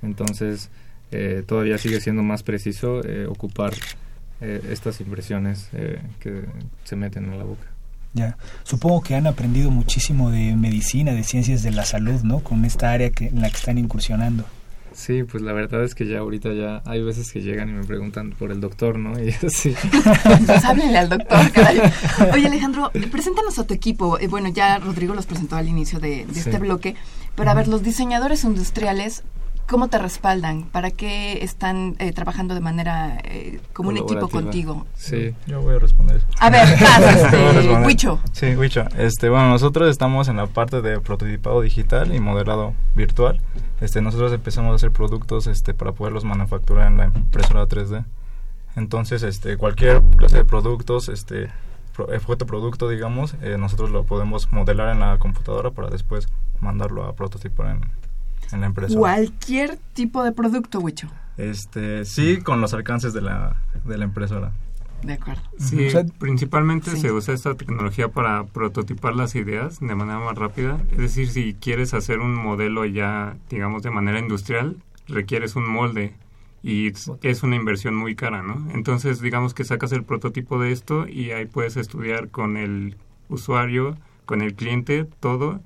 Entonces 0.03 0.69
eh, 1.11 1.43
todavía 1.47 1.79
sigue 1.79 2.03
siendo 2.03 2.23
más 2.23 2.43
preciso 2.43 3.03
eh, 3.03 3.25
ocupar 3.27 3.73
eh, 4.43 4.61
estas 4.71 5.01
impresiones 5.01 5.71
que 6.21 6.45
se 6.85 6.97
meten 6.97 7.25
en 7.25 7.39
la 7.39 7.45
boca. 7.45 7.69
Ya. 8.13 8.37
Supongo 8.65 9.01
que 9.01 9.15
han 9.15 9.27
aprendido 9.27 9.71
muchísimo 9.71 10.31
de 10.31 10.55
medicina, 10.55 11.13
de 11.15 11.25
ciencias 11.25 11.63
de 11.63 11.71
la 11.71 11.87
salud, 11.87 12.21
¿no? 12.25 12.41
Con 12.41 12.67
esta 12.67 12.93
área 12.93 13.09
que, 13.09 13.29
en 13.29 13.41
la 13.41 13.49
que 13.49 13.57
están 13.57 13.79
incursionando. 13.79 14.45
Sí, 14.93 15.23
pues 15.23 15.43
la 15.43 15.53
verdad 15.53 15.85
es 15.85 15.95
que 15.95 16.07
ya 16.07 16.19
ahorita 16.19 16.53
ya 16.53 16.83
hay 16.85 17.03
veces 17.03 17.31
que 17.33 17.41
llegan 17.41 17.69
y 17.69 17.73
me 17.73 17.85
preguntan 17.85 18.31
por 18.31 18.51
el 18.51 18.61
doctor, 18.61 18.99
¿no? 18.99 19.13
Y 19.23 19.31
así. 19.47 19.75
Pues 20.47 20.65
háblenle 20.65 20.99
al 20.99 21.09
doctor, 21.09 21.51
caray. 21.53 21.81
Oye, 22.33 22.47
Alejandro, 22.47 22.91
preséntanos 23.11 23.59
a 23.59 23.67
tu 23.67 23.75
equipo. 23.75 24.19
Eh, 24.19 24.27
bueno, 24.29 24.49
ya 24.49 24.79
Rodrigo 24.79 25.15
los 25.15 25.27
presentó 25.27 25.57
al 25.57 25.69
inicio 25.69 26.01
de, 26.01 26.27
de 26.27 26.35
Sí. 26.35 26.41
este 26.41 26.59
bloque, 26.59 26.97
pero 27.37 27.51
a 27.51 27.55
ver, 27.55 27.69
los 27.69 27.83
diseñadores 27.83 28.45
industriales, 28.45 29.23
¿cómo 29.69 29.89
te 29.89 29.99
respaldan? 29.99 30.65
¿Para 30.65 30.91
qué 30.91 31.43
están 31.45 31.97
eh, 31.99 32.13
trabajando 32.13 32.55
de 32.55 32.61
manera 32.61 33.19
eh, 33.25 33.61
como 33.73 33.91
un 33.91 33.97
equipo 33.99 34.29
contigo? 34.29 34.87
Sí. 34.95 35.35
Yo 35.47 35.61
voy 35.63 35.77
a 35.77 35.79
responder 35.79 36.17
eso. 36.17 36.27
A 36.41 36.51
ver, 36.51 36.67
este. 36.73 37.75
Huicho. 37.87 38.21
Sí, 38.33 38.55
Huicho. 38.57 38.85
Este, 38.99 39.29
bueno, 39.29 39.49
nosotros 39.49 39.89
estamos 39.91 40.29
en 40.29 40.37
la 40.37 40.47
parte 40.47 40.81
de 40.83 41.01
prototipado 41.01 41.61
digital 41.61 42.15
y 42.15 42.21
modelado 42.21 42.75
virtual. 42.95 43.41
Este, 43.81 44.01
nosotros 44.03 44.33
empezamos 44.33 44.73
a 44.73 44.77
hacer 44.77 44.91
productos 44.91 45.47
este, 45.47 45.73
para 45.75 45.93
poderlos 45.93 46.25
manufacturar 46.25 46.87
en 46.89 46.97
la 46.99 47.05
impresora 47.07 47.67
3D. 47.67 48.05
Entonces, 48.77 49.23
este, 49.23 49.57
cualquier 49.57 50.01
clase 50.17 50.39
de 50.39 50.45
productos, 50.45 51.09
este, 51.09 51.49
pro- 51.97 52.13
eh, 52.13 52.21
fotoproducto, 52.21 52.89
digamos, 52.89 53.35
eh, 53.43 53.57
nosotros 53.59 53.91
lo 53.91 54.05
podemos 54.05 54.53
modelar 54.53 54.91
en 54.91 55.01
la 55.01 55.19
computadora 55.19 55.71
para 55.71 55.89
después 55.89 56.29
mandarlo 56.61 57.05
a 57.05 57.15
prototipar 57.15 57.69
en, 57.77 57.91
en 58.53 58.61
la 58.61 58.67
impresora. 58.67 58.99
Cualquier 58.99 59.79
tipo 59.95 60.23
de 60.23 60.33
producto, 60.33 60.81
Huicho. 60.81 61.09
Este, 61.37 62.05
sí, 62.05 62.39
con 62.39 62.61
los 62.61 62.75
alcances 62.75 63.13
de 63.13 63.23
la, 63.23 63.57
de 63.85 63.99
la 63.99 64.05
impresora. 64.05 64.53
De 65.03 65.15
acuerdo. 65.15 65.43
Sí, 65.59 65.87
O 65.87 65.91
sea, 65.91 66.05
principalmente 66.19 66.91
sí. 66.91 67.01
se 67.01 67.13
usa 67.13 67.33
esta 67.33 67.55
tecnología 67.55 68.09
para 68.09 68.45
prototipar 68.45 69.17
las 69.17 69.35
ideas 69.35 69.81
de 69.81 69.95
manera 69.95 70.19
más 70.19 70.37
rápida. 70.37 70.79
Es 70.93 70.99
decir, 70.99 71.29
si 71.31 71.55
quieres 71.55 71.95
hacer 71.95 72.21
un 72.21 72.35
modelo 72.35 72.85
ya, 72.85 73.37
digamos, 73.49 73.83
de 73.83 73.91
manera 73.91 74.19
industrial, 74.19 74.77
requieres 75.09 75.57
un 75.57 75.69
molde 75.69 76.15
y 76.63 76.93
es 77.23 77.43
una 77.43 77.57
inversión 77.57 77.95
muy 77.95 78.15
cara, 78.15 78.43
¿no? 78.43 78.71
Entonces, 78.75 79.23
digamos 79.23 79.55
que 79.55 79.65
sacas 79.65 79.93
el 79.93 80.05
prototipo 80.05 80.61
de 80.61 80.73
esto 80.73 81.09
y 81.09 81.31
ahí 81.31 81.47
puedes 81.47 81.79
estudiar 81.79 82.29
con 82.29 82.59
el 82.59 82.97
usuario, 83.31 83.97
con 84.27 84.43
el 84.43 84.55
cliente, 84.55 85.07
todo 85.21 85.61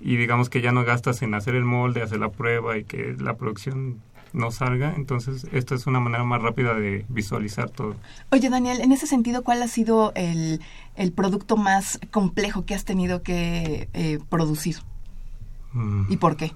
y 0.00 0.16
digamos 0.16 0.48
que 0.48 0.60
ya 0.60 0.72
no 0.72 0.84
gastas 0.84 1.22
en 1.22 1.34
hacer 1.34 1.54
el 1.54 1.64
molde, 1.64 2.02
hacer 2.02 2.20
la 2.20 2.30
prueba 2.30 2.78
y 2.78 2.84
que 2.84 3.16
la 3.18 3.36
producción 3.36 4.00
no 4.32 4.50
salga. 4.50 4.94
Entonces, 4.96 5.46
esta 5.52 5.74
es 5.74 5.86
una 5.86 6.00
manera 6.00 6.24
más 6.24 6.42
rápida 6.42 6.74
de 6.74 7.04
visualizar 7.08 7.70
todo. 7.70 7.96
Oye, 8.30 8.48
Daniel, 8.48 8.80
en 8.80 8.92
ese 8.92 9.06
sentido, 9.06 9.42
¿cuál 9.42 9.62
ha 9.62 9.68
sido 9.68 10.12
el, 10.14 10.60
el 10.96 11.12
producto 11.12 11.56
más 11.56 12.00
complejo 12.10 12.64
que 12.64 12.74
has 12.74 12.84
tenido 12.84 13.22
que 13.22 13.88
eh, 13.92 14.18
producir? 14.28 14.76
Mm. 15.72 16.04
¿Y 16.08 16.16
por 16.16 16.36
qué? 16.36 16.52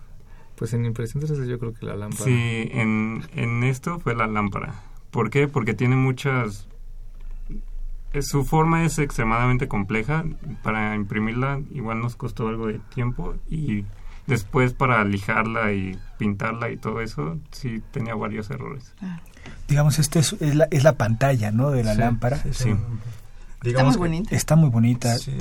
Pues 0.56 0.72
en 0.72 0.84
impresión 0.84 1.22
3D 1.22 1.46
yo 1.46 1.58
creo 1.58 1.74
que 1.74 1.86
la 1.86 1.96
lámpara. 1.96 2.24
Sí, 2.24 2.68
en, 2.72 3.24
en 3.34 3.64
esto 3.64 3.98
fue 3.98 4.14
la 4.14 4.26
lámpara. 4.26 4.74
¿Por 5.10 5.30
qué? 5.30 5.48
Porque 5.48 5.74
tiene 5.74 5.96
muchas... 5.96 6.68
Su 8.22 8.44
forma 8.44 8.84
es 8.84 8.98
extremadamente 8.98 9.68
compleja. 9.68 10.24
Para 10.62 10.94
imprimirla 10.94 11.60
igual 11.72 12.00
nos 12.00 12.16
costó 12.16 12.48
algo 12.48 12.66
de 12.68 12.80
tiempo 12.94 13.34
y 13.50 13.84
después 14.26 14.72
para 14.72 15.04
lijarla 15.04 15.72
y 15.72 15.98
pintarla 16.18 16.70
y 16.70 16.76
todo 16.76 17.00
eso, 17.00 17.38
sí 17.50 17.82
tenía 17.90 18.14
varios 18.14 18.50
errores. 18.50 18.94
Digamos, 19.68 19.98
este 19.98 20.18
es, 20.20 20.34
es, 20.40 20.54
la, 20.54 20.66
es 20.70 20.82
la 20.84 20.94
pantalla, 20.94 21.50
¿no? 21.50 21.70
De 21.70 21.84
la 21.84 21.94
Sí, 21.94 21.98
lámpara. 22.00 22.36
sí, 22.38 22.48
sí. 22.52 22.64
Sí. 22.64 22.70
Está 22.70 22.88
Digamos 23.62 23.98
muy 23.98 24.08
bonito. 24.08 24.34
Está 24.34 24.56
muy 24.56 24.68
bonita. 24.70 25.16
Sí. 25.18 25.36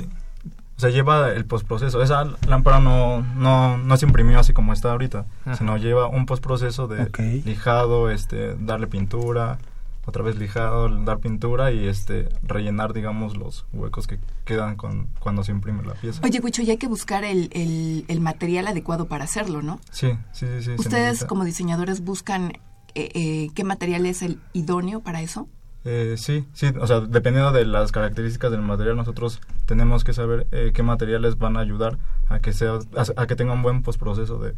o 0.76 0.80
sea, 0.80 0.90
lleva 0.90 1.30
el 1.30 1.44
postproceso. 1.44 2.02
Esa 2.02 2.24
lámpara 2.48 2.80
no, 2.80 3.20
no, 3.22 3.76
no 3.78 3.96
se 3.96 4.06
imprimió 4.06 4.38
así 4.40 4.52
como 4.52 4.72
está 4.72 4.92
ahorita, 4.92 5.26
Ajá. 5.44 5.56
sino 5.56 5.76
lleva 5.76 6.08
un 6.08 6.26
postproceso 6.26 6.86
de 6.88 7.08
lijado, 7.44 8.10
este, 8.10 8.54
darle 8.56 8.86
pintura, 8.86 9.58
otra 10.06 10.22
vez 10.22 10.36
lijado, 10.36 10.88
dar 11.04 11.18
pintura 11.18 11.72
y 11.72 11.86
este 11.86 12.28
rellenar, 12.42 12.92
digamos, 12.92 13.36
los 13.36 13.66
huecos 13.72 14.06
que 14.06 14.18
quedan 14.44 14.76
con, 14.76 15.08
cuando 15.18 15.44
se 15.44 15.52
imprime 15.52 15.82
la 15.82 15.94
pieza. 15.94 16.20
Oye, 16.24 16.40
Huicho, 16.40 16.62
y 16.62 16.70
hay 16.70 16.76
que 16.76 16.88
buscar 16.88 17.24
el, 17.24 17.50
el, 17.52 18.04
el 18.08 18.20
material 18.20 18.66
adecuado 18.66 19.06
para 19.06 19.24
hacerlo, 19.24 19.62
¿no? 19.62 19.80
Sí, 19.90 20.12
sí, 20.32 20.46
sí. 20.60 20.72
¿Ustedes 20.78 21.24
como 21.24 21.44
diseñadores 21.44 22.02
buscan 22.02 22.52
eh, 22.94 23.10
eh, 23.14 23.50
qué 23.54 23.64
material 23.64 24.06
es 24.06 24.22
el 24.22 24.40
idóneo 24.52 25.00
para 25.00 25.22
eso? 25.22 25.48
Eh, 25.86 26.14
sí, 26.16 26.46
sí, 26.54 26.68
o 26.80 26.86
sea, 26.86 27.00
dependiendo 27.00 27.52
de 27.52 27.66
las 27.66 27.92
características 27.92 28.50
del 28.50 28.62
material, 28.62 28.96
nosotros 28.96 29.40
tenemos 29.66 30.02
que 30.02 30.14
saber 30.14 30.46
eh, 30.50 30.72
qué 30.74 30.82
materiales 30.82 31.36
van 31.36 31.58
a 31.58 31.60
ayudar 31.60 31.98
a 32.28 32.40
que 32.40 32.54
sea, 32.54 32.78
a, 32.96 33.22
a 33.22 33.26
que 33.26 33.36
tenga 33.36 33.52
un 33.52 33.62
buen 33.62 33.82
postproceso 33.82 34.38
de, 34.38 34.54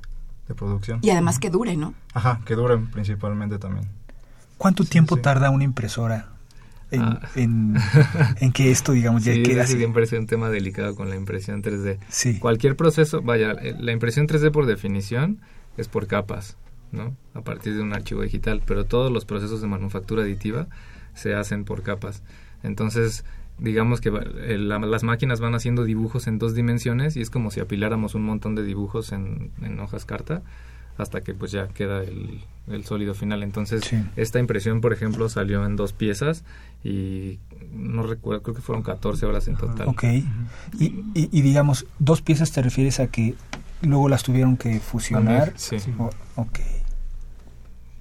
de 0.47 0.55
producción. 0.55 1.01
Y 1.03 1.11
además 1.11 1.41
que 1.41 1.51
dure, 1.51 1.77
¿no? 1.77 1.95
Ajá, 2.15 2.41
que 2.45 2.55
duren 2.55 2.91
principalmente 2.93 3.59
también. 3.59 3.89
¿Cuánto 4.59 4.85
tiempo 4.85 5.17
tarda 5.19 5.51
una 5.51 5.65
impresora 5.65 6.29
en, 6.91 7.03
Ah. 7.03 7.21
en, 7.35 7.75
en 8.41 8.53
que 8.53 8.71
esto, 8.71 8.93
digamos, 8.93 9.25
ya 9.25 9.33
Sí, 9.35 9.43
quede 9.43 9.55
ese 9.55 9.63
así? 9.63 9.77
siempre 9.79 10.05
es 10.05 10.13
un 10.13 10.27
tema 10.27 10.49
delicado 10.51 10.95
con 10.95 11.11
la 11.11 11.17
impresión 11.17 11.63
3D. 11.63 11.99
Sí. 12.09 12.39
Cualquier 12.39 12.77
proceso, 12.77 13.23
vaya, 13.23 13.53
eh, 13.53 13.75
la 13.79 13.93
impresión 13.93 14.27
3D 14.27 14.51
por 14.53 14.67
definición 14.67 15.41
es 15.77 15.89
por 15.89 16.07
capas, 16.07 16.57
¿no? 16.93 17.15
A 17.35 17.43
partir 17.43 17.75
de 17.75 17.83
un 17.83 17.93
archivo 17.93 18.23
digital, 18.23 18.63
pero 18.65 18.85
todos 18.85 19.13
los 19.13 19.25
procesos 19.25 19.61
de 19.61 19.67
manufactura 19.69 20.23
aditiva 20.23 20.69
se 21.15 21.35
hacen 21.35 21.65
por 21.65 21.83
capas. 21.83 22.23
Entonces, 22.63 23.25
digamos 23.59 24.01
que 24.01 24.09
eh, 24.11 24.57
la- 24.59 24.79
las 24.79 25.03
máquinas 25.03 25.41
van 25.41 25.55
haciendo 25.55 25.85
dibujos 25.85 26.27
en 26.27 26.39
dos 26.39 26.55
dimensiones 26.55 27.17
y 27.17 27.21
es 27.21 27.31
como 27.31 27.51
si 27.51 27.61
apiláramos 27.61 28.15
un 28.15 28.23
montón 28.23 28.55
de 28.55 28.63
dibujos 28.63 29.13
en, 29.13 29.51
en 29.63 29.81
hojas 29.81 30.05
carta 30.05 30.43
hasta 30.99 31.21
que 31.21 31.35
pues 31.35 31.53
ya 31.53 31.69
queda 31.69 32.03
el, 32.03 32.41
el 32.69 32.85
sólido 32.85 33.15
final. 33.15 33.43
Entonces, 33.43 33.85
Sí. 33.85 33.97
esta 34.17 34.39
impresión, 34.39 34.81
por 34.81 34.93
ejemplo, 34.93 35.29
salió 35.29 35.65
en 35.67 35.77
dos 35.77 35.93
piezas 35.93 36.45
y 36.85 37.39
no 37.73 38.03
recuerdo, 38.03 38.43
creo 38.43 38.55
que 38.57 38.63
fueron 38.63 38.83
14 38.83 39.27
horas 39.27 39.47
en 39.49 39.57
total. 39.57 39.89
Ok. 39.89 40.05
Y, 40.05 40.25
y, 40.81 41.05
y 41.15 41.43
digamos, 41.43 41.87
dos 41.99 42.23
piezas 42.23 42.53
te 42.53 42.63
refieres 42.63 43.01
a 43.01 43.09
que 43.09 43.35
luego 43.83 44.09
las 44.09 44.23
tuvieron 44.23 44.57
que 44.57 44.81
fusionar. 44.81 45.53
Sí. 45.57 45.77
O- 45.99 46.11
ok. 46.37 46.59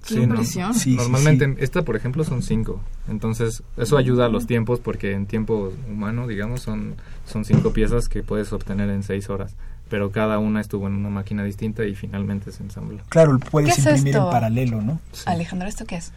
¡Qué 0.06 0.14
Sí, 0.14 0.16
no- 0.20 0.22
impresión! 0.34 0.72
Sí, 0.74 0.80
sí, 0.92 0.96
Normalmente, 0.96 1.46
sí. 1.46 1.54
esta, 1.58 1.82
por 1.82 1.96
ejemplo, 1.96 2.22
son 2.22 2.42
cinco. 2.42 2.80
Entonces, 3.08 3.64
eso 3.76 3.96
ayuda 3.98 4.26
a 4.26 4.28
los 4.28 4.46
tiempos 4.46 4.78
porque 4.78 5.10
en 5.12 5.26
tiempo 5.26 5.72
humano, 5.90 6.28
digamos, 6.28 6.60
son, 6.62 6.94
son 7.24 7.44
cinco 7.44 7.72
piezas 7.72 8.08
que 8.08 8.22
puedes 8.22 8.52
obtener 8.52 8.88
en 8.90 9.02
seis 9.02 9.28
horas. 9.30 9.56
Pero 9.88 10.10
cada 10.10 10.38
una 10.38 10.60
estuvo 10.60 10.86
en 10.88 10.94
una 10.94 11.10
máquina 11.10 11.44
distinta 11.44 11.84
y 11.84 11.94
finalmente 11.94 12.50
se 12.52 12.62
ensambla. 12.62 13.02
Claro, 13.08 13.38
puedes 13.38 13.74
¿Qué 13.74 13.80
es 13.80 13.86
imprimir 13.86 14.14
esto? 14.16 14.24
en 14.26 14.30
paralelo, 14.32 14.82
¿no? 14.82 15.00
Sí. 15.12 15.22
Alejandro, 15.26 15.68
¿esto 15.68 15.84
qué 15.84 15.96
es? 15.96 16.12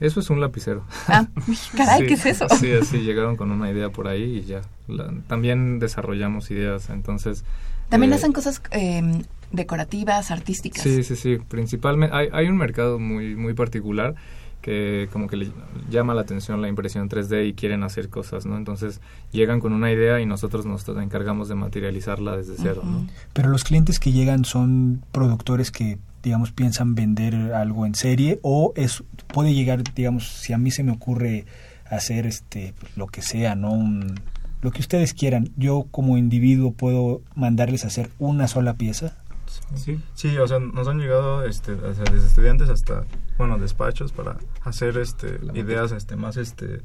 Eso 0.00 0.20
es 0.20 0.28
un 0.28 0.40
lapicero. 0.40 0.84
Ah, 1.08 1.26
caray, 1.76 2.00
Sí, 2.00 2.06
¿qué 2.06 2.14
es 2.14 2.26
eso? 2.26 2.46
Sí, 2.50 2.72
así 2.72 2.98
llegaron 2.98 3.36
con 3.36 3.50
una 3.50 3.70
idea 3.70 3.88
por 3.90 4.08
ahí 4.08 4.38
y 4.38 4.42
ya. 4.44 4.60
La- 4.88 5.10
también 5.28 5.78
desarrollamos 5.78 6.50
ideas, 6.50 6.90
entonces... 6.90 7.44
También 7.88 8.12
eh, 8.12 8.16
hacen 8.16 8.32
cosas 8.32 8.60
eh, 8.72 9.22
decorativas, 9.52 10.30
artísticas. 10.30 10.82
Sí, 10.82 11.02
sí, 11.04 11.16
sí. 11.16 11.38
Principalmente 11.48 12.14
hay, 12.14 12.28
hay 12.32 12.48
un 12.48 12.56
mercado 12.56 12.98
muy, 12.98 13.36
muy 13.36 13.54
particular 13.54 14.14
que 14.64 15.10
como 15.12 15.26
que 15.28 15.36
le 15.36 15.52
llama 15.90 16.14
la 16.14 16.22
atención 16.22 16.62
la 16.62 16.68
impresión 16.68 17.10
3D 17.10 17.46
y 17.48 17.52
quieren 17.52 17.82
hacer 17.82 18.08
cosas, 18.08 18.46
¿no? 18.46 18.56
Entonces 18.56 19.02
llegan 19.30 19.60
con 19.60 19.74
una 19.74 19.92
idea 19.92 20.22
y 20.22 20.26
nosotros 20.26 20.64
nos 20.64 20.88
encargamos 20.88 21.50
de 21.50 21.54
materializarla 21.54 22.34
desde 22.38 22.54
cero, 22.56 22.80
¿no? 22.82 23.06
Pero 23.34 23.50
los 23.50 23.62
clientes 23.62 24.00
que 24.00 24.10
llegan 24.12 24.46
son 24.46 25.04
productores 25.12 25.70
que, 25.70 25.98
digamos, 26.22 26.50
piensan 26.52 26.94
vender 26.94 27.34
algo 27.52 27.84
en 27.84 27.94
serie 27.94 28.38
o 28.42 28.72
es 28.74 29.04
puede 29.26 29.52
llegar, 29.52 29.84
digamos, 29.94 30.28
si 30.28 30.54
a 30.54 30.58
mí 30.58 30.70
se 30.70 30.82
me 30.82 30.92
ocurre 30.92 31.44
hacer 31.90 32.26
este 32.26 32.72
lo 32.96 33.06
que 33.06 33.20
sea, 33.20 33.54
¿no? 33.56 33.70
Un- 33.72 34.18
lo 34.62 34.70
que 34.70 34.80
ustedes 34.80 35.12
quieran. 35.12 35.50
Yo 35.58 35.88
como 35.90 36.16
individuo 36.16 36.72
puedo 36.72 37.20
mandarles 37.34 37.84
a 37.84 37.88
hacer 37.88 38.08
una 38.18 38.48
sola 38.48 38.72
pieza. 38.78 39.18
Sí. 39.74 40.00
Sí, 40.14 40.36
o 40.38 40.46
sea, 40.46 40.58
nos 40.60 40.86
han 40.88 40.98
llegado 40.98 41.44
este, 41.44 41.72
o 41.72 41.94
sea, 41.94 42.04
desde 42.04 42.26
estudiantes 42.26 42.68
hasta, 42.68 43.04
bueno, 43.38 43.58
despachos 43.58 44.12
para 44.12 44.36
hacer 44.62 44.96
este, 44.98 45.40
ideas 45.54 45.92
este, 45.92 46.16
más, 46.16 46.36
este, 46.36 46.80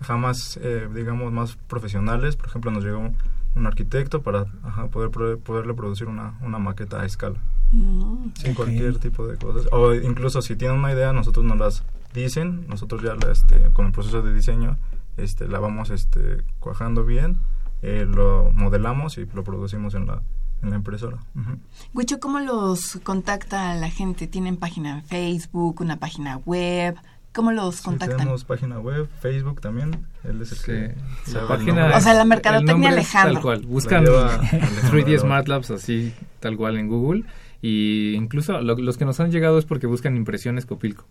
jamás, 0.00 0.58
eh, 0.62 0.88
digamos, 0.94 1.32
más 1.32 1.56
profesionales. 1.68 2.36
Por 2.36 2.46
ejemplo, 2.48 2.70
nos 2.70 2.84
llegó 2.84 2.98
un, 2.98 3.16
un 3.54 3.66
arquitecto 3.66 4.22
para 4.22 4.46
ajá, 4.62 4.86
poder 4.88 5.10
pro- 5.10 5.38
poderle 5.38 5.74
producir 5.74 6.08
una, 6.08 6.34
una 6.42 6.58
maqueta 6.58 7.00
a 7.00 7.04
escala. 7.06 7.38
Mm. 7.72 8.26
Ok. 8.28 8.54
cualquier 8.56 8.98
tipo 8.98 9.26
de 9.26 9.36
cosas. 9.36 9.66
O 9.72 9.94
incluso 9.94 10.42
si 10.42 10.54
tienen 10.56 10.78
una 10.78 10.92
idea, 10.92 11.12
nosotros 11.12 11.44
nos 11.44 11.58
las 11.58 11.82
dicen, 12.12 12.66
nosotros 12.68 13.02
ya 13.02 13.14
la, 13.14 13.32
este, 13.32 13.70
con 13.72 13.86
el 13.86 13.92
proceso 13.92 14.22
de 14.22 14.32
diseño 14.32 14.76
este, 15.16 15.48
la 15.48 15.58
vamos 15.60 15.90
este, 15.90 16.42
cuajando 16.60 17.04
bien, 17.04 17.38
eh, 17.82 18.06
lo 18.08 18.50
modelamos 18.52 19.18
y 19.18 19.26
lo 19.26 19.44
producimos 19.44 19.94
en 19.94 20.06
la, 20.06 20.22
en 20.62 20.70
la 20.70 20.76
impresora. 20.76 21.18
Ujú. 21.34 21.58
Huicho, 21.94 22.20
¿cómo 22.20 22.40
los 22.40 22.98
contacta 23.02 23.74
la 23.74 23.90
gente? 23.90 24.26
¿Tienen 24.26 24.56
página 24.56 24.90
en 24.98 25.02
Facebook, 25.04 25.80
una 25.80 25.96
página 25.98 26.38
web? 26.38 26.94
¿Cómo 27.32 27.50
los 27.52 27.76
Sí, 27.76 27.82
contactan? 27.84 28.18
tenemos 28.18 28.44
página 28.44 28.78
web, 28.78 29.08
Facebook 29.20 29.60
también. 29.60 30.06
Él 30.22 30.40
es 30.40 30.52
el 30.52 30.58
Sí. 30.58 30.64
que 30.66 30.94
La 31.32 31.48
página 31.48 31.74
nombre. 31.80 31.96
O 31.96 32.00
sea, 32.00 32.14
la 32.14 32.24
mercadotecnia 32.24 32.90
es 32.90 32.94
Alejandro. 32.94 33.34
Tal 33.34 33.42
cual. 33.42 33.60
Buscan 33.66 34.04
La 34.04 34.10
lleva 34.10 34.34
Alejandro 34.38 34.68
3D 34.70 34.92
Alejandro. 34.92 35.18
Smart 35.20 35.48
Labs 35.48 35.70
así, 35.72 36.14
tal 36.40 36.56
cual 36.56 36.76
en 36.78 36.88
Google. 36.88 37.24
Y 37.60 38.12
incluso 38.14 38.60
lo- 38.60 38.76
los 38.76 38.96
que 38.96 39.04
nos 39.04 39.18
han 39.20 39.32
llegado 39.32 39.58
es 39.58 39.64
porque 39.64 39.86
buscan 39.88 40.16
impresiones 40.16 40.64
Copilco. 40.66 41.06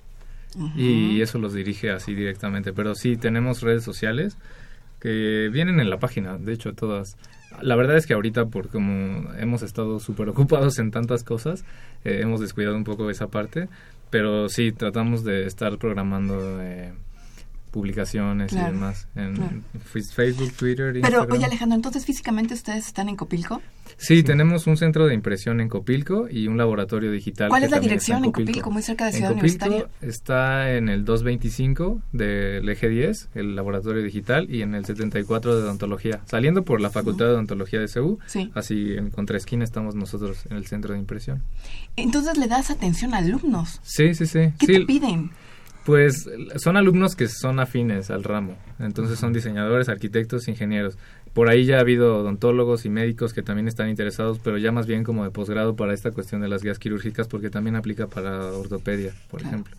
Ujú. 0.56 0.72
y 0.80 1.20
eso 1.22 1.40
los 1.40 1.52
dirige 1.54 1.90
así 1.92 2.14
directamente. 2.14 2.74
Pero 2.74 2.94
sí, 2.96 3.18
tenemos 3.18 3.62
redes 3.62 3.84
sociales 3.84 4.38
que 5.00 5.50
vienen 5.52 5.80
en 5.80 5.90
la 5.90 5.98
página, 6.00 6.38
de 6.38 6.54
hecho 6.54 6.74
todas. 6.74 7.18
La 7.62 7.76
verdad 7.76 7.98
es 7.98 8.06
que 8.06 8.14
ahorita, 8.14 8.46
por 8.46 8.70
como 8.70 9.34
hemos 9.36 9.62
estado 9.62 10.00
súper 10.00 10.30
ocupados 10.30 10.80
en 10.80 10.92
tantas 10.92 11.24
cosas, 11.24 11.64
eh, 12.04 12.20
hemos 12.22 12.40
descuidado 12.40 12.76
un 12.76 12.84
poco 12.84 13.10
esa 13.10 13.28
parte, 13.28 13.70
pero 14.10 14.50
sí, 14.50 14.72
tratamos 14.72 15.24
de 15.24 15.46
estar 15.46 15.78
programando 15.78 16.62
eh, 16.62 16.94
publicaciones 17.74 18.52
Claro, 18.52 18.70
y 18.70 18.74
demás 18.76 19.08
en 19.16 19.34
claro. 19.36 19.52
Facebook, 19.84 20.54
Twitter, 20.54 20.94
Pero, 20.94 21.00
Instagram. 21.00 21.32
oye, 21.32 21.46
Alejandro, 21.46 21.76
entonces 21.76 22.06
físicamente 22.06 22.54
ustedes 22.54 22.86
están 22.88 23.10
en 23.10 23.16
Copilco. 23.18 23.62
Sí, 23.98 24.24
tenemos 24.24 24.66
un 24.68 24.78
centro 24.78 25.06
de 25.08 25.14
impresión 25.14 25.60
en 25.60 25.70
Copilco 25.70 26.28
y 26.30 26.48
un 26.48 26.58
laboratorio 26.58 27.12
digital. 27.12 27.50
¿Cuál 27.50 27.64
es 27.64 27.72
la 27.72 27.80
dirección 27.80 28.24
en 28.24 28.32
Copilco? 28.32 28.72
Muy 28.72 28.82
cerca 28.84 29.06
de 29.06 29.10
En 29.12 29.16
Ciudad 29.18 29.34
Copilco 29.34 29.66
Universitaria. 29.66 30.08
está 30.08 30.72
en 30.76 30.88
el 30.90 31.04
225 31.04 32.02
del 32.12 32.70
eje 32.70 32.88
10, 32.90 33.30
el 33.36 33.56
laboratorio 33.56 34.02
digital, 34.04 34.48
y 34.50 34.62
en 34.62 34.76
el 34.76 34.86
74 34.86 35.56
de 35.58 35.64
odontología. 35.64 36.22
Saliendo 36.26 36.64
por 36.64 36.80
la 36.80 36.90
Facultad 36.92 37.26
de 37.26 37.32
Odontología 37.32 37.80
de 37.80 37.88
CEU, 37.88 38.20
Sí. 38.28 38.52
así 38.54 38.94
en 38.96 39.10
contraesquina 39.10 39.64
estamos 39.64 39.96
nosotros 39.96 40.46
en 40.50 40.58
el 40.58 40.66
centro 40.68 40.94
de 40.94 41.00
impresión. 41.00 41.42
Entonces 41.96 42.38
le 42.38 42.48
das 42.48 42.70
atención 42.72 43.14
a 43.14 43.18
alumnos. 43.18 43.80
Sí, 43.84 44.14
sí, 44.14 44.26
sí. 44.28 44.52
¿Qué 44.60 44.66
Sí, 44.66 44.74
te 44.74 44.80
piden? 44.86 45.32
Pues 45.86 46.30
son 46.58 46.78
alumnos 46.78 47.16
que 47.16 47.28
son 47.28 47.60
afines 47.60 48.10
al 48.10 48.24
ramo, 48.24 48.58
entonces 48.80 49.20
son 49.20 49.34
diseñadores, 49.34 49.90
arquitectos, 49.90 50.48
ingenieros. 50.48 50.98
Por 51.34 51.50
ahí 51.50 51.66
ya 51.66 51.78
ha 51.78 51.82
habido 51.82 52.18
odontólogos 52.20 52.86
y 52.86 52.90
médicos 52.90 53.34
que 53.34 53.42
también 53.42 53.68
están 53.68 53.90
interesados, 53.90 54.40
pero 54.42 54.58
ya 54.58 54.72
más 54.72 54.86
bien 54.88 55.04
como 55.04 55.24
de 55.26 55.32
posgrado 55.32 55.76
para 55.76 55.94
esta 55.94 56.12
cuestión 56.12 56.42
de 56.42 56.48
las 56.48 56.62
guías 56.64 56.80
quirúrgicas, 56.80 57.28
porque 57.28 57.50
también 57.50 57.76
aplica 57.76 58.08
para 58.08 58.46
ortopedia, 58.54 59.14
por 59.30 59.42
Claro. 59.42 59.56
ejemplo. 59.56 59.76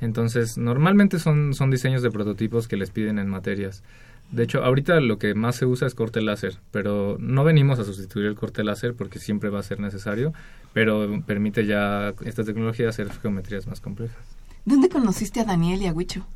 Entonces, 0.00 0.56
normalmente 0.58 1.18
son, 1.18 1.54
son 1.54 1.70
diseños 1.70 2.02
de 2.02 2.10
prototipos 2.10 2.68
que 2.68 2.76
les 2.76 2.90
piden 2.90 3.18
en 3.18 3.28
materias. 3.28 3.82
De 4.30 4.42
hecho, 4.44 4.62
ahorita 4.64 5.00
lo 5.00 5.18
que 5.18 5.34
más 5.34 5.56
se 5.56 5.66
usa 5.66 5.86
es 5.86 5.94
corte 5.94 6.20
láser, 6.22 6.56
pero 6.70 7.16
no 7.20 7.44
venimos 7.44 7.78
a 7.78 7.84
sustituir 7.84 8.26
el 8.26 8.34
corte 8.34 8.64
láser 8.64 8.94
porque 8.94 9.18
siempre 9.18 9.50
va 9.50 9.60
a 9.60 9.62
ser 9.62 9.78
necesario, 9.80 10.32
pero 10.72 11.22
permite 11.26 11.66
ya 11.66 12.14
esta 12.24 12.42
tecnología 12.44 12.88
hacer 12.88 13.10
geometrías 13.12 13.66
más 13.66 13.80
complejas. 13.80 14.16
¿Dónde 14.64 14.88
conociste 14.88 15.40
a 15.40 15.44
Daniel 15.44 15.82
y 15.82 15.86
a 15.86 15.92
Huicho? 15.92 16.26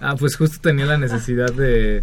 Ah, 0.00 0.16
pues 0.18 0.36
justo 0.36 0.58
tenía 0.60 0.86
la 0.86 0.96
necesidad 0.96 1.52
de, 1.52 2.02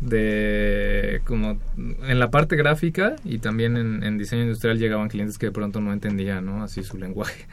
de 0.00 1.22
como 1.24 1.58
en 1.76 2.18
la 2.18 2.30
parte 2.30 2.56
gráfica 2.56 3.16
y 3.24 3.38
también 3.38 3.76
en, 3.76 4.02
en 4.02 4.18
diseño 4.18 4.42
industrial 4.42 4.78
llegaban 4.78 5.08
clientes 5.08 5.38
que 5.38 5.46
de 5.46 5.52
pronto 5.52 5.80
no 5.80 5.92
entendían, 5.92 6.44
¿no? 6.44 6.62
Así 6.62 6.82
su 6.82 6.98
lenguaje. 6.98 7.46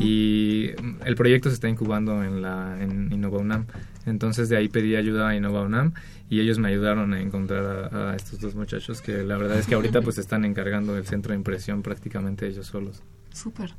Y 0.00 0.70
el 1.04 1.14
proyecto 1.16 1.48
se 1.48 1.54
está 1.54 1.68
incubando 1.68 2.22
en 2.22 2.42
la 2.42 2.76
en 2.80 3.12
Innova 3.12 3.38
UNAM. 3.38 3.66
Entonces 4.06 4.48
de 4.48 4.56
ahí 4.56 4.68
pedí 4.68 4.96
ayuda 4.96 5.28
a 5.28 5.36
Innova 5.36 5.62
UNAM 5.62 5.92
y 6.28 6.40
ellos 6.40 6.58
me 6.58 6.68
ayudaron 6.68 7.14
a 7.14 7.20
encontrar 7.20 7.90
a, 7.92 8.12
a 8.12 8.16
estos 8.16 8.40
dos 8.40 8.54
muchachos 8.54 9.00
que 9.00 9.22
la 9.22 9.36
verdad 9.36 9.58
es 9.58 9.66
que 9.66 9.74
ahorita 9.74 10.02
pues 10.02 10.18
están 10.18 10.44
encargando 10.44 10.94
del 10.94 11.06
centro 11.06 11.32
de 11.32 11.38
impresión 11.38 11.82
prácticamente 11.82 12.46
ellos 12.46 12.66
solos. 12.66 13.02
Súper. 13.32 13.74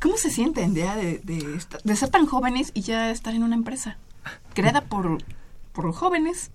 ¿Cómo 0.00 0.16
se 0.16 0.30
sienten 0.30 0.74
de, 0.74 1.20
de, 1.24 1.54
esta- 1.56 1.78
de 1.82 1.96
ser 1.96 2.10
tan 2.10 2.26
jóvenes 2.26 2.70
y 2.74 2.82
ya 2.82 3.10
estar 3.10 3.34
en 3.34 3.42
una 3.42 3.54
empresa? 3.54 3.96
Creada 4.54 4.82
por, 4.82 5.18
por 5.72 5.92
jóvenes. 5.92 6.50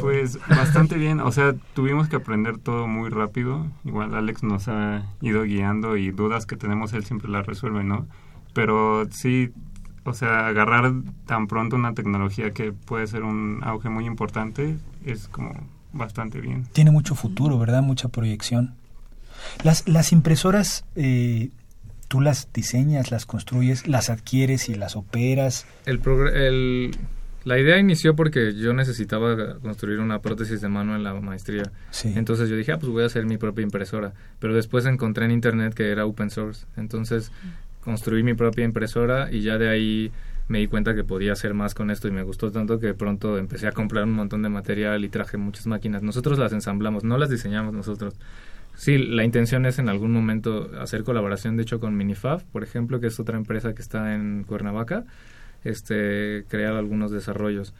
Pues 0.00 0.38
bastante 0.48 0.96
bien, 0.96 1.20
o 1.20 1.30
sea, 1.32 1.54
tuvimos 1.74 2.08
que 2.08 2.16
aprender 2.16 2.58
todo 2.58 2.86
muy 2.86 3.10
rápido. 3.10 3.66
Igual 3.84 4.14
Alex 4.14 4.42
nos 4.42 4.68
ha 4.68 5.04
ido 5.20 5.42
guiando 5.44 5.96
y 5.96 6.10
dudas 6.10 6.46
que 6.46 6.56
tenemos 6.56 6.92
él 6.92 7.04
siempre 7.04 7.28
las 7.30 7.46
resuelve, 7.46 7.84
¿no? 7.84 8.06
Pero 8.54 9.06
sí, 9.10 9.50
o 10.04 10.14
sea, 10.14 10.46
agarrar 10.46 10.92
tan 11.26 11.46
pronto 11.48 11.76
una 11.76 11.92
tecnología 11.94 12.52
que 12.52 12.72
puede 12.72 13.06
ser 13.06 13.22
un 13.24 13.60
auge 13.64 13.88
muy 13.90 14.06
importante 14.06 14.76
es 15.04 15.28
como 15.28 15.52
bastante 15.92 16.40
bien. 16.40 16.66
Tiene 16.72 16.90
mucho 16.90 17.14
futuro, 17.14 17.58
¿verdad? 17.58 17.82
Mucha 17.82 18.08
proyección. 18.08 18.74
Las, 19.62 19.86
las 19.88 20.12
impresoras, 20.12 20.84
eh, 20.94 21.50
tú 22.08 22.20
las 22.20 22.52
diseñas, 22.52 23.10
las 23.10 23.26
construyes, 23.26 23.86
las 23.86 24.10
adquieres 24.10 24.68
y 24.68 24.74
las 24.74 24.96
operas. 24.96 25.66
El, 25.86 26.00
el 26.34 26.96
la 27.46 27.60
idea 27.60 27.78
inició 27.78 28.16
porque 28.16 28.54
yo 28.54 28.72
necesitaba 28.72 29.60
construir 29.60 30.00
una 30.00 30.18
prótesis 30.18 30.60
de 30.60 30.68
mano 30.68 30.96
en 30.96 31.04
la 31.04 31.14
maestría. 31.14 31.70
Entonces 32.02 32.48
yo 32.48 32.56
dije, 32.56 32.72
ah, 32.72 32.78
pues 32.80 32.90
voy 32.90 33.04
a 33.04 33.06
hacer 33.06 33.24
mi 33.24 33.38
propia 33.38 33.62
impresora. 33.62 34.14
Pero 34.40 34.52
después 34.52 34.84
encontré 34.84 35.26
en 35.26 35.30
internet 35.30 35.72
que 35.72 35.92
era 35.92 36.06
open 36.06 36.30
source. 36.30 36.66
Entonces 36.76 37.30
construí 37.84 38.24
mi 38.24 38.34
propia 38.34 38.64
impresora 38.64 39.30
y 39.30 39.42
ya 39.42 39.58
de 39.58 39.68
ahí 39.68 40.10
me 40.48 40.58
di 40.58 40.66
cuenta 40.66 40.96
que 40.96 41.04
podía 41.04 41.34
hacer 41.34 41.54
más 41.54 41.72
con 41.72 41.92
esto 41.92 42.08
y 42.08 42.10
me 42.10 42.24
gustó 42.24 42.50
tanto 42.50 42.80
que 42.80 42.94
pronto 42.94 43.38
empecé 43.38 43.68
a 43.68 43.72
comprar 43.72 44.02
un 44.02 44.14
montón 44.14 44.42
de 44.42 44.48
material 44.48 45.04
y 45.04 45.08
traje 45.08 45.36
muchas 45.36 45.68
máquinas. 45.68 46.02
Nosotros 46.02 46.40
las 46.40 46.52
ensamblamos, 46.52 47.04
no 47.04 47.16
las 47.16 47.30
diseñamos 47.30 47.72
nosotros. 47.72 48.14
Sí, 48.76 48.98
la 48.98 49.24
intención 49.24 49.66
es 49.66 49.78
en 49.78 49.88
algún 49.88 50.12
momento 50.12 50.70
hacer 50.80 51.02
colaboración, 51.02 51.56
de 51.56 51.64
hecho, 51.64 51.80
con 51.80 51.96
Minifab, 51.96 52.44
por 52.44 52.62
ejemplo, 52.62 53.00
que 53.00 53.08
es 53.08 53.18
otra 53.18 53.36
empresa 53.36 53.74
que 53.74 53.82
está 53.82 54.14
en 54.14 54.44
Cuernavaca 54.44 55.04
este, 55.66 56.44
crear 56.48 56.74
algunos 56.74 57.10
desarrollos. 57.10 57.74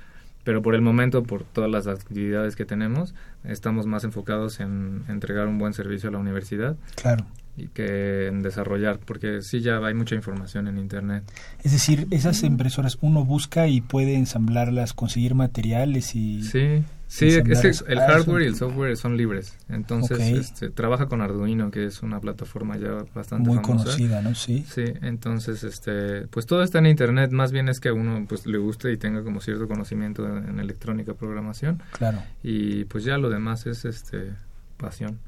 Pero 0.45 0.63
por 0.63 0.77
el 0.77 0.81
momento, 0.81 1.25
por 1.25 1.43
todas 1.43 1.71
las 1.71 1.89
actividades 1.89 2.55
que 2.55 2.65
tenemos, 2.65 3.15
estamos 3.43 3.87
más 3.87 4.05
enfocados 4.05 4.61
en 4.61 5.03
entregar 5.09 5.49
un 5.49 5.59
buen 5.59 5.73
servicio 5.73 6.09
a 6.09 6.13
la 6.13 6.19
universidad. 6.19 6.77
Claro. 6.95 7.27
Y 7.57 7.69
que 7.69 8.29
en 8.29 8.43
desarrollar, 8.43 8.99
porque 8.99 9.43
sí 9.43 9.61
ya 9.61 9.79
hay 9.79 9.95
mucha 9.95 10.15
información 10.15 10.69
en 10.69 10.79
Internet. 10.79 11.25
Es 11.65 11.73
decir, 11.73 12.07
esas 12.11 12.43
impresoras 12.45 12.99
uno 13.01 13.25
busca 13.25 13.67
y 13.67 13.81
puede 13.81 14.15
ensamblarlas, 14.15 14.93
conseguir 14.93 15.35
materiales 15.35 16.15
y... 16.15 16.43
Sí, 16.43 16.85
Sí, 17.09 17.29
es 17.29 17.85
el 17.87 17.99
hardware 18.01 18.43
y 18.43 18.47
el 18.47 18.57
software 18.57 18.97
son 18.97 19.17
libres. 19.17 19.57
Entonces, 19.69 20.21
este, 20.21 20.71
trabaja 20.71 21.07
con 21.07 21.21
Arduino, 21.21 21.71
que 21.71 21.87
es 21.87 22.03
una 22.03 22.21
plataforma 22.21 22.77
ya 22.77 23.05
bastante 23.15 23.49
muy 23.49 23.63
conocida, 23.63 24.23
¿no? 24.23 24.35
Sí. 24.35 24.65
Sí, 24.69 24.85
entonces, 25.03 25.63
este, 25.63 26.27
pues 26.29 26.47
todo 26.47 26.63
está 26.63 26.79
en 26.81 26.87
internet. 26.87 27.31
Más 27.31 27.53
bien 27.53 27.69
es 27.69 27.81
que 27.81 27.91
a 27.91 27.95
uno 27.95 28.25
pues 28.29 28.47
le 28.47 28.59
guste 28.59 28.93
y 28.93 28.97
tenga 28.97 29.23
como 29.23 29.41
cierto 29.41 29.69
conocimiento 29.69 30.27
en, 30.27 30.59
electrónica, 30.59 31.15
programación. 31.15 31.83
Claro. 31.93 32.19
Y 32.43 32.85
pues 32.85 33.05
ya 33.05 33.19
lo 33.19 33.31
demás 33.31 33.67
es, 33.67 33.85
este, 33.85 34.33
pasión. 34.77 35.19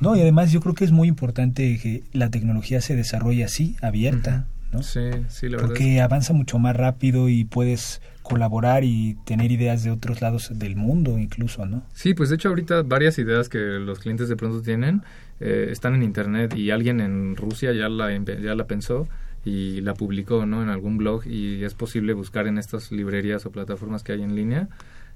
No, 0.00 0.14
y 0.14 0.20
además 0.20 0.52
yo 0.52 0.60
creo 0.60 0.74
que 0.74 0.84
es 0.84 0.92
muy 0.92 1.08
importante 1.08 1.78
que 1.82 2.04
la 2.12 2.30
tecnología 2.30 2.80
se 2.80 2.94
desarrolle 2.94 3.44
así, 3.44 3.76
abierta, 3.82 4.46
¿no? 4.70 4.82
Sí, 4.84 5.10
sí, 5.28 5.48
la 5.48 5.56
verdad. 5.56 5.68
Porque 5.68 6.00
avanza 6.00 6.32
mucho 6.32 6.60
más 6.60 6.76
rápido 6.76 7.28
y 7.28 7.44
puedes 7.44 8.00
colaborar 8.28 8.84
y 8.84 9.16
tener 9.24 9.50
ideas 9.50 9.82
de 9.82 9.90
otros 9.90 10.20
lados 10.20 10.50
del 10.54 10.76
mundo 10.76 11.18
incluso, 11.18 11.66
¿no? 11.66 11.82
Sí, 11.94 12.14
pues 12.14 12.28
de 12.28 12.36
hecho 12.36 12.50
ahorita 12.50 12.82
varias 12.82 13.18
ideas 13.18 13.48
que 13.48 13.58
los 13.58 13.98
clientes 13.98 14.28
de 14.28 14.36
pronto 14.36 14.62
tienen 14.62 15.02
eh, 15.40 15.68
están 15.70 15.94
en 15.94 16.02
internet 16.02 16.54
y 16.56 16.70
alguien 16.70 17.00
en 17.00 17.36
Rusia 17.36 17.72
ya 17.72 17.88
la, 17.88 18.16
ya 18.16 18.54
la 18.54 18.66
pensó 18.66 19.08
y 19.44 19.80
la 19.80 19.94
publicó, 19.94 20.46
¿no? 20.46 20.62
En 20.62 20.68
algún 20.68 20.98
blog 20.98 21.26
y 21.26 21.64
es 21.64 21.74
posible 21.74 22.12
buscar 22.12 22.46
en 22.46 22.58
estas 22.58 22.92
librerías 22.92 23.46
o 23.46 23.50
plataformas 23.50 24.02
que 24.02 24.12
hay 24.12 24.22
en 24.22 24.34
línea 24.34 24.68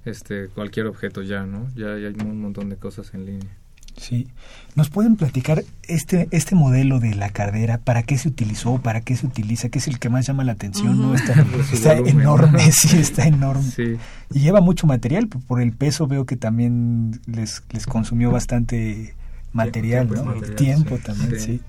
este 0.05 0.49
cualquier 0.49 0.87
objeto 0.87 1.23
ya, 1.23 1.47
¿no? 1.47 1.69
Ya, 1.75 1.99
ya 1.99 2.09
hay 2.09 2.15
un 2.25 2.41
montón 2.41 2.69
de 2.69 2.77
cosas 2.77 3.15
en 3.15 3.27
línea. 3.27 3.51
Sí. 3.97 4.29
¿Nos 4.75 4.89
pueden 4.89 5.17
platicar 5.17 5.65
este, 5.83 6.29
este 6.31 6.55
modelo 6.55 6.99
de 6.99 7.15
la 7.15 7.29
cartera? 7.31 7.79
¿Para 7.79 8.03
qué 8.03 8.17
se 8.17 8.29
utilizó? 8.29 8.79
¿Para 8.81 9.03
qué 9.03 9.17
se 9.17 9.27
utiliza? 9.27 9.69
¿Qué 9.69 9.79
es 9.79 9.89
el 9.89 9.99
que 9.99 10.09
más 10.09 10.27
llama 10.27 10.45
la 10.45 10.53
atención? 10.53 11.01
¿no? 11.01 11.15
Está, 11.15 11.35
está 11.73 11.97
enorme, 11.99 12.73
sí, 12.73 12.99
está 12.99 13.27
enorme. 13.27 13.63
Sí. 13.63 13.97
Y 14.33 14.41
lleva 14.41 14.61
mucho 14.61 14.87
material. 14.87 15.29
Por 15.29 15.61
el 15.61 15.73
peso 15.73 16.07
veo 16.07 16.25
que 16.25 16.37
también 16.37 17.21
les, 17.27 17.63
les 17.71 17.87
consumió 17.87 18.31
bastante 18.31 19.15
material, 19.53 20.09
tiempo, 20.09 20.35
¿no? 20.35 20.41
tiempo 20.55 20.99
también, 20.99 21.39
sí. 21.39 21.61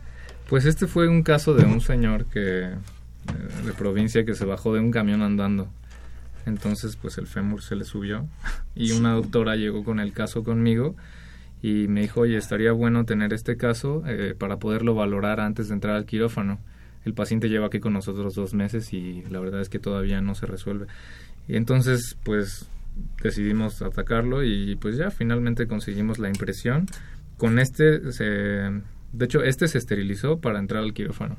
Pues 0.49 0.65
este 0.65 0.87
fue 0.87 1.07
un 1.07 1.23
caso 1.23 1.53
de 1.53 1.65
un 1.65 1.81
señor 1.81 2.25
que 2.25 2.65
eh, 2.65 2.75
de 3.65 3.73
provincia 3.73 4.25
que 4.25 4.35
se 4.35 4.45
bajó 4.45 4.73
de 4.73 4.79
un 4.79 4.91
camión 4.91 5.21
andando. 5.21 5.67
Entonces, 6.45 6.95
pues 6.95 7.17
el 7.17 7.27
fémur 7.27 7.61
se 7.61 7.75
le 7.75 7.85
subió 7.85 8.27
y 8.75 8.91
una 8.91 9.13
doctora 9.13 9.55
llegó 9.55 9.83
con 9.83 9.99
el 9.99 10.13
caso 10.13 10.43
conmigo 10.43 10.95
y 11.63 11.87
me 11.87 12.01
dijo, 12.01 12.19
oye, 12.19 12.35
estaría 12.35 12.73
bueno 12.73 13.05
tener 13.05 13.33
este 13.33 13.55
caso 13.55 14.03
eh, 14.05 14.35
para 14.37 14.57
poderlo 14.57 14.95
valorar 14.95 15.39
antes 15.39 15.69
de 15.69 15.75
entrar 15.75 15.95
al 15.95 16.05
quirófano. 16.05 16.59
El 17.05 17.13
paciente 17.13 17.47
lleva 17.47 17.67
aquí 17.67 17.79
con 17.79 17.93
nosotros 17.93 18.35
dos 18.35 18.53
meses 18.53 18.91
y 18.91 19.23
la 19.29 19.39
verdad 19.39 19.61
es 19.61 19.69
que 19.69 19.79
todavía 19.79 20.19
no 20.19 20.35
se 20.35 20.45
resuelve. 20.45 20.87
Y 21.47 21.55
entonces, 21.55 22.17
pues 22.25 22.69
decidimos 23.23 23.81
atacarlo 23.81 24.43
y 24.43 24.75
pues 24.75 24.97
ya 24.97 25.09
finalmente 25.09 25.65
conseguimos 25.65 26.19
la 26.19 26.27
impresión. 26.27 26.87
Con 27.37 27.57
este, 27.59 27.99
de 28.01 28.81
hecho, 29.21 29.41
este 29.41 29.69
se 29.69 29.77
esterilizó 29.77 30.41
para 30.41 30.59
entrar 30.59 30.83
al 30.83 30.93
quirófano. 30.93 31.37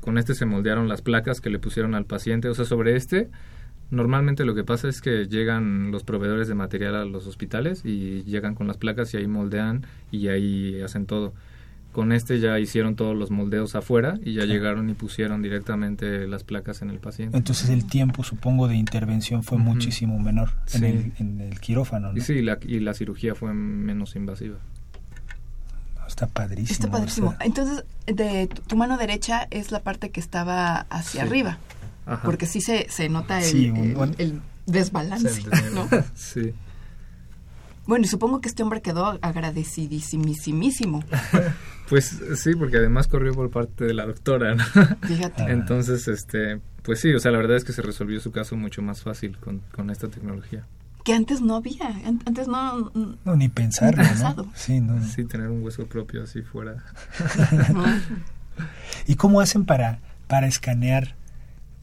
Con 0.00 0.18
este 0.18 0.34
se 0.34 0.44
moldearon 0.44 0.88
las 0.88 1.02
placas 1.02 1.40
que 1.40 1.50
le 1.50 1.60
pusieron 1.60 1.94
al 1.94 2.04
paciente. 2.04 2.48
O 2.48 2.54
sea, 2.54 2.64
sobre 2.64 2.96
este 2.96 3.30
Normalmente 3.90 4.44
lo 4.44 4.54
que 4.54 4.64
pasa 4.64 4.88
es 4.88 5.00
que 5.00 5.26
llegan 5.26 5.92
los 5.92 6.02
proveedores 6.02 6.48
de 6.48 6.54
material 6.54 6.96
a 6.96 7.04
los 7.04 7.26
hospitales 7.26 7.82
y 7.84 8.24
llegan 8.24 8.54
con 8.54 8.66
las 8.66 8.78
placas 8.78 9.14
y 9.14 9.18
ahí 9.18 9.28
moldean 9.28 9.86
y 10.10 10.28
ahí 10.28 10.80
hacen 10.82 11.06
todo. 11.06 11.34
Con 11.92 12.12
este 12.12 12.40
ya 12.40 12.58
hicieron 12.58 12.96
todos 12.96 13.16
los 13.16 13.30
moldeos 13.30 13.74
afuera 13.74 14.18
y 14.22 14.34
ya 14.34 14.44
llegaron 14.44 14.90
y 14.90 14.94
pusieron 14.94 15.40
directamente 15.40 16.26
las 16.26 16.42
placas 16.42 16.82
en 16.82 16.90
el 16.90 16.98
paciente. 16.98 17.38
Entonces 17.38 17.70
el 17.70 17.86
tiempo, 17.86 18.24
supongo, 18.24 18.68
de 18.68 18.74
intervención 18.74 19.44
fue 19.44 19.56
muchísimo 19.56 20.18
menor 20.18 20.50
en, 20.74 20.84
el, 20.84 21.12
en, 21.18 21.40
el, 21.40 21.60
quirófano. 21.60 22.12
¿no? 22.12 22.18
Y 22.18 22.20
sí, 22.20 22.42
la, 22.42 22.58
y 22.60 22.80
la 22.80 22.92
cirugía 22.92 23.34
fue 23.34 23.54
menos 23.54 24.16
invasiva. 24.16 24.58
Está 26.06 26.26
padrísimo. 26.26 26.72
Está 26.72 26.90
padrísimo. 26.90 27.34
Entonces, 27.40 27.84
de 28.06 28.48
tu 28.48 28.76
mano 28.76 28.96
derecha 28.98 29.46
es 29.50 29.70
la 29.70 29.80
parte 29.80 30.10
que 30.10 30.20
estaba 30.20 30.86
hacia 30.90 31.22
arriba 31.22 31.58
porque 32.24 32.46
sí 32.46 32.60
se, 32.60 32.86
se 32.88 33.08
nota 33.08 33.40
el, 33.42 34.40
desbalance, 34.66 35.42
¿no? 35.74 35.88
sí. 36.14 36.54
Bueno, 37.86 38.04
y 38.04 38.08
supongo 38.08 38.40
que 38.40 38.48
este 38.48 38.62
hombre 38.64 38.82
quedó 38.82 39.18
agradecidísimísimo. 39.22 41.04
pues 41.88 42.20
sí, 42.34 42.54
porque 42.56 42.78
además 42.78 43.06
corrió 43.06 43.32
por 43.32 43.50
parte 43.50 43.84
de 43.84 43.94
la 43.94 44.06
doctora, 44.06 44.56
¿no? 44.56 44.64
Fíjate. 45.02 45.44
Entonces, 45.48 46.08
este, 46.08 46.60
pues 46.82 47.00
sí, 47.00 47.14
o 47.14 47.20
sea, 47.20 47.30
la 47.30 47.38
verdad 47.38 47.56
es 47.56 47.64
que 47.64 47.72
se 47.72 47.82
resolvió 47.82 48.18
su 48.20 48.32
caso 48.32 48.56
mucho 48.56 48.82
más 48.82 49.02
fácil 49.02 49.38
con, 49.38 49.60
con 49.72 49.90
esta 49.90 50.08
tecnología. 50.08 50.66
Que 51.04 51.14
antes 51.14 51.40
no 51.40 51.54
había, 51.54 51.86
antes 52.04 52.48
no... 52.48 52.90
No, 53.24 53.36
ni 53.36 53.48
pensarlo, 53.48 54.02
¿no? 54.02 54.50
Sí, 54.56 54.80
no. 54.80 55.00
sí, 55.06 55.24
tener 55.24 55.48
un 55.48 55.62
hueso 55.62 55.86
propio 55.86 56.24
así 56.24 56.42
fuera. 56.42 56.82
¿Y 59.06 59.14
cómo 59.14 59.40
hacen 59.40 59.64
para, 59.64 60.00
para 60.26 60.48
escanear 60.48 61.14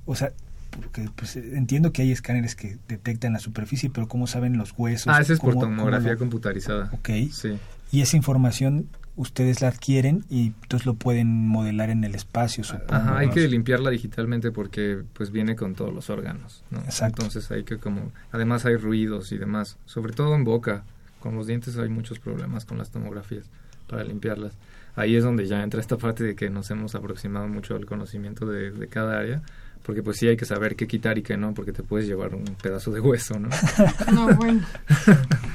o 0.05 0.15
sea, 0.15 0.31
porque 0.71 1.09
pues 1.15 1.35
entiendo 1.35 1.91
que 1.91 2.01
hay 2.01 2.11
escáneres 2.11 2.55
que 2.55 2.77
detectan 2.87 3.33
la 3.33 3.39
superficie, 3.39 3.89
pero 3.89 4.07
¿cómo 4.07 4.27
saben 4.27 4.57
los 4.57 4.73
huesos? 4.77 5.13
Ah, 5.13 5.21
esa 5.21 5.33
es 5.33 5.39
por 5.39 5.53
tomografía 5.57 6.15
computarizada. 6.17 6.89
Ok. 6.93 7.09
Sí. 7.31 7.57
Y 7.91 8.01
esa 8.01 8.17
información 8.17 8.87
ustedes 9.15 9.61
la 9.61 9.67
adquieren 9.67 10.25
y 10.29 10.47
entonces 10.47 10.85
lo 10.85 10.95
pueden 10.95 11.47
modelar 11.47 11.89
en 11.89 12.03
el 12.03 12.15
espacio, 12.15 12.63
supongo. 12.63 12.95
Ajá, 12.95 13.19
hay 13.19 13.29
que 13.29 13.47
limpiarla 13.47 13.91
digitalmente 13.91 14.51
porque 14.51 15.03
pues 15.13 15.31
viene 15.31 15.55
con 15.55 15.75
todos 15.75 15.93
los 15.93 16.09
órganos, 16.09 16.63
¿no? 16.71 16.79
Exacto. 16.79 17.21
Entonces 17.21 17.51
hay 17.51 17.63
que 17.63 17.77
como, 17.77 18.11
además 18.31 18.65
hay 18.65 18.75
ruidos 18.75 19.31
y 19.31 19.37
demás, 19.37 19.77
sobre 19.85 20.13
todo 20.13 20.33
en 20.35 20.43
boca, 20.43 20.83
con 21.19 21.35
los 21.35 21.47
dientes 21.47 21.77
hay 21.77 21.89
muchos 21.89 22.19
problemas 22.19 22.65
con 22.65 22.77
las 22.77 22.89
tomografías 22.89 23.45
para 23.87 24.03
limpiarlas. 24.03 24.53
Ahí 24.95 25.15
es 25.15 25.23
donde 25.23 25.45
ya 25.45 25.61
entra 25.63 25.79
esta 25.79 25.97
parte 25.97 26.23
de 26.23 26.35
que 26.35 26.49
nos 26.49 26.69
hemos 26.71 26.95
aproximado 26.95 27.47
mucho 27.47 27.75
al 27.75 27.85
conocimiento 27.85 28.45
de, 28.45 28.71
de 28.71 28.87
cada 28.87 29.19
área 29.19 29.41
porque 29.83 30.01
pues 30.01 30.17
sí 30.17 30.27
hay 30.27 30.37
que 30.37 30.45
saber 30.45 30.75
qué 30.75 30.87
quitar 30.87 31.17
y 31.17 31.23
qué 31.23 31.37
no, 31.37 31.53
porque 31.53 31.73
te 31.73 31.83
puedes 31.83 32.07
llevar 32.07 32.33
un 32.33 32.45
pedazo 32.61 32.91
de 32.91 32.99
hueso, 32.99 33.37
¿no? 33.39 33.49
no, 34.11 34.33
bueno. 34.35 34.65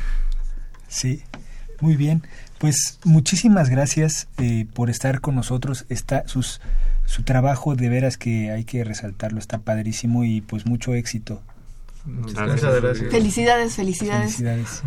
sí, 0.88 1.22
muy 1.80 1.96
bien. 1.96 2.22
Pues 2.58 2.98
muchísimas 3.04 3.70
gracias 3.70 4.28
eh, 4.38 4.66
por 4.74 4.90
estar 4.90 5.20
con 5.20 5.34
nosotros. 5.34 5.86
Está 5.88 6.26
sus, 6.26 6.60
su 7.06 7.22
trabajo 7.22 7.76
de 7.76 7.88
veras 7.88 8.18
que 8.18 8.50
hay 8.50 8.64
que 8.64 8.84
resaltarlo, 8.84 9.38
está 9.38 9.58
padrísimo 9.58 10.24
y 10.24 10.40
pues 10.40 10.66
mucho 10.66 10.94
éxito. 10.94 11.40
Muchas 12.04 12.60
gracias. 12.60 13.10
Felicidades, 13.10 13.74
felicidades. 13.74 14.36
Felicidades. 14.36 14.82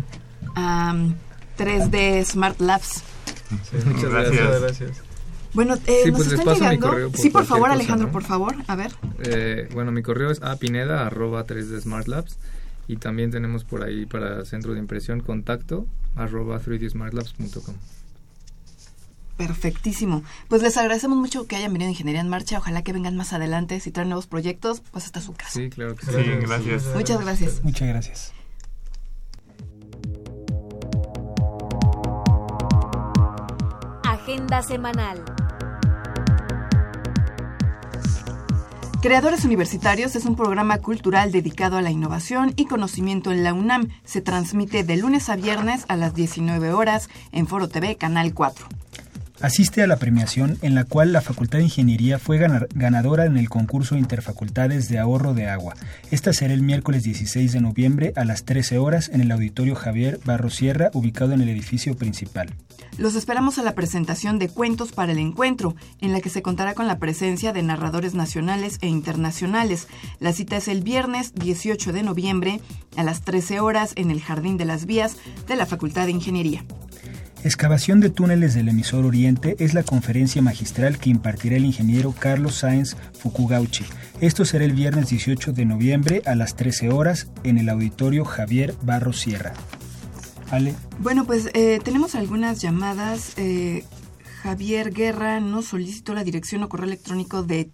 3D 1.58 2.24
Smart 2.24 2.60
Labs. 2.60 3.02
muchas 3.86 4.10
gracias. 4.10 4.60
gracias. 4.60 5.11
Bueno, 5.54 5.74
eh, 5.86 6.02
sí, 6.04 6.12
pues 6.12 6.30
les 6.30 6.40
paso 6.40 6.64
mi 6.68 6.78
correo. 6.78 7.10
sí, 7.14 7.30
por 7.30 7.44
favor, 7.44 7.70
Alejandro, 7.70 8.10
por 8.10 8.24
favor, 8.24 8.56
a 8.66 8.74
ver. 8.74 8.92
Eh, 9.22 9.68
bueno, 9.72 9.92
mi 9.92 10.02
correo 10.02 10.30
es 10.30 10.42
apineda 10.42 11.06
arroba 11.06 11.44
3 11.44 11.68
d 11.70 11.80
Smart 11.80 12.08
Labs 12.08 12.38
Y 12.88 12.96
también 12.96 13.30
tenemos 13.30 13.64
por 13.64 13.84
ahí 13.84 14.06
para 14.06 14.44
centro 14.44 14.72
de 14.72 14.78
impresión 14.78 15.20
contacto 15.20 15.86
arroba 16.16 16.60
3dsmartlabs.com. 16.60 17.74
Perfectísimo. 19.36 20.22
Pues 20.48 20.62
les 20.62 20.76
agradecemos 20.76 21.18
mucho 21.18 21.46
que 21.46 21.56
hayan 21.56 21.72
venido 21.72 21.88
a 21.88 21.92
Ingeniería 21.92 22.20
en 22.20 22.28
Marcha. 22.28 22.58
Ojalá 22.58 22.82
que 22.82 22.92
vengan 22.92 23.16
más 23.16 23.32
adelante. 23.32 23.80
Si 23.80 23.90
traen 23.90 24.08
nuevos 24.08 24.26
proyectos, 24.26 24.82
pues 24.92 25.06
está 25.06 25.20
su 25.20 25.32
casa. 25.32 25.50
Sí, 25.50 25.70
claro 25.70 25.96
que 25.96 26.06
sí. 26.06 26.12
gracias. 26.12 26.84
Muchas 26.94 27.20
gracias. 27.20 27.64
Muchas 27.64 27.88
gracias. 27.88 28.32
Agenda 34.04 34.62
semanal. 34.62 35.24
Creadores 39.02 39.44
Universitarios 39.44 40.14
es 40.14 40.26
un 40.26 40.36
programa 40.36 40.78
cultural 40.78 41.32
dedicado 41.32 41.76
a 41.76 41.82
la 41.82 41.90
innovación 41.90 42.52
y 42.54 42.66
conocimiento 42.66 43.32
en 43.32 43.42
la 43.42 43.52
UNAM. 43.52 43.88
Se 44.04 44.20
transmite 44.20 44.84
de 44.84 44.96
lunes 44.96 45.28
a 45.28 45.34
viernes 45.34 45.86
a 45.88 45.96
las 45.96 46.14
19 46.14 46.72
horas 46.72 47.10
en 47.32 47.48
Foro 47.48 47.68
TV, 47.68 47.96
Canal 47.96 48.32
4. 48.32 48.64
Asiste 49.42 49.82
a 49.82 49.88
la 49.88 49.96
premiación 49.96 50.56
en 50.62 50.76
la 50.76 50.84
cual 50.84 51.12
la 51.12 51.20
Facultad 51.20 51.58
de 51.58 51.64
Ingeniería 51.64 52.20
fue 52.20 52.38
ganadora 52.38 53.26
en 53.26 53.36
el 53.36 53.48
concurso 53.48 53.96
Interfacultades 53.96 54.88
de 54.88 55.00
Ahorro 55.00 55.34
de 55.34 55.48
Agua. 55.48 55.74
Esta 56.12 56.32
será 56.32 56.54
el 56.54 56.62
miércoles 56.62 57.02
16 57.02 57.50
de 57.50 57.60
noviembre 57.60 58.12
a 58.14 58.24
las 58.24 58.44
13 58.44 58.78
horas 58.78 59.08
en 59.08 59.20
el 59.20 59.32
Auditorio 59.32 59.74
Javier 59.74 60.20
Barro 60.24 60.48
Sierra, 60.48 60.92
ubicado 60.94 61.32
en 61.32 61.40
el 61.40 61.48
edificio 61.48 61.96
principal. 61.96 62.54
Los 62.98 63.16
esperamos 63.16 63.58
a 63.58 63.64
la 63.64 63.74
presentación 63.74 64.38
de 64.38 64.48
Cuentos 64.48 64.92
para 64.92 65.10
el 65.10 65.18
Encuentro, 65.18 65.74
en 66.00 66.12
la 66.12 66.20
que 66.20 66.30
se 66.30 66.42
contará 66.42 66.74
con 66.74 66.86
la 66.86 67.00
presencia 67.00 67.52
de 67.52 67.64
narradores 67.64 68.14
nacionales 68.14 68.78
e 68.80 68.86
internacionales. 68.86 69.88
La 70.20 70.32
cita 70.32 70.56
es 70.56 70.68
el 70.68 70.82
viernes 70.82 71.34
18 71.34 71.92
de 71.92 72.04
noviembre 72.04 72.60
a 72.96 73.02
las 73.02 73.22
13 73.22 73.58
horas 73.58 73.92
en 73.96 74.12
el 74.12 74.20
Jardín 74.20 74.56
de 74.56 74.66
las 74.66 74.86
Vías 74.86 75.16
de 75.48 75.56
la 75.56 75.66
Facultad 75.66 76.04
de 76.04 76.12
Ingeniería. 76.12 76.64
Excavación 77.44 77.98
de 77.98 78.08
túneles 78.08 78.54
del 78.54 78.68
emisor 78.68 79.04
Oriente 79.04 79.56
es 79.58 79.74
la 79.74 79.82
conferencia 79.82 80.40
magistral 80.40 80.98
que 80.98 81.10
impartirá 81.10 81.56
el 81.56 81.64
ingeniero 81.64 82.14
Carlos 82.16 82.54
Sáenz 82.54 82.94
Fukugauchi. 83.18 83.84
Esto 84.20 84.44
será 84.44 84.64
el 84.64 84.74
viernes 84.74 85.08
18 85.08 85.52
de 85.52 85.64
noviembre 85.64 86.22
a 86.24 86.36
las 86.36 86.54
13 86.54 86.90
horas 86.90 87.32
en 87.42 87.58
el 87.58 87.68
auditorio 87.68 88.24
Javier 88.24 88.76
Barro 88.82 89.12
Sierra. 89.12 89.54
Ale. 90.52 90.76
Bueno, 91.00 91.24
pues 91.24 91.50
eh, 91.54 91.80
tenemos 91.82 92.14
algunas 92.14 92.60
llamadas. 92.60 93.32
Eh, 93.36 93.82
Javier 94.42 94.92
Guerra 94.92 95.40
nos 95.40 95.66
solicitó 95.66 96.14
la 96.14 96.22
dirección 96.22 96.62
o 96.62 96.68
correo 96.68 96.86
electrónico 96.86 97.42
de 97.42 97.70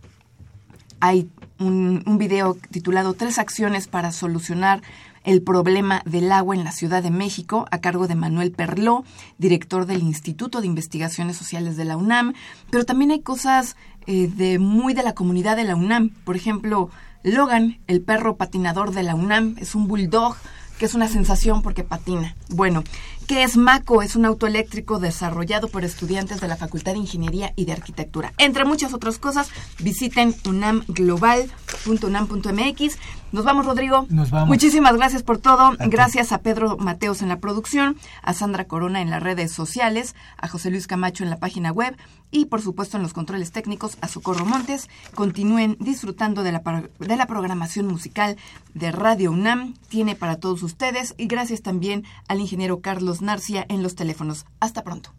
Hay 1.01 1.29
un, 1.59 2.03
video 2.19 2.57
titulado 2.71 3.15
Tres 3.15 3.39
acciones 3.39 3.87
para 3.87 4.13
solucionar 4.13 4.83
el 5.25 5.43
problema 5.43 6.03
del 6.05 6.31
agua 6.33 6.55
en 6.55 6.65
la 6.65 6.73
Ciudad 6.73 7.03
de 7.03 7.11
México, 7.11 7.67
a 7.71 7.81
cargo 7.81 8.07
de 8.07 8.15
Manuel 8.15 8.53
Perló, 8.53 9.05
director 9.39 9.85
del 9.85 10.03
Instituto 10.03 10.61
de 10.61 10.69
Investigaciones 10.69 11.37
Sociales 11.37 11.77
de 11.77 11.85
la 11.85 11.97
UNAM. 11.97 12.35
Pero 12.71 12.85
también 12.85 13.11
hay 13.11 13.21
cosas 13.21 13.77
eh, 14.07 14.29
de 14.29 14.59
muy 14.59 14.95
de 14.95 15.03
la 15.03 15.15
comunidad 15.15 15.57
de 15.57 15.65
la 15.65 15.75
UNAM. 15.75 16.11
Por 16.25 16.37
ejemplo, 16.37 16.91
Logan, 17.23 17.79
el 17.89 18.03
perro 18.03 18.37
patinador 18.37 18.93
de 18.93 19.03
la 19.03 19.15
UNAM, 19.15 19.57
es 19.59 19.75
un 19.75 19.89
bulldog 19.89 20.37
que 20.79 20.87
es 20.87 20.95
una 20.95 21.09
sensación 21.09 21.63
porque 21.63 21.85
patina. 21.85 22.37
Bueno, 22.49 22.85
¿qué 23.27 23.43
es 23.43 23.57
MACO? 23.57 24.03
Es 24.03 24.17
un 24.17 24.25
auto 24.25 24.47
eléctrico 24.47 24.99
desarrollado 24.99 25.69
por 25.69 25.85
estudiantes 25.85 26.41
de 26.41 26.49
la 26.49 26.57
Facultad 26.57 26.93
de 26.93 26.99
Ingeniería 26.99 27.53
y 27.57 27.65
de 27.65 27.73
Arquitectura. 27.73 28.33
Entre 28.39 28.65
muchas 28.65 28.95
otras 28.95 29.19
cosas, 29.19 29.51
visiten 29.79 30.35
unamglobal.unam.mx. 30.47 32.99
Nos 33.33 33.45
vamos, 33.45 33.67
Rodrigo. 33.67 34.07
Nos 34.09 34.31
vamos. 34.31 34.49
Muchísimas 34.49 34.97
gracias 34.97 35.23
por 35.23 35.39
todo. 35.39 35.73
gracias 35.79 36.33
a 36.33 36.39
Pedro 36.39 36.77
Mateos 36.79 37.23
en 37.23 37.29
la 37.29 37.41
producción, 37.41 37.97
a 38.23 38.33
Sandra 38.33 38.65
Corona 38.65 39.03
en 39.03 39.11
las 39.11 39.23
redes 39.23 39.53
sociales, 39.53 40.15
a 40.39 40.49
José 40.49 40.71
Luis 40.71 40.87
Camacho 40.87 41.25
en 41.25 41.31
la 41.31 41.39
página 41.39 41.73
web 41.73 41.97
y, 42.31 42.47
por 42.47 42.63
supuesto, 42.63 42.97
en 42.97 43.03
los 43.03 43.13
controles 43.13 43.53
técnicos, 43.53 43.99
a 44.01 44.09
Socorro 44.09 44.45
Montes. 44.45 44.89
Continúen 45.15 45.77
disfrutando 45.81 46.43
de 46.43 46.53
la, 46.53 46.85
de 46.99 47.17
la 47.17 47.27
programación 47.27 47.87
musical 47.87 48.37
de 48.75 48.93
Radio 48.93 49.33
UNAM. 49.33 49.75
Tiene 49.89 50.15
para 50.15 50.37
todos 50.37 50.63
ustedes 50.63 51.15
y 51.19 51.27
gracias 51.27 51.63
también 51.63 52.05
al 52.29 52.41
ingeniero 52.41 52.81
Narcia 53.23 53.65
en 53.69 53.83
los 53.83 53.95
teléfonos. 53.95 54.45
Hasta 54.61 54.83
pronto. 54.83 55.15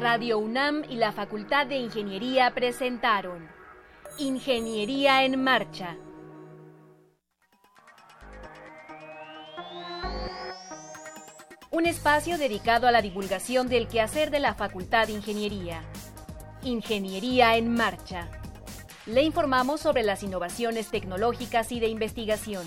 Radio 0.00 0.38
UNAM 0.38 0.84
y 0.88 0.96
la 0.96 1.12
Facultad 1.12 1.66
de 1.66 1.76
Ingeniería 1.76 2.54
presentaron 2.54 3.46
Ingeniería 4.18 5.24
en 5.24 5.42
Marcha. 5.42 5.96
Un 11.70 11.86
espacio 11.86 12.36
dedicado 12.36 12.88
a 12.88 12.90
la 12.90 13.02
divulgación 13.02 13.68
del 13.68 13.88
quehacer 13.88 14.30
de 14.30 14.40
la 14.40 14.54
Facultad 14.54 15.06
de 15.06 15.12
Ingeniería. 15.12 15.82
Ingeniería 16.62 17.56
en 17.56 17.72
Marcha. 17.72 18.28
Le 19.06 19.22
informamos 19.22 19.80
sobre 19.80 20.02
las 20.02 20.22
innovaciones 20.22 20.88
tecnológicas 20.90 21.72
y 21.72 21.80
de 21.80 21.88
investigación. 21.88 22.64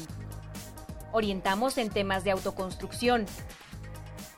Orientamos 1.13 1.77
en 1.77 1.91
temas 1.91 2.23
de 2.23 2.31
autoconstrucción. 2.31 3.27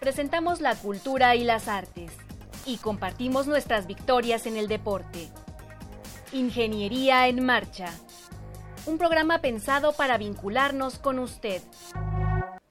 Presentamos 0.02 0.60
la 0.60 0.76
cultura 0.76 1.34
y 1.36 1.46
las 1.46 1.70
artes. 1.70 2.12
Y 2.66 2.78
compartimos 2.78 3.48
nuestras 3.48 3.88
victorias 3.88 4.46
en 4.46 4.58
el 4.58 4.68
deporte. 4.68 5.30
Ingeniería 6.34 7.30
en 7.30 7.46
Marcha. 7.46 7.94
Un 8.86 8.98
programa 8.98 9.40
pensado 9.40 9.94
para 9.94 10.18
vincularnos 10.18 11.00
con 11.00 11.20
usted. 11.20 11.62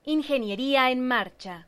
Ingeniería 0.05 0.90
en 0.90 1.07
Marcha. 1.09 1.66